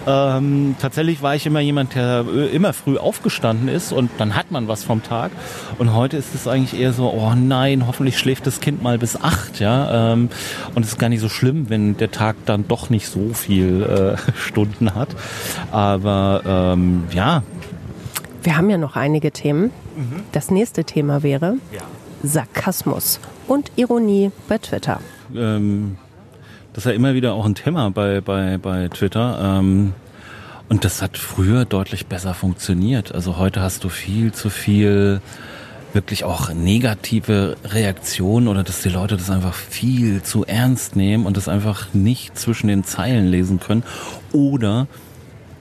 Ähm, 0.06 0.76
tatsächlich 0.80 1.22
war 1.22 1.34
ich 1.34 1.46
immer 1.46 1.60
jemand, 1.60 1.94
der 1.94 2.26
immer 2.52 2.74
früh 2.74 2.98
aufgestanden 2.98 3.68
ist 3.68 3.92
und 3.92 4.10
dann 4.18 4.36
hat 4.36 4.50
man 4.50 4.68
was 4.68 4.84
vom 4.84 5.02
Tag. 5.02 5.30
Und 5.78 5.94
heute 5.94 6.18
ist 6.18 6.34
es 6.34 6.46
eigentlich 6.46 6.78
eher 6.78 6.92
so, 6.92 7.10
oh 7.10 7.32
nein, 7.34 7.86
hoffentlich 7.86 8.18
schläft 8.18 8.46
das 8.46 8.60
Kind 8.60 8.82
mal 8.82 8.98
bis 8.98 9.16
acht, 9.16 9.60
ja. 9.60 10.12
Ähm, 10.12 10.28
und 10.74 10.89
es 10.90 10.94
ist 10.94 10.98
gar 10.98 11.09
nicht 11.09 11.20
so 11.20 11.29
schlimm, 11.29 11.70
wenn 11.70 11.96
der 11.96 12.11
Tag 12.11 12.35
dann 12.46 12.66
doch 12.66 12.90
nicht 12.90 13.07
so 13.07 13.33
viel 13.33 13.83
äh, 13.85 14.33
Stunden 14.37 14.96
hat. 14.96 15.11
Aber 15.70 16.42
ähm, 16.44 17.05
ja. 17.12 17.44
Wir 18.42 18.57
haben 18.57 18.68
ja 18.70 18.76
noch 18.76 18.96
einige 18.96 19.31
Themen. 19.31 19.70
Mhm. 19.96 20.24
Das 20.33 20.50
nächste 20.50 20.83
Thema 20.83 21.22
wäre 21.22 21.59
ja. 21.72 21.83
Sarkasmus 22.24 23.20
und 23.46 23.70
Ironie 23.76 24.33
bei 24.48 24.59
Twitter. 24.59 24.98
Ähm, 25.33 25.96
das 26.72 26.85
ist 26.85 26.90
ja 26.90 26.96
immer 26.96 27.14
wieder 27.14 27.35
auch 27.35 27.46
ein 27.46 27.55
Thema 27.55 27.90
bei, 27.92 28.20
bei, 28.20 28.59
bei 28.59 28.88
Twitter. 28.88 29.38
Ähm, 29.61 29.92
und 30.68 30.85
das 30.85 31.03
hat 31.03 31.18
früher 31.18 31.66
deutlich 31.66 32.07
besser 32.07 32.35
funktioniert. 32.35 33.14
Also 33.14 33.37
heute 33.37 33.62
hast 33.62 33.85
du 33.85 33.88
viel 33.88 34.33
zu 34.33 34.50
viel 34.50 35.20
wirklich 35.92 36.24
auch 36.24 36.53
negative 36.53 37.57
Reaktionen 37.64 38.48
oder 38.48 38.62
dass 38.62 38.83
die 38.83 38.88
Leute 38.88 39.16
das 39.16 39.31
einfach 39.31 39.55
viel 39.55 40.22
zu 40.22 40.44
ernst 40.44 40.96
nehmen 40.96 41.26
und 41.26 41.37
das 41.37 41.48
einfach 41.48 41.92
nicht 41.92 42.38
zwischen 42.38 42.68
den 42.68 42.85
Zeilen 42.85 43.26
lesen 43.29 43.61
können. 43.61 43.83
Oder 44.33 44.87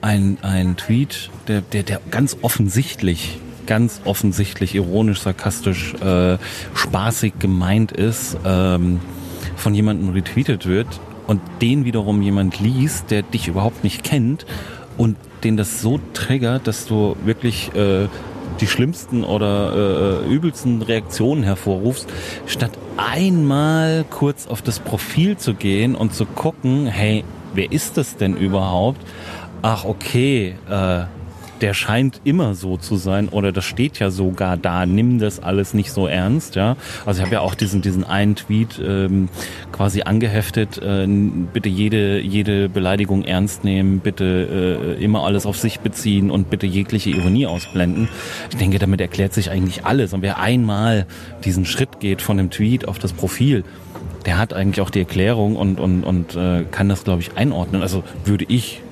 ein, 0.00 0.38
ein 0.42 0.76
Tweet, 0.76 1.30
der, 1.48 1.60
der, 1.60 1.82
der 1.82 2.00
ganz 2.10 2.36
offensichtlich, 2.42 3.38
ganz 3.66 4.00
offensichtlich 4.04 4.74
ironisch, 4.74 5.20
sarkastisch, 5.20 5.94
äh, 5.94 6.38
spaßig 6.74 7.34
gemeint 7.38 7.92
ist, 7.92 8.36
ähm, 8.44 9.00
von 9.56 9.74
jemandem 9.74 10.10
retweetet 10.10 10.66
wird 10.66 11.00
und 11.26 11.40
den 11.60 11.84
wiederum 11.84 12.22
jemand 12.22 12.60
liest, 12.60 13.10
der 13.10 13.22
dich 13.22 13.48
überhaupt 13.48 13.84
nicht 13.84 14.02
kennt 14.02 14.46
und 14.96 15.16
den 15.44 15.56
das 15.56 15.80
so 15.80 16.00
triggert, 16.12 16.66
dass 16.66 16.86
du 16.86 17.16
wirklich 17.24 17.74
äh, 17.74 18.08
die 18.60 18.66
schlimmsten 18.66 19.24
oder 19.24 20.22
äh, 20.24 20.26
übelsten 20.28 20.82
Reaktionen 20.82 21.42
hervorrufst, 21.42 22.08
statt 22.46 22.72
einmal 22.96 24.04
kurz 24.10 24.46
auf 24.46 24.62
das 24.62 24.78
Profil 24.78 25.36
zu 25.36 25.54
gehen 25.54 25.94
und 25.94 26.14
zu 26.14 26.26
gucken, 26.26 26.86
hey, 26.86 27.24
wer 27.54 27.72
ist 27.72 27.96
das 27.96 28.16
denn 28.16 28.36
überhaupt? 28.36 29.00
Ach, 29.62 29.84
okay, 29.84 30.54
äh, 30.68 31.04
der 31.60 31.74
scheint 31.74 32.20
immer 32.24 32.54
so 32.54 32.76
zu 32.76 32.96
sein 32.96 33.28
oder 33.28 33.52
das 33.52 33.64
steht 33.64 33.98
ja 33.98 34.10
sogar 34.10 34.56
da, 34.56 34.86
nimm 34.86 35.18
das 35.18 35.40
alles 35.40 35.74
nicht 35.74 35.92
so 35.92 36.06
ernst, 36.06 36.56
ja. 36.56 36.76
Also 37.06 37.20
ich 37.20 37.24
habe 37.24 37.34
ja 37.34 37.40
auch 37.40 37.54
diesen, 37.54 37.82
diesen 37.82 38.04
einen 38.04 38.36
Tweet 38.36 38.80
ähm, 38.84 39.28
quasi 39.72 40.02
angeheftet, 40.02 40.78
äh, 40.78 41.06
bitte 41.06 41.68
jede, 41.68 42.20
jede 42.20 42.68
Beleidigung 42.68 43.24
ernst 43.24 43.64
nehmen, 43.64 44.00
bitte 44.00 44.96
äh, 44.98 45.02
immer 45.02 45.24
alles 45.24 45.46
auf 45.46 45.56
sich 45.56 45.80
beziehen 45.80 46.30
und 46.30 46.50
bitte 46.50 46.66
jegliche 46.66 47.10
Ironie 47.10 47.46
ausblenden. 47.46 48.08
Ich 48.50 48.56
denke, 48.56 48.78
damit 48.78 49.00
erklärt 49.00 49.32
sich 49.32 49.50
eigentlich 49.50 49.84
alles. 49.84 50.12
Und 50.12 50.22
wer 50.22 50.38
einmal 50.38 51.06
diesen 51.44 51.64
Schritt 51.64 52.00
geht 52.00 52.22
von 52.22 52.36
dem 52.36 52.50
Tweet 52.50 52.88
auf 52.88 52.98
das 52.98 53.12
Profil, 53.12 53.64
der 54.26 54.38
hat 54.38 54.52
eigentlich 54.52 54.80
auch 54.80 54.90
die 54.90 55.00
Erklärung 55.00 55.56
und, 55.56 55.80
und, 55.80 56.04
und 56.04 56.36
äh, 56.36 56.64
kann 56.70 56.88
das, 56.88 57.04
glaube 57.04 57.22
ich, 57.22 57.36
einordnen. 57.36 57.82
Also 57.82 58.04
würde 58.24 58.44
ich 58.48 58.82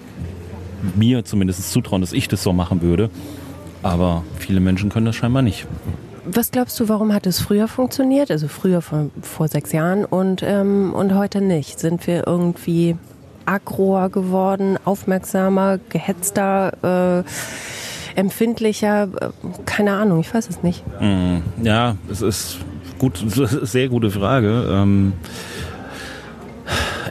mir 0.97 1.25
zumindest 1.25 1.71
zutrauen, 1.71 2.01
dass 2.01 2.13
ich 2.13 2.29
das 2.29 2.43
so 2.43 2.53
machen 2.53 2.83
würde. 2.83 3.11
Aber 3.83 4.25
viele 4.39 4.61
Menschen 4.61 4.91
können 4.91 5.07
das 5.07 5.17
scheinbar 5.17 5.43
nicht. 5.43 5.67
Was 6.25 6.51
glaubst 6.51 6.79
du, 6.79 6.89
warum 6.89 7.13
hat 7.15 7.27
es 7.27 7.41
früher 7.41 7.69
funktioniert? 7.69 8.31
Also 8.31 8.49
früher 8.49 8.83
vor, 8.83 9.11
vor 9.23 9.49
sechs 9.49 9.73
Jahren 9.73 10.05
und, 10.05 10.43
ähm, 10.43 10.93
und 10.93 11.15
heute 11.15 11.41
nicht? 11.41 11.79
Sind 11.79 12.07
wir 12.07 12.27
irgendwie 12.27 12.97
agroer 13.47 14.11
geworden, 14.11 14.79
aufmerksamer, 14.85 15.79
gehetzter, 15.89 17.25
äh, 18.15 18.19
empfindlicher? 18.19 19.09
Keine 19.65 19.93
Ahnung, 19.93 20.21
ich 20.21 20.33
weiß 20.33 20.51
es 20.51 20.63
nicht. 20.63 20.85
Mm, 21.01 21.39
ja, 21.63 21.97
es 22.11 22.21
ist 22.21 22.59
gut, 22.99 23.25
sehr 23.63 23.89
gute 23.89 24.11
Frage. 24.11 24.69
Ähm, 24.71 25.15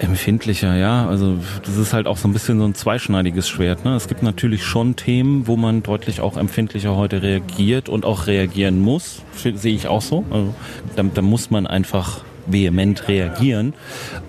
Empfindlicher, 0.01 0.75
ja. 0.75 1.07
Also 1.07 1.37
das 1.63 1.77
ist 1.77 1.93
halt 1.93 2.07
auch 2.07 2.17
so 2.17 2.27
ein 2.27 2.33
bisschen 2.33 2.59
so 2.59 2.65
ein 2.65 2.75
zweischneidiges 2.75 3.47
Schwert. 3.49 3.85
Ne? 3.85 3.95
Es 3.95 4.07
gibt 4.07 4.23
natürlich 4.23 4.63
schon 4.63 4.95
Themen, 4.95 5.47
wo 5.47 5.57
man 5.57 5.83
deutlich 5.83 6.21
auch 6.21 6.37
empfindlicher 6.37 6.95
heute 6.95 7.21
reagiert 7.21 7.89
und 7.89 8.05
auch 8.05 8.27
reagieren 8.27 8.79
muss. 8.79 9.21
Sehe 9.35 9.75
ich 9.75 9.87
auch 9.87 10.01
so. 10.01 10.25
Also, 10.29 10.53
da, 10.95 11.03
da 11.03 11.21
muss 11.21 11.51
man 11.51 11.67
einfach 11.67 12.21
vehement 12.47 13.07
reagieren. 13.07 13.73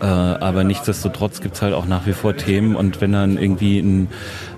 Äh, 0.01 0.05
aber 0.05 0.65
nichtsdestotrotz 0.65 1.41
gibt's 1.41 1.63
halt 1.63 1.75
auch 1.75 1.87
nach 1.87 2.07
wie 2.07 2.13
vor 2.13 2.37
Themen 2.37 2.77
und 2.77 3.01
wenn 3.01 3.13
dann 3.13 3.39
irgendwie 3.39 3.79
ein 3.79 4.09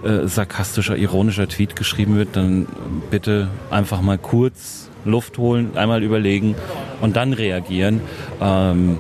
äh, 0.05 0.27
sarkastischer, 0.27 0.97
ironischer 0.97 1.49
Tweet 1.49 1.77
geschrieben 1.77 2.17
wird, 2.17 2.37
dann 2.37 2.67
bitte 3.11 3.49
einfach 3.71 4.01
mal 4.01 4.19
kurz 4.19 4.89
Luft 5.05 5.39
holen, 5.39 5.77
einmal 5.77 6.03
überlegen 6.03 6.55
und 7.01 7.17
dann 7.17 7.33
reagieren. 7.33 8.01
Ähm, 8.41 8.99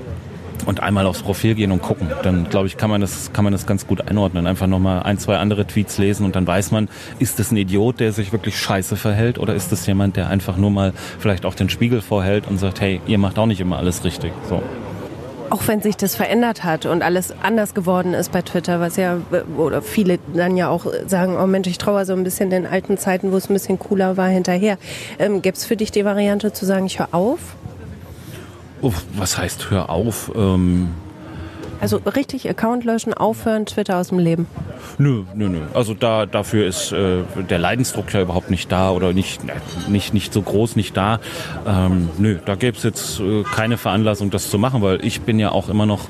und 0.66 0.82
einmal 0.82 1.06
aufs 1.06 1.22
Profil 1.22 1.54
gehen 1.54 1.72
und 1.72 1.82
gucken. 1.82 2.08
Dann 2.22 2.48
glaube 2.48 2.66
ich, 2.66 2.76
kann 2.76 2.90
man 2.90 3.00
das 3.00 3.32
kann 3.32 3.44
man 3.44 3.52
das 3.52 3.66
ganz 3.66 3.86
gut 3.86 4.08
einordnen. 4.08 4.46
Einfach 4.46 4.66
nochmal 4.66 5.02
ein, 5.02 5.18
zwei 5.18 5.36
andere 5.36 5.66
Tweets 5.66 5.98
lesen 5.98 6.24
und 6.24 6.36
dann 6.36 6.46
weiß 6.46 6.70
man, 6.70 6.88
ist 7.18 7.38
das 7.38 7.50
ein 7.50 7.56
Idiot, 7.56 8.00
der 8.00 8.12
sich 8.12 8.32
wirklich 8.32 8.58
scheiße 8.58 8.96
verhält 8.96 9.38
oder 9.38 9.54
ist 9.54 9.72
das 9.72 9.86
jemand, 9.86 10.16
der 10.16 10.28
einfach 10.28 10.56
nur 10.56 10.70
mal 10.70 10.92
vielleicht 11.18 11.44
auch 11.46 11.54
den 11.54 11.68
Spiegel 11.68 12.00
vorhält 12.00 12.46
und 12.48 12.58
sagt, 12.58 12.80
hey, 12.80 13.00
ihr 13.06 13.18
macht 13.18 13.38
auch 13.38 13.46
nicht 13.46 13.60
immer 13.60 13.78
alles 13.78 14.04
richtig. 14.04 14.32
So. 14.48 14.62
Auch 15.50 15.66
wenn 15.66 15.82
sich 15.82 15.96
das 15.96 16.14
verändert 16.14 16.62
hat 16.62 16.86
und 16.86 17.02
alles 17.02 17.34
anders 17.42 17.74
geworden 17.74 18.14
ist 18.14 18.30
bei 18.30 18.40
Twitter, 18.40 18.78
was 18.78 18.96
ja, 18.96 19.18
oder 19.56 19.82
viele 19.82 20.20
dann 20.32 20.56
ja 20.56 20.68
auch 20.68 20.86
sagen, 21.08 21.36
oh 21.36 21.46
Mensch, 21.46 21.66
ich 21.66 21.78
traue 21.78 22.04
so 22.04 22.12
ein 22.12 22.22
bisschen 22.22 22.50
den 22.50 22.66
alten 22.66 22.98
Zeiten, 22.98 23.32
wo 23.32 23.36
es 23.36 23.50
ein 23.50 23.54
bisschen 23.54 23.78
cooler 23.78 24.16
war, 24.16 24.28
hinterher. 24.28 24.78
Ähm, 25.18 25.42
Gibt 25.42 25.58
es 25.58 25.64
für 25.64 25.76
dich 25.76 25.90
die 25.90 26.04
Variante 26.04 26.52
zu 26.52 26.64
sagen, 26.66 26.86
ich 26.86 27.00
höre 27.00 27.12
auf? 27.12 27.40
Oh, 28.82 28.92
was 29.16 29.36
heißt, 29.36 29.70
hör 29.70 29.90
auf? 29.90 30.32
Ähm 30.34 30.88
also 31.80 31.96
richtig 31.96 32.48
Account 32.48 32.84
löschen, 32.84 33.14
aufhören, 33.14 33.64
Twitter 33.64 33.96
aus 33.98 34.08
dem 34.08 34.18
Leben. 34.18 34.46
Nö, 34.98 35.22
nö, 35.34 35.48
nö. 35.48 35.60
Also 35.72 35.94
da 35.94 36.26
dafür 36.26 36.66
ist 36.66 36.92
äh, 36.92 37.22
der 37.48 37.58
Leidensdruck 37.58 38.12
ja 38.12 38.20
überhaupt 38.20 38.50
nicht 38.50 38.70
da 38.70 38.90
oder 38.90 39.14
nicht 39.14 39.40
nicht 39.88 40.12
nicht 40.12 40.32
so 40.32 40.42
groß 40.42 40.76
nicht 40.76 40.94
da. 40.96 41.20
Ähm, 41.66 42.10
nö, 42.18 42.38
da 42.44 42.54
gäbe 42.54 42.76
es 42.76 42.82
jetzt 42.82 43.20
äh, 43.20 43.44
keine 43.44 43.78
Veranlassung, 43.78 44.30
das 44.30 44.50
zu 44.50 44.58
machen, 44.58 44.82
weil 44.82 45.02
ich 45.04 45.22
bin 45.22 45.38
ja 45.38 45.52
auch 45.52 45.70
immer 45.70 45.86
noch 45.86 46.08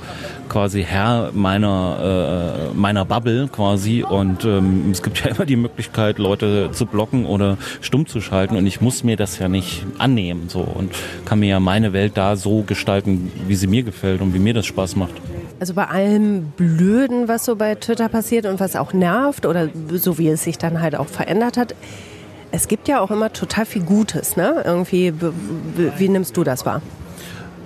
quasi 0.51 0.83
Herr 0.83 1.31
meiner 1.33 2.71
äh, 2.73 2.77
meiner 2.77 3.07
Bubble 3.07 3.49
quasi 3.49 4.03
und 4.03 4.45
ähm, 4.45 4.91
es 4.91 5.03
gibt 5.03 5.25
ja 5.25 5.31
immer 5.35 5.47
die 5.47 5.57
Möglichkeit, 5.57 6.19
Leute 6.19 6.71
zu 6.73 6.85
blocken 6.85 7.25
oder 7.25 7.57
stumm 7.81 8.07
zu 8.07 8.21
schalten 8.21 8.57
und 8.57 8.67
ich 8.67 8.83
muss 8.83 9.03
mir 9.03 9.17
das 9.17 9.39
ja 9.39 9.49
nicht 9.49 9.87
annehmen 9.97 10.49
so 10.49 10.61
und 10.61 10.93
kann 11.25 11.41
mir 11.41 11.49
ja 11.49 11.61
meine 11.61 11.95
Welt 11.95 12.13
da 12.17 12.37
so 12.37 12.63
gestalten, 12.63 13.33
wie 13.47 13.55
sie 13.55 13.69
mir 13.69 13.83
gefällt 13.83 14.21
und 14.21 14.35
wie 14.35 14.39
mir 14.39 14.53
das 14.53 14.67
Spaß 14.67 14.97
macht. 14.97 15.15
Also 15.61 15.75
bei 15.75 15.87
allem 15.87 16.53
Blöden, 16.57 17.29
was 17.29 17.45
so 17.45 17.57
bei 17.57 17.75
Twitter 17.77 18.09
passiert 18.09 18.47
und 18.47 18.61
was 18.61 18.77
auch 18.77 18.93
nervt 18.93 19.47
oder 19.47 19.69
so 19.93 20.19
wie 20.19 20.29
es 20.29 20.43
sich 20.43 20.59
dann 20.59 20.81
halt 20.81 20.97
auch 20.97 21.09
verändert 21.09 21.57
hat, 21.57 21.75
es 22.51 22.67
gibt 22.67 22.89
ja 22.89 23.01
auch 23.01 23.11
immer 23.11 23.33
total 23.33 23.67
viel 23.67 23.83
Gutes, 23.83 24.37
ne? 24.37 24.63
Irgendwie, 24.65 25.13
wie 25.99 26.09
nimmst 26.09 26.37
du 26.37 26.45
das 26.45 26.67
wahr? 26.67 26.83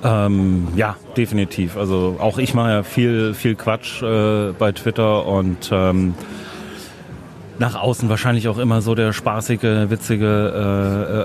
Ähm, 0.05 0.69
ja, 0.77 0.97
definitiv. 1.17 1.79
Also 1.79 2.17
auch 2.21 2.37
ich 2.39 2.53
mache 2.53 2.71
ja 2.71 2.83
viel, 2.83 3.33
viel 3.33 3.55
Quatsch 3.55 4.03
äh, 4.03 4.53
bei 4.53 4.73
Twitter 4.73 5.27
und 5.27 5.71
ähm, 5.73 6.15
nach 7.59 7.77
außen 7.77 8.09
wahrscheinlich 8.09 8.49
auch 8.49 8.59
immer 8.59 8.83
so 8.83 8.95
der 8.95 9.13
spaßige, 9.13 9.89
witzige 9.89 10.27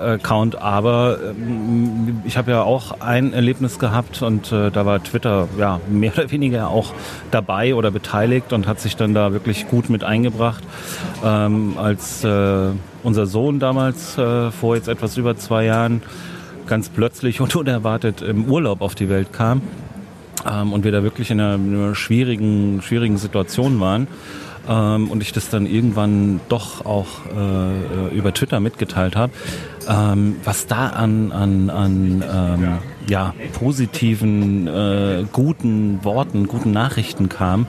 äh, 0.03 0.11
Account, 0.11 0.61
aber 0.61 1.17
ähm, 1.31 2.21
ich 2.23 2.37
habe 2.37 2.51
ja 2.51 2.61
auch 2.61 3.01
ein 3.01 3.33
Erlebnis 3.33 3.79
gehabt 3.79 4.21
und 4.21 4.51
äh, 4.51 4.69
da 4.71 4.85
war 4.85 5.03
Twitter 5.03 5.47
ja 5.57 5.81
mehr 5.89 6.13
oder 6.13 6.31
weniger 6.31 6.69
auch 6.69 6.93
dabei 7.31 7.75
oder 7.75 7.91
beteiligt 7.91 8.53
und 8.53 8.67
hat 8.67 8.79
sich 8.79 8.95
dann 8.95 9.13
da 9.13 9.33
wirklich 9.33 9.67
gut 9.67 9.89
mit 9.89 10.03
eingebracht, 10.03 10.63
ähm, 11.25 11.77
als 11.77 12.23
äh, 12.23 12.69
unser 13.03 13.25
Sohn 13.25 13.59
damals 13.59 14.17
äh, 14.17 14.51
vor 14.51 14.75
jetzt 14.75 14.87
etwas 14.87 15.17
über 15.17 15.35
zwei 15.35 15.65
Jahren 15.65 16.01
ganz 16.69 16.87
plötzlich 16.87 17.41
und 17.41 17.55
unerwartet 17.57 18.21
im 18.21 18.45
Urlaub 18.45 18.81
auf 18.81 18.95
die 18.95 19.09
Welt 19.09 19.33
kam 19.33 19.61
ähm, 20.49 20.71
und 20.71 20.85
wir 20.85 20.93
da 20.93 21.03
wirklich 21.03 21.31
in 21.31 21.41
einer, 21.41 21.55
in 21.55 21.75
einer 21.75 21.95
schwierigen, 21.95 22.81
schwierigen 22.81 23.17
Situation 23.17 23.81
waren 23.81 24.07
ähm, 24.69 25.09
und 25.09 25.21
ich 25.21 25.33
das 25.33 25.49
dann 25.49 25.65
irgendwann 25.65 26.39
doch 26.47 26.85
auch 26.85 27.07
äh, 27.35 28.15
über 28.15 28.33
Twitter 28.33 28.59
mitgeteilt 28.59 29.15
habe, 29.15 29.33
ähm, 29.89 30.37
was 30.43 30.67
da 30.67 30.87
an, 30.87 31.31
an, 31.31 31.69
an 31.69 32.23
ähm, 32.31 32.77
ja, 33.07 33.33
positiven, 33.53 34.67
äh, 34.67 35.25
guten 35.31 36.03
Worten, 36.03 36.47
guten 36.47 36.71
Nachrichten 36.71 37.27
kam. 37.27 37.65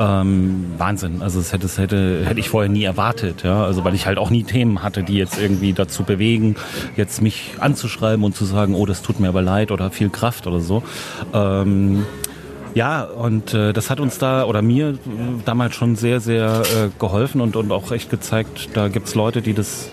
Ähm, 0.00 0.64
Wahnsinn. 0.78 1.20
Also 1.20 1.40
das 1.40 1.52
hätte, 1.52 1.64
das 1.64 1.76
hätte, 1.76 2.24
hätte 2.24 2.40
ich 2.40 2.48
vorher 2.48 2.70
nie 2.70 2.84
erwartet, 2.84 3.42
ja. 3.42 3.64
Also 3.64 3.84
weil 3.84 3.94
ich 3.94 4.06
halt 4.06 4.16
auch 4.16 4.30
nie 4.30 4.44
Themen 4.44 4.82
hatte, 4.82 5.02
die 5.02 5.18
jetzt 5.18 5.38
irgendwie 5.38 5.74
dazu 5.74 6.04
bewegen, 6.04 6.56
jetzt 6.96 7.20
mich 7.20 7.56
anzuschreiben 7.60 8.24
und 8.24 8.34
zu 8.34 8.46
sagen, 8.46 8.74
oh, 8.74 8.86
das 8.86 9.02
tut 9.02 9.20
mir 9.20 9.28
aber 9.28 9.42
leid 9.42 9.70
oder 9.70 9.90
viel 9.90 10.08
Kraft 10.08 10.46
oder 10.46 10.60
so. 10.60 10.82
Ähm, 11.34 12.06
ja, 12.74 13.02
und 13.02 13.52
äh, 13.52 13.74
das 13.74 13.90
hat 13.90 14.00
uns 14.00 14.16
da 14.16 14.44
oder 14.44 14.62
mir 14.62 14.98
damals 15.44 15.74
schon 15.74 15.96
sehr, 15.96 16.20
sehr 16.20 16.62
äh, 16.62 16.88
geholfen 16.98 17.42
und, 17.42 17.54
und 17.54 17.70
auch 17.70 17.92
echt 17.92 18.08
gezeigt, 18.08 18.70
da 18.72 18.88
gibt's 18.88 19.14
Leute, 19.14 19.42
die 19.42 19.52
das 19.52 19.90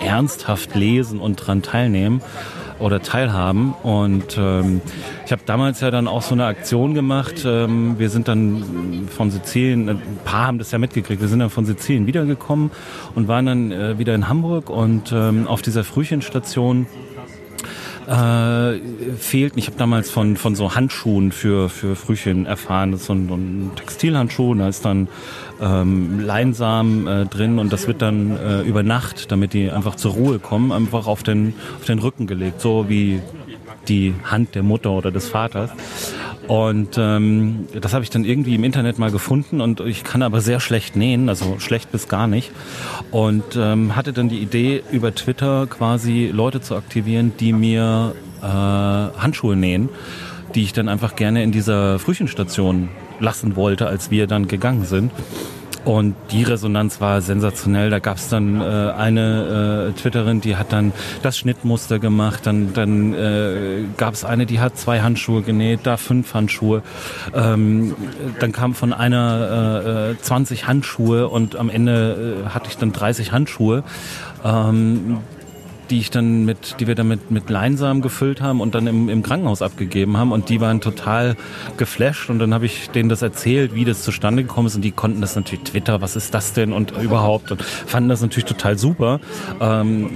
ernsthaft 0.00 0.74
lesen 0.74 1.20
und 1.20 1.36
dran 1.36 1.62
teilnehmen 1.62 2.22
oder 2.78 3.02
teilhaben. 3.02 3.74
Und 3.82 4.36
ähm, 4.38 4.80
ich 5.26 5.32
habe 5.32 5.42
damals 5.46 5.80
ja 5.80 5.90
dann 5.90 6.08
auch 6.08 6.22
so 6.22 6.34
eine 6.34 6.46
Aktion 6.46 6.94
gemacht. 6.94 7.44
Ähm, 7.44 7.98
wir 7.98 8.10
sind 8.10 8.28
dann 8.28 9.08
von 9.14 9.30
Sizilien, 9.30 9.88
ein 9.88 10.18
paar 10.24 10.46
haben 10.46 10.58
das 10.58 10.70
ja 10.70 10.78
mitgekriegt, 10.78 11.20
wir 11.20 11.28
sind 11.28 11.40
dann 11.40 11.50
von 11.50 11.64
Sizilien 11.64 12.06
wiedergekommen 12.06 12.70
und 13.14 13.28
waren 13.28 13.46
dann 13.46 13.72
äh, 13.72 13.98
wieder 13.98 14.14
in 14.14 14.28
Hamburg 14.28 14.70
und 14.70 15.12
ähm, 15.12 15.46
auf 15.46 15.62
dieser 15.62 15.84
Frühchenstation 15.84 16.86
äh, 18.08 18.78
fehlten. 19.18 19.58
Ich 19.58 19.66
habe 19.66 19.76
damals 19.76 20.10
von, 20.10 20.36
von 20.36 20.54
so 20.54 20.74
Handschuhen 20.74 21.30
für, 21.30 21.68
für 21.68 21.94
Frühchen 21.94 22.46
erfahren. 22.46 22.92
Das 22.92 23.02
ist 23.02 23.06
so 23.08 23.12
ein, 23.12 23.28
ein 23.28 23.70
Textilhandschuh, 23.76 24.54
da 24.54 24.68
ist 24.68 24.84
dann 24.84 25.08
ähm, 25.60 26.20
Leinsamen 26.20 27.06
äh, 27.06 27.26
drin 27.26 27.58
und 27.58 27.72
das 27.72 27.86
wird 27.86 28.02
dann 28.02 28.36
äh, 28.36 28.62
über 28.62 28.82
Nacht, 28.82 29.30
damit 29.32 29.52
die 29.52 29.70
einfach 29.70 29.96
zur 29.96 30.12
Ruhe 30.12 30.38
kommen, 30.38 30.72
einfach 30.72 31.06
auf 31.06 31.22
den, 31.22 31.54
auf 31.78 31.86
den 31.86 31.98
Rücken 31.98 32.26
gelegt, 32.26 32.60
so 32.60 32.88
wie 32.88 33.20
die 33.88 34.14
Hand 34.24 34.54
der 34.54 34.62
Mutter 34.62 34.90
oder 34.90 35.10
des 35.10 35.28
Vaters. 35.28 35.70
Und 36.46 36.96
ähm, 36.98 37.66
das 37.78 37.92
habe 37.92 38.04
ich 38.04 38.10
dann 38.10 38.24
irgendwie 38.24 38.54
im 38.54 38.64
Internet 38.64 38.98
mal 38.98 39.10
gefunden 39.10 39.60
und 39.60 39.80
ich 39.80 40.02
kann 40.02 40.22
aber 40.22 40.40
sehr 40.40 40.60
schlecht 40.60 40.96
nähen, 40.96 41.28
also 41.28 41.56
schlecht 41.58 41.92
bis 41.92 42.08
gar 42.08 42.26
nicht. 42.26 42.52
Und 43.10 43.56
ähm, 43.56 43.94
hatte 43.94 44.14
dann 44.14 44.30
die 44.30 44.38
Idee, 44.38 44.82
über 44.90 45.14
Twitter 45.14 45.66
quasi 45.66 46.30
Leute 46.32 46.62
zu 46.62 46.74
aktivieren, 46.74 47.32
die 47.38 47.52
mir 47.52 48.14
äh, 48.40 48.46
Handschuhe 48.46 49.56
nähen, 49.56 49.90
die 50.54 50.62
ich 50.62 50.72
dann 50.72 50.88
einfach 50.88 51.16
gerne 51.16 51.42
in 51.42 51.52
dieser 51.52 51.98
Frühchenstation 51.98 52.88
lassen 53.20 53.56
wollte, 53.56 53.86
als 53.86 54.10
wir 54.10 54.26
dann 54.26 54.48
gegangen 54.48 54.84
sind. 54.84 55.12
Und 55.84 56.16
die 56.32 56.42
Resonanz 56.42 57.00
war 57.00 57.22
sensationell. 57.22 57.88
Da 57.88 57.98
gab 57.98 58.18
es 58.18 58.28
dann 58.28 58.60
äh, 58.60 58.64
eine 58.64 59.92
äh, 59.96 59.98
Twitterin, 59.98 60.42
die 60.42 60.56
hat 60.56 60.70
dann 60.72 60.92
das 61.22 61.38
Schnittmuster 61.38 61.98
gemacht. 61.98 62.46
Dann, 62.46 62.74
dann 62.74 63.14
äh, 63.14 63.84
gab 63.96 64.12
es 64.12 64.22
eine, 64.22 64.44
die 64.44 64.60
hat 64.60 64.76
zwei 64.76 65.00
Handschuhe 65.00 65.40
genäht, 65.40 65.80
da 65.84 65.96
fünf 65.96 66.34
Handschuhe. 66.34 66.82
Ähm, 67.34 67.94
dann 68.38 68.52
kam 68.52 68.74
von 68.74 68.92
einer 68.92 70.10
äh, 70.18 70.22
20 70.22 70.60
äh, 70.60 70.64
Handschuhe 70.66 71.28
und 71.28 71.56
am 71.56 71.70
Ende 71.70 72.44
äh, 72.44 72.48
hatte 72.50 72.68
ich 72.68 72.76
dann 72.76 72.92
30 72.92 73.32
Handschuhe. 73.32 73.82
Ähm, 74.44 75.18
die 75.90 75.98
ich 75.98 76.10
dann 76.10 76.44
mit, 76.44 76.76
die 76.80 76.86
wir 76.86 76.94
dann 76.94 77.08
mit, 77.08 77.30
mit 77.30 77.50
Leinsamen 77.50 78.02
gefüllt 78.02 78.40
haben 78.40 78.60
und 78.60 78.74
dann 78.74 78.86
im, 78.86 79.08
im 79.08 79.22
Krankenhaus 79.22 79.62
abgegeben 79.62 80.16
haben 80.16 80.32
und 80.32 80.48
die 80.48 80.60
waren 80.60 80.80
total 80.80 81.36
geflasht 81.76 82.30
und 82.30 82.38
dann 82.38 82.54
habe 82.54 82.66
ich 82.66 82.90
denen 82.90 83.08
das 83.08 83.22
erzählt, 83.22 83.74
wie 83.74 83.84
das 83.84 84.02
zustande 84.02 84.42
gekommen 84.42 84.66
ist 84.66 84.76
und 84.76 84.82
die 84.82 84.90
konnten 84.90 85.20
das 85.20 85.36
natürlich 85.36 85.64
Twitter, 85.64 86.00
was 86.00 86.16
ist 86.16 86.34
das 86.34 86.52
denn 86.52 86.72
und 86.72 86.92
überhaupt 86.92 87.52
und 87.52 87.62
fanden 87.62 88.08
das 88.08 88.20
natürlich 88.20 88.46
total 88.46 88.78
super. 88.78 89.20
Ähm, 89.60 90.10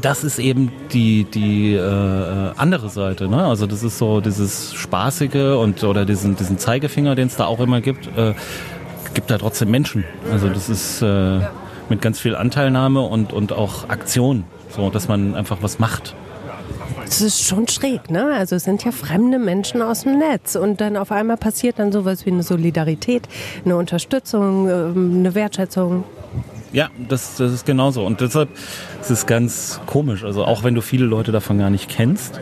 das 0.00 0.24
ist 0.24 0.38
eben 0.38 0.72
die, 0.92 1.24
die 1.24 1.74
äh, 1.74 2.50
andere 2.56 2.88
Seite, 2.88 3.28
ne? 3.28 3.44
Also 3.44 3.66
das 3.66 3.82
ist 3.82 3.98
so 3.98 4.20
dieses 4.20 4.74
Spaßige 4.74 5.56
und 5.58 5.82
oder 5.84 6.04
diesen, 6.04 6.36
diesen 6.36 6.58
Zeigefinger, 6.58 7.14
den 7.14 7.28
es 7.28 7.36
da 7.36 7.46
auch 7.46 7.60
immer 7.60 7.80
gibt, 7.80 8.06
äh, 8.16 8.34
gibt 9.14 9.30
da 9.30 9.38
trotzdem 9.38 9.70
Menschen. 9.70 10.04
Also 10.30 10.48
das 10.48 10.68
ist 10.68 11.02
äh, 11.02 11.40
mit 11.88 12.02
ganz 12.02 12.20
viel 12.20 12.34
Anteilnahme 12.34 13.00
und, 13.02 13.32
und 13.32 13.52
auch 13.52 13.88
Aktion. 13.88 14.44
So, 14.74 14.90
dass 14.90 15.08
man 15.08 15.34
einfach 15.34 15.58
was 15.60 15.78
macht. 15.78 16.14
Das 17.04 17.20
ist 17.20 17.42
schon 17.42 17.68
schräg, 17.68 18.10
ne? 18.10 18.34
Also 18.34 18.56
es 18.56 18.64
sind 18.64 18.84
ja 18.84 18.90
fremde 18.90 19.38
Menschen 19.38 19.82
aus 19.82 20.02
dem 20.02 20.18
Netz 20.18 20.56
und 20.56 20.80
dann 20.80 20.96
auf 20.96 21.12
einmal 21.12 21.36
passiert 21.36 21.78
dann 21.78 21.92
sowas 21.92 22.26
wie 22.26 22.30
eine 22.30 22.42
Solidarität, 22.42 23.28
eine 23.64 23.76
Unterstützung, 23.76 24.68
ähm, 24.68 25.16
eine 25.18 25.34
Wertschätzung. 25.34 26.04
Ja, 26.72 26.90
das, 27.08 27.36
das 27.36 27.52
ist 27.52 27.66
genauso. 27.66 28.04
Und 28.04 28.20
deshalb 28.20 28.48
ist 29.00 29.10
es 29.10 29.26
ganz 29.26 29.80
komisch. 29.86 30.24
Also 30.24 30.44
auch 30.44 30.64
wenn 30.64 30.74
du 30.74 30.80
viele 30.80 31.04
Leute 31.04 31.30
davon 31.30 31.58
gar 31.58 31.70
nicht 31.70 31.88
kennst, 31.88 32.40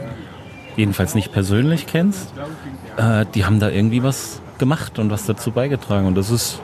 jedenfalls 0.77 1.15
nicht 1.15 1.33
persönlich 1.33 1.87
kennst, 1.87 2.33
äh, 2.97 3.27
die 3.35 3.45
haben 3.45 3.61
da 3.61 3.69
irgendwie 3.69 4.03
was 4.03 4.41
gemacht 4.57 4.99
und 4.99 5.11
was 5.11 5.27
dazu 5.27 5.51
beigetragen. 5.51 6.07
Und 6.07 6.15
das 6.15 6.31
ist 6.31 6.61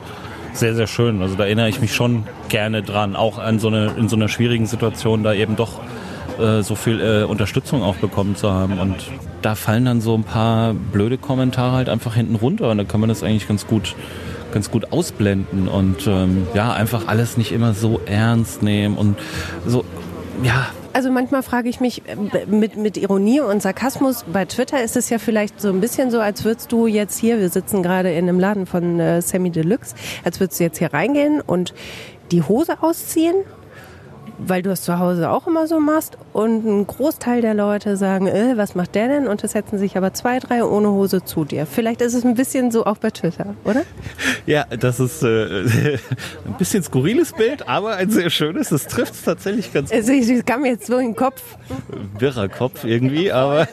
sehr, 0.53 0.75
sehr 0.75 0.87
schön. 0.87 1.21
Also 1.21 1.35
da 1.35 1.45
erinnere 1.45 1.69
ich 1.69 1.81
mich 1.81 1.93
schon 1.93 2.25
gerne 2.49 2.83
dran, 2.83 3.15
auch 3.15 3.37
an 3.37 3.59
so 3.59 3.67
eine, 3.67 3.91
in 3.97 4.09
so 4.09 4.15
einer 4.15 4.27
schwierigen 4.27 4.65
Situation 4.65 5.23
da 5.23 5.33
eben 5.33 5.55
doch 5.55 5.79
äh, 6.39 6.61
so 6.61 6.75
viel 6.75 7.01
äh, 7.01 7.23
Unterstützung 7.23 7.83
auch 7.83 7.95
bekommen 7.95 8.35
zu 8.35 8.51
haben. 8.51 8.79
Und 8.79 8.95
da 9.41 9.55
fallen 9.55 9.85
dann 9.85 10.01
so 10.01 10.15
ein 10.15 10.23
paar 10.23 10.73
blöde 10.73 11.17
Kommentare 11.17 11.73
halt 11.73 11.89
einfach 11.89 12.15
hinten 12.15 12.35
runter 12.35 12.71
und 12.71 12.77
da 12.77 12.83
kann 12.83 12.99
man 12.99 13.09
das 13.09 13.23
eigentlich 13.23 13.47
ganz 13.47 13.67
gut 13.67 13.95
ganz 14.51 14.71
gut 14.71 14.91
ausblenden 14.91 15.67
und 15.67 16.07
ähm, 16.07 16.47
ja, 16.55 16.73
einfach 16.73 17.07
alles 17.07 17.37
nicht 17.37 17.51
immer 17.51 17.73
so 17.73 18.01
ernst 18.07 18.63
nehmen 18.63 18.97
und 18.97 19.15
so, 19.67 19.85
ja, 20.43 20.67
also 20.93 21.11
manchmal 21.11 21.43
frage 21.43 21.69
ich 21.69 21.79
mich 21.79 22.03
äh, 22.07 22.15
mit, 22.45 22.77
mit 22.77 22.97
Ironie 22.97 23.41
und 23.41 23.61
Sarkasmus, 23.61 24.25
bei 24.31 24.45
Twitter 24.45 24.81
ist 24.81 24.95
es 24.95 25.09
ja 25.09 25.17
vielleicht 25.17 25.59
so 25.61 25.69
ein 25.69 25.81
bisschen 25.81 26.11
so, 26.11 26.19
als 26.19 26.43
würdest 26.43 26.71
du 26.71 26.87
jetzt 26.87 27.17
hier, 27.17 27.39
wir 27.39 27.49
sitzen 27.49 27.83
gerade 27.83 28.11
in 28.11 28.29
einem 28.29 28.39
Laden 28.39 28.65
von 28.65 28.99
äh, 28.99 29.21
Sammy 29.21 29.49
Deluxe, 29.49 29.95
als 30.23 30.39
würdest 30.39 30.59
du 30.59 30.63
jetzt 30.63 30.77
hier 30.77 30.93
reingehen 30.93 31.41
und 31.41 31.73
die 32.31 32.43
Hose 32.43 32.81
ausziehen 32.81 33.35
weil 34.39 34.61
du 34.61 34.71
es 34.71 34.81
zu 34.81 34.99
Hause 34.99 35.29
auch 35.29 35.47
immer 35.47 35.67
so 35.67 35.79
machst 35.79 36.17
und 36.33 36.65
ein 36.65 36.87
Großteil 36.87 37.41
der 37.41 37.53
Leute 37.53 37.97
sagen, 37.97 38.27
äh, 38.27 38.53
was 38.55 38.73
macht 38.73 38.95
der 38.95 39.07
denn? 39.07 39.27
Und 39.27 39.43
es 39.43 39.51
setzen 39.51 39.77
sich 39.77 39.97
aber 39.97 40.13
zwei, 40.13 40.39
drei 40.39 40.63
ohne 40.63 40.89
Hose 40.89 41.23
zu 41.23 41.43
dir. 41.45 41.65
Vielleicht 41.65 42.01
ist 42.01 42.13
es 42.13 42.23
ein 42.23 42.35
bisschen 42.35 42.71
so 42.71 42.85
auch 42.85 42.97
bei 42.97 43.11
Twitter, 43.11 43.55
oder? 43.65 43.83
Ja, 44.45 44.65
das 44.65 44.99
ist 44.99 45.21
äh, 45.21 45.63
ein 46.45 46.57
bisschen 46.57 46.81
skurriles 46.81 47.33
Bild, 47.33 47.67
aber 47.67 47.97
ein 47.97 48.09
sehr 48.09 48.29
schönes. 48.29 48.69
Das 48.69 48.87
trifft 48.87 49.13
es 49.13 49.23
tatsächlich 49.23 49.71
ganz 49.73 49.91
gut. 49.91 49.99
Es 49.99 50.45
kam 50.45 50.65
jetzt 50.65 50.87
so 50.87 50.97
in 50.97 51.09
den 51.09 51.15
Kopf. 51.15 51.43
Wirrer 52.17 52.47
Kopf 52.47 52.83
irgendwie, 52.83 53.31
aber 53.31 53.67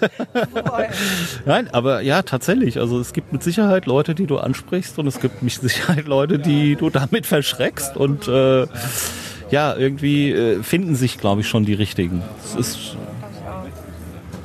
nein, 1.47 1.69
aber 1.73 2.03
ja, 2.03 2.23
tatsächlich. 2.23 2.79
Also 2.79 3.01
es 3.01 3.13
gibt 3.13 3.33
mit 3.33 3.43
Sicherheit 3.43 3.87
Leute, 3.87 4.15
die 4.15 4.27
du 4.27 4.39
ansprichst 4.39 4.99
und 4.99 5.07
es 5.07 5.21
gibt 5.21 5.43
mit 5.43 5.53
Sicherheit 5.53 6.07
Leute, 6.07 6.39
die 6.39 6.77
du 6.77 6.91
damit 6.91 7.27
verschreckst 7.27 7.97
und 7.97 8.29
äh, 8.29 8.67
ja, 9.51 9.77
irgendwie 9.77 10.31
äh, 10.31 10.63
finden 10.63 10.97
sich, 10.97 11.19
glaube 11.19 11.43
ich, 11.43 11.49
schon 11.49 11.65
die 11.65 11.75
richtigen. 11.75 12.23
Es 12.45 12.55
ist, 12.55 12.97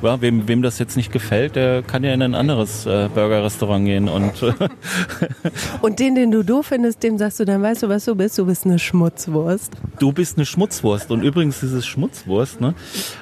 ja, 0.02 0.20
wem, 0.20 0.48
wem 0.48 0.62
das 0.62 0.78
jetzt 0.78 0.96
nicht 0.96 1.12
gefällt, 1.12 1.56
der 1.56 1.82
kann 1.82 2.04
ja 2.04 2.12
in 2.12 2.22
ein 2.22 2.34
anderes 2.34 2.86
äh, 2.86 3.08
Burgerrestaurant 3.14 3.84
gehen 3.84 4.08
und 4.08 4.32
und 5.82 5.98
den, 5.98 6.14
den 6.14 6.30
du 6.30 6.42
doof 6.42 6.66
findest, 6.66 7.02
dem 7.02 7.18
sagst 7.18 7.40
du, 7.40 7.44
dann 7.44 7.62
weißt 7.62 7.84
du, 7.84 7.88
was 7.88 8.04
du 8.04 8.14
bist. 8.14 8.38
Du 8.38 8.46
bist 8.46 8.64
eine 8.64 8.78
Schmutzwurst. 8.78 9.72
Du 9.98 10.12
bist 10.12 10.36
eine 10.36 10.46
Schmutzwurst 10.46 11.10
und 11.10 11.22
übrigens 11.22 11.60
dieses 11.60 11.86
Schmutzwurst, 11.86 12.60
ne, 12.60 12.74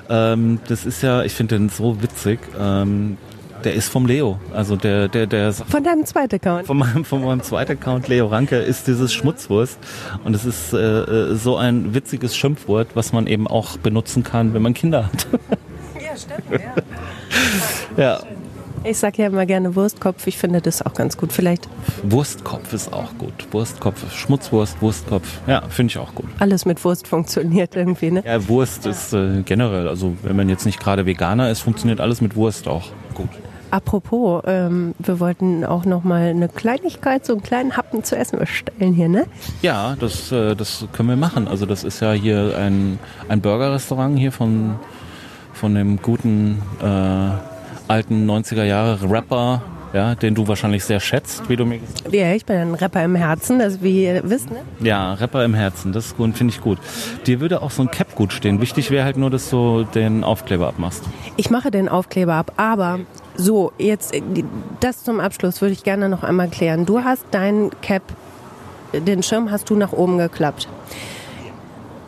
ähm, 0.09 0.59
das 0.69 0.87
ist 0.87 1.03
ja, 1.03 1.23
ich 1.23 1.33
finde 1.33 1.59
den 1.59 1.69
so 1.69 2.03
witzig. 2.03 2.41
Ähm, 2.59 3.17
der 3.65 3.75
ist 3.75 3.89
vom 3.89 4.07
Leo. 4.07 4.39
Also 4.53 4.77
der, 4.77 5.09
der, 5.09 5.27
der 5.27 5.53
Von 5.53 5.85
deinem 5.85 6.05
zweiten 6.05 6.37
Account. 6.37 6.67
Von 6.67 6.79
meinem, 6.79 7.05
von 7.05 7.25
meinem 7.25 7.43
zweiten 7.43 7.73
Account, 7.73 8.09
Leo 8.09 8.27
Ranke, 8.27 8.57
ist 8.57 8.87
dieses 8.87 9.13
Schmutzwurst. 9.13 9.79
Und 10.25 10.35
es 10.35 10.45
ist 10.45 10.73
äh, 10.73 10.79
äh, 10.79 11.35
so 11.35 11.57
ein 11.57 11.95
witziges 11.95 12.37
Schimpfwort, 12.37 12.89
was 12.95 13.13
man 13.13 13.27
eben 13.27 13.47
auch 13.47 13.77
benutzen 13.79 14.23
kann, 14.23 14.55
wenn 14.55 14.63
man 14.63 14.75
Kinder 14.75 15.07
hat. 15.07 15.27
Ja, 16.03 16.17
stimmt, 16.17 16.61
ja. 17.97 18.03
ja. 18.03 18.21
Ich 18.83 18.97
sage 18.97 19.23
ja 19.23 19.29
immer 19.29 19.45
gerne 19.45 19.77
Wurstkopf, 19.77 20.27
ich 20.27 20.39
finde 20.39 20.63
das 20.63 20.81
auch 20.81 20.95
ganz 20.95 21.19
gut. 21.19 21.33
Vielleicht. 21.33 21.69
Wurstkopf 22.03 22.73
ist 22.73 22.91
auch 22.93 23.17
gut. 23.19 23.35
Wurstkopf, 23.51 24.11
Schmutzwurst, 24.13 24.81
Wurstkopf. 24.81 25.29
Ja, 25.47 25.63
finde 25.69 25.91
ich 25.91 25.99
auch 25.99 26.15
gut. 26.15 26.27
Alles 26.39 26.65
mit 26.65 26.83
Wurst 26.83 27.07
funktioniert 27.07 27.77
irgendwie, 27.77 28.11
ne? 28.11 28.23
Ja, 28.25 28.49
Wurst 28.49 28.87
ist 28.87 29.13
äh, 29.13 29.43
generell, 29.45 29.87
also 29.87 30.17
wenn 30.23 30.35
man 30.35 30.49
jetzt 30.49 30.65
nicht 30.65 30.81
gerade 30.81 31.05
Veganer 31.05 31.51
ist, 31.51 31.61
funktioniert 31.61 32.01
alles 32.01 32.23
mit 32.23 32.37
Wurst 32.37 32.67
auch 32.69 32.89
gut. 33.15 33.29
Apropos, 33.71 34.43
ähm, 34.47 34.95
wir 34.99 35.21
wollten 35.21 35.65
auch 35.65 35.85
noch 35.85 36.05
mal 36.05 36.29
eine 36.29 36.49
Kleinigkeit, 36.49 37.25
so 37.25 37.35
einen 37.35 37.43
kleinen 37.43 37.77
Happen 37.77 38.03
zu 38.03 38.17
essen 38.17 38.39
bestellen 38.39 38.93
hier, 38.93 39.09
ne? 39.09 39.27
Ja, 39.63 39.97
das, 39.99 40.33
äh, 40.33 40.57
das 40.57 40.87
können 40.93 41.09
wir 41.09 41.17
machen. 41.17 41.47
Also 41.49 41.67
das 41.67 41.85
ist 41.85 42.01
ja 42.01 42.13
hier 42.13 42.57
ein, 42.59 42.99
ein 43.29 43.41
Burgerrestaurant 43.41 44.19
hier 44.19 44.33
von, 44.33 44.77
von 45.53 45.75
dem 45.75 46.03
guten 46.03 46.63
äh, 46.83 47.31
alten 47.89 48.29
90er 48.29 48.65
Jahre 48.65 49.11
Rapper 49.11 49.63
ja, 49.93 50.15
den 50.15 50.35
du 50.35 50.47
wahrscheinlich 50.47 50.85
sehr 50.85 51.01
schätzt, 51.01 51.49
wie 51.49 51.57
du 51.57 51.65
mir 51.65 51.79
gesagt 51.79 52.03
hast. 52.05 52.15
Ja, 52.15 52.33
ich 52.33 52.47
bin 52.47 52.57
ein 52.57 52.75
Rapper 52.75 53.05
im 53.05 53.17
Herzen, 53.17 53.59
das 53.59 53.83
wie 53.83 54.05
ihr 54.05 54.23
wisst, 54.25 54.51
ne? 54.51 54.59
Ja, 54.81 55.15
Rapper 55.15 55.45
im 55.45 55.55
Herzen, 55.55 55.93
das 55.93 56.15
finde 56.17 56.47
ich 56.47 56.61
gut. 56.61 56.79
Dir 57.27 57.41
würde 57.41 57.63
auch 57.63 57.71
so 57.71 57.83
ein 57.83 57.91
Cap 57.91 58.15
gut 58.15 58.33
stehen. 58.33 58.61
Wichtig 58.61 58.91
wäre 58.91 59.05
halt 59.05 59.17
nur, 59.17 59.31
dass 59.31 59.51
du 59.51 59.85
den 59.85 60.25
Aufkleber 60.25 60.69
abmachst. 60.69 61.05
Ich 61.37 61.51
mache 61.51 61.71
den 61.71 61.89
Aufkleber 61.89 62.35
ab, 62.35 62.53
aber 62.57 63.01
so, 63.41 63.73
jetzt 63.79 64.15
äh, 64.15 64.23
das 64.81 65.05
zum 65.05 65.21
Abschluss 65.21 65.61
würde 65.61 65.73
ich 65.73 65.83
gerne 65.83 66.09
noch 66.09 66.23
einmal 66.23 66.49
klären. 66.49 66.87
Du 66.87 67.03
hast 67.03 67.25
deinen 67.31 67.71
Cap, 67.81 68.03
den 68.93 69.23
Schirm 69.23 69.51
hast 69.51 69.71
du 69.71 69.77
nach 69.77 69.93
oben 69.93 70.19
geklappt. 70.19 70.69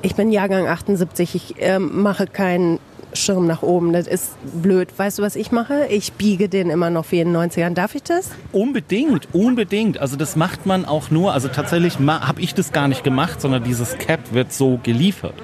Ich 0.03 0.15
bin 0.15 0.33
Jahrgang 0.33 0.67
78, 0.67 1.35
ich 1.35 1.55
ähm, 1.59 2.03
mache 2.03 2.27
keinen 2.27 2.81
Schirm 3.15 3.47
nach 3.47 3.63
oben. 3.63 3.93
Das 3.93 4.07
ist 4.07 4.33
blöd. 4.63 4.89
Weißt 4.97 5.19
du, 5.19 5.23
was 5.23 5.37
ich 5.37 5.53
mache? 5.53 5.87
Ich 5.91 6.13
biege 6.15 6.49
den 6.49 6.71
immer 6.71 6.91
noch 6.91 7.11
wie 7.11 7.21
in 7.21 7.33
den 7.33 7.37
90ern. 7.37 7.75
Darf 7.75 7.95
ich 7.95 8.03
das? 8.03 8.31
Unbedingt, 8.53 9.29
unbedingt. 9.33 9.99
Also 9.99 10.17
das 10.17 10.35
macht 10.37 10.67
man 10.67 10.85
auch 10.85 11.11
nur, 11.11 11.33
also 11.33 11.49
tatsächlich 11.49 11.99
habe 11.99 12.41
ich 12.41 12.55
das 12.55 12.73
gar 12.73 12.89
nicht 12.89 13.05
gemacht, 13.05 13.41
sondern 13.41 13.65
dieses 13.65 13.99
Cap 13.99 14.33
wird 14.33 14.53
so 14.53 14.81
geliefert. 14.83 15.35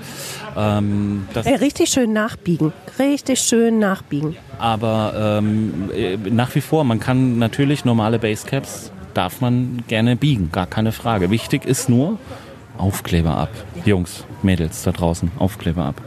Ähm, 0.59 1.29
das 1.35 1.47
Ey, 1.47 1.55
richtig 1.55 1.89
schön 1.91 2.13
nachbiegen. 2.13 2.73
Richtig 2.99 3.41
schön 3.41 3.79
nachbiegen. 3.79 4.37
aber 4.59 5.39
ähm, 5.39 5.91
äh, 5.95 6.17
nach 6.17 6.55
wie 6.57 6.61
vor, 6.61 6.83
man 6.85 6.99
kann 6.99 7.39
natürlich 7.39 7.85
normale 7.85 8.19
Basecaps, 8.19 8.91
darf 9.15 9.41
man 9.41 9.85
gerne 9.87 10.17
biegen, 10.17 10.51
gar 10.51 10.67
keine 10.67 10.91
Frage. 10.93 11.31
Wichtig 11.31 11.65
ist 11.65 11.89
nur, 11.89 12.19
Aufkleber 12.77 13.37
ab. 13.37 13.51
Jungs, 13.85 14.25
Mädels 14.43 14.83
da 14.83 14.93
draußen, 14.93 15.31
Aufkleber 15.39 15.85
ab. 15.85 16.03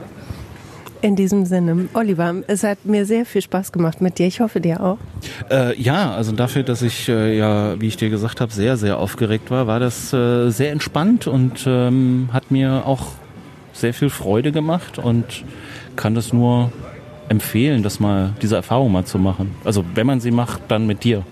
In 1.03 1.15
diesem 1.15 1.45
Sinne, 1.45 1.89
Oliver, 1.93 2.35
es 2.45 2.63
hat 2.63 2.85
mir 2.85 3.05
sehr 3.07 3.25
viel 3.25 3.41
Spaß 3.41 3.71
gemacht 3.71 4.01
mit 4.01 4.19
dir. 4.19 4.27
Ich 4.27 4.39
hoffe 4.39 4.61
dir 4.61 4.81
auch. 4.83 4.97
Äh, 5.49 5.75
ja, 5.81 6.11
also 6.11 6.31
dafür, 6.31 6.61
dass 6.61 6.83
ich 6.83 7.09
äh, 7.09 7.35
ja, 7.37 7.79
wie 7.81 7.87
ich 7.87 7.97
dir 7.97 8.11
gesagt 8.11 8.39
habe, 8.39 8.51
sehr, 8.53 8.77
sehr 8.77 8.99
aufgeregt 8.99 9.49
war, 9.49 9.65
war 9.65 9.79
das 9.79 10.13
äh, 10.13 10.49
sehr 10.51 10.71
entspannt 10.71 11.25
und 11.25 11.63
ähm, 11.65 12.29
hat 12.31 12.51
mir 12.51 12.83
auch 12.85 13.07
sehr 13.81 13.93
viel 13.93 14.09
Freude 14.09 14.51
gemacht 14.51 14.97
und 14.97 15.43
kann 15.95 16.15
das 16.15 16.31
nur 16.31 16.71
empfehlen, 17.29 17.83
das 17.83 17.99
mal, 17.99 18.33
diese 18.41 18.55
Erfahrung 18.55 18.91
mal 18.91 19.05
zu 19.05 19.19
machen. 19.19 19.55
Also 19.63 19.83
wenn 19.95 20.07
man 20.07 20.19
sie 20.19 20.31
macht, 20.31 20.61
dann 20.69 20.87
mit 20.87 21.03
dir. 21.03 21.25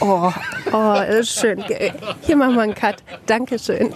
Oh, 0.00 0.32
oh, 0.72 0.94
ist 1.08 1.40
schön. 1.40 1.64
Hier 2.22 2.36
machen 2.36 2.54
wir 2.54 2.62
einen 2.62 2.74
Cut. 2.74 2.96
Dankeschön. 3.26 3.94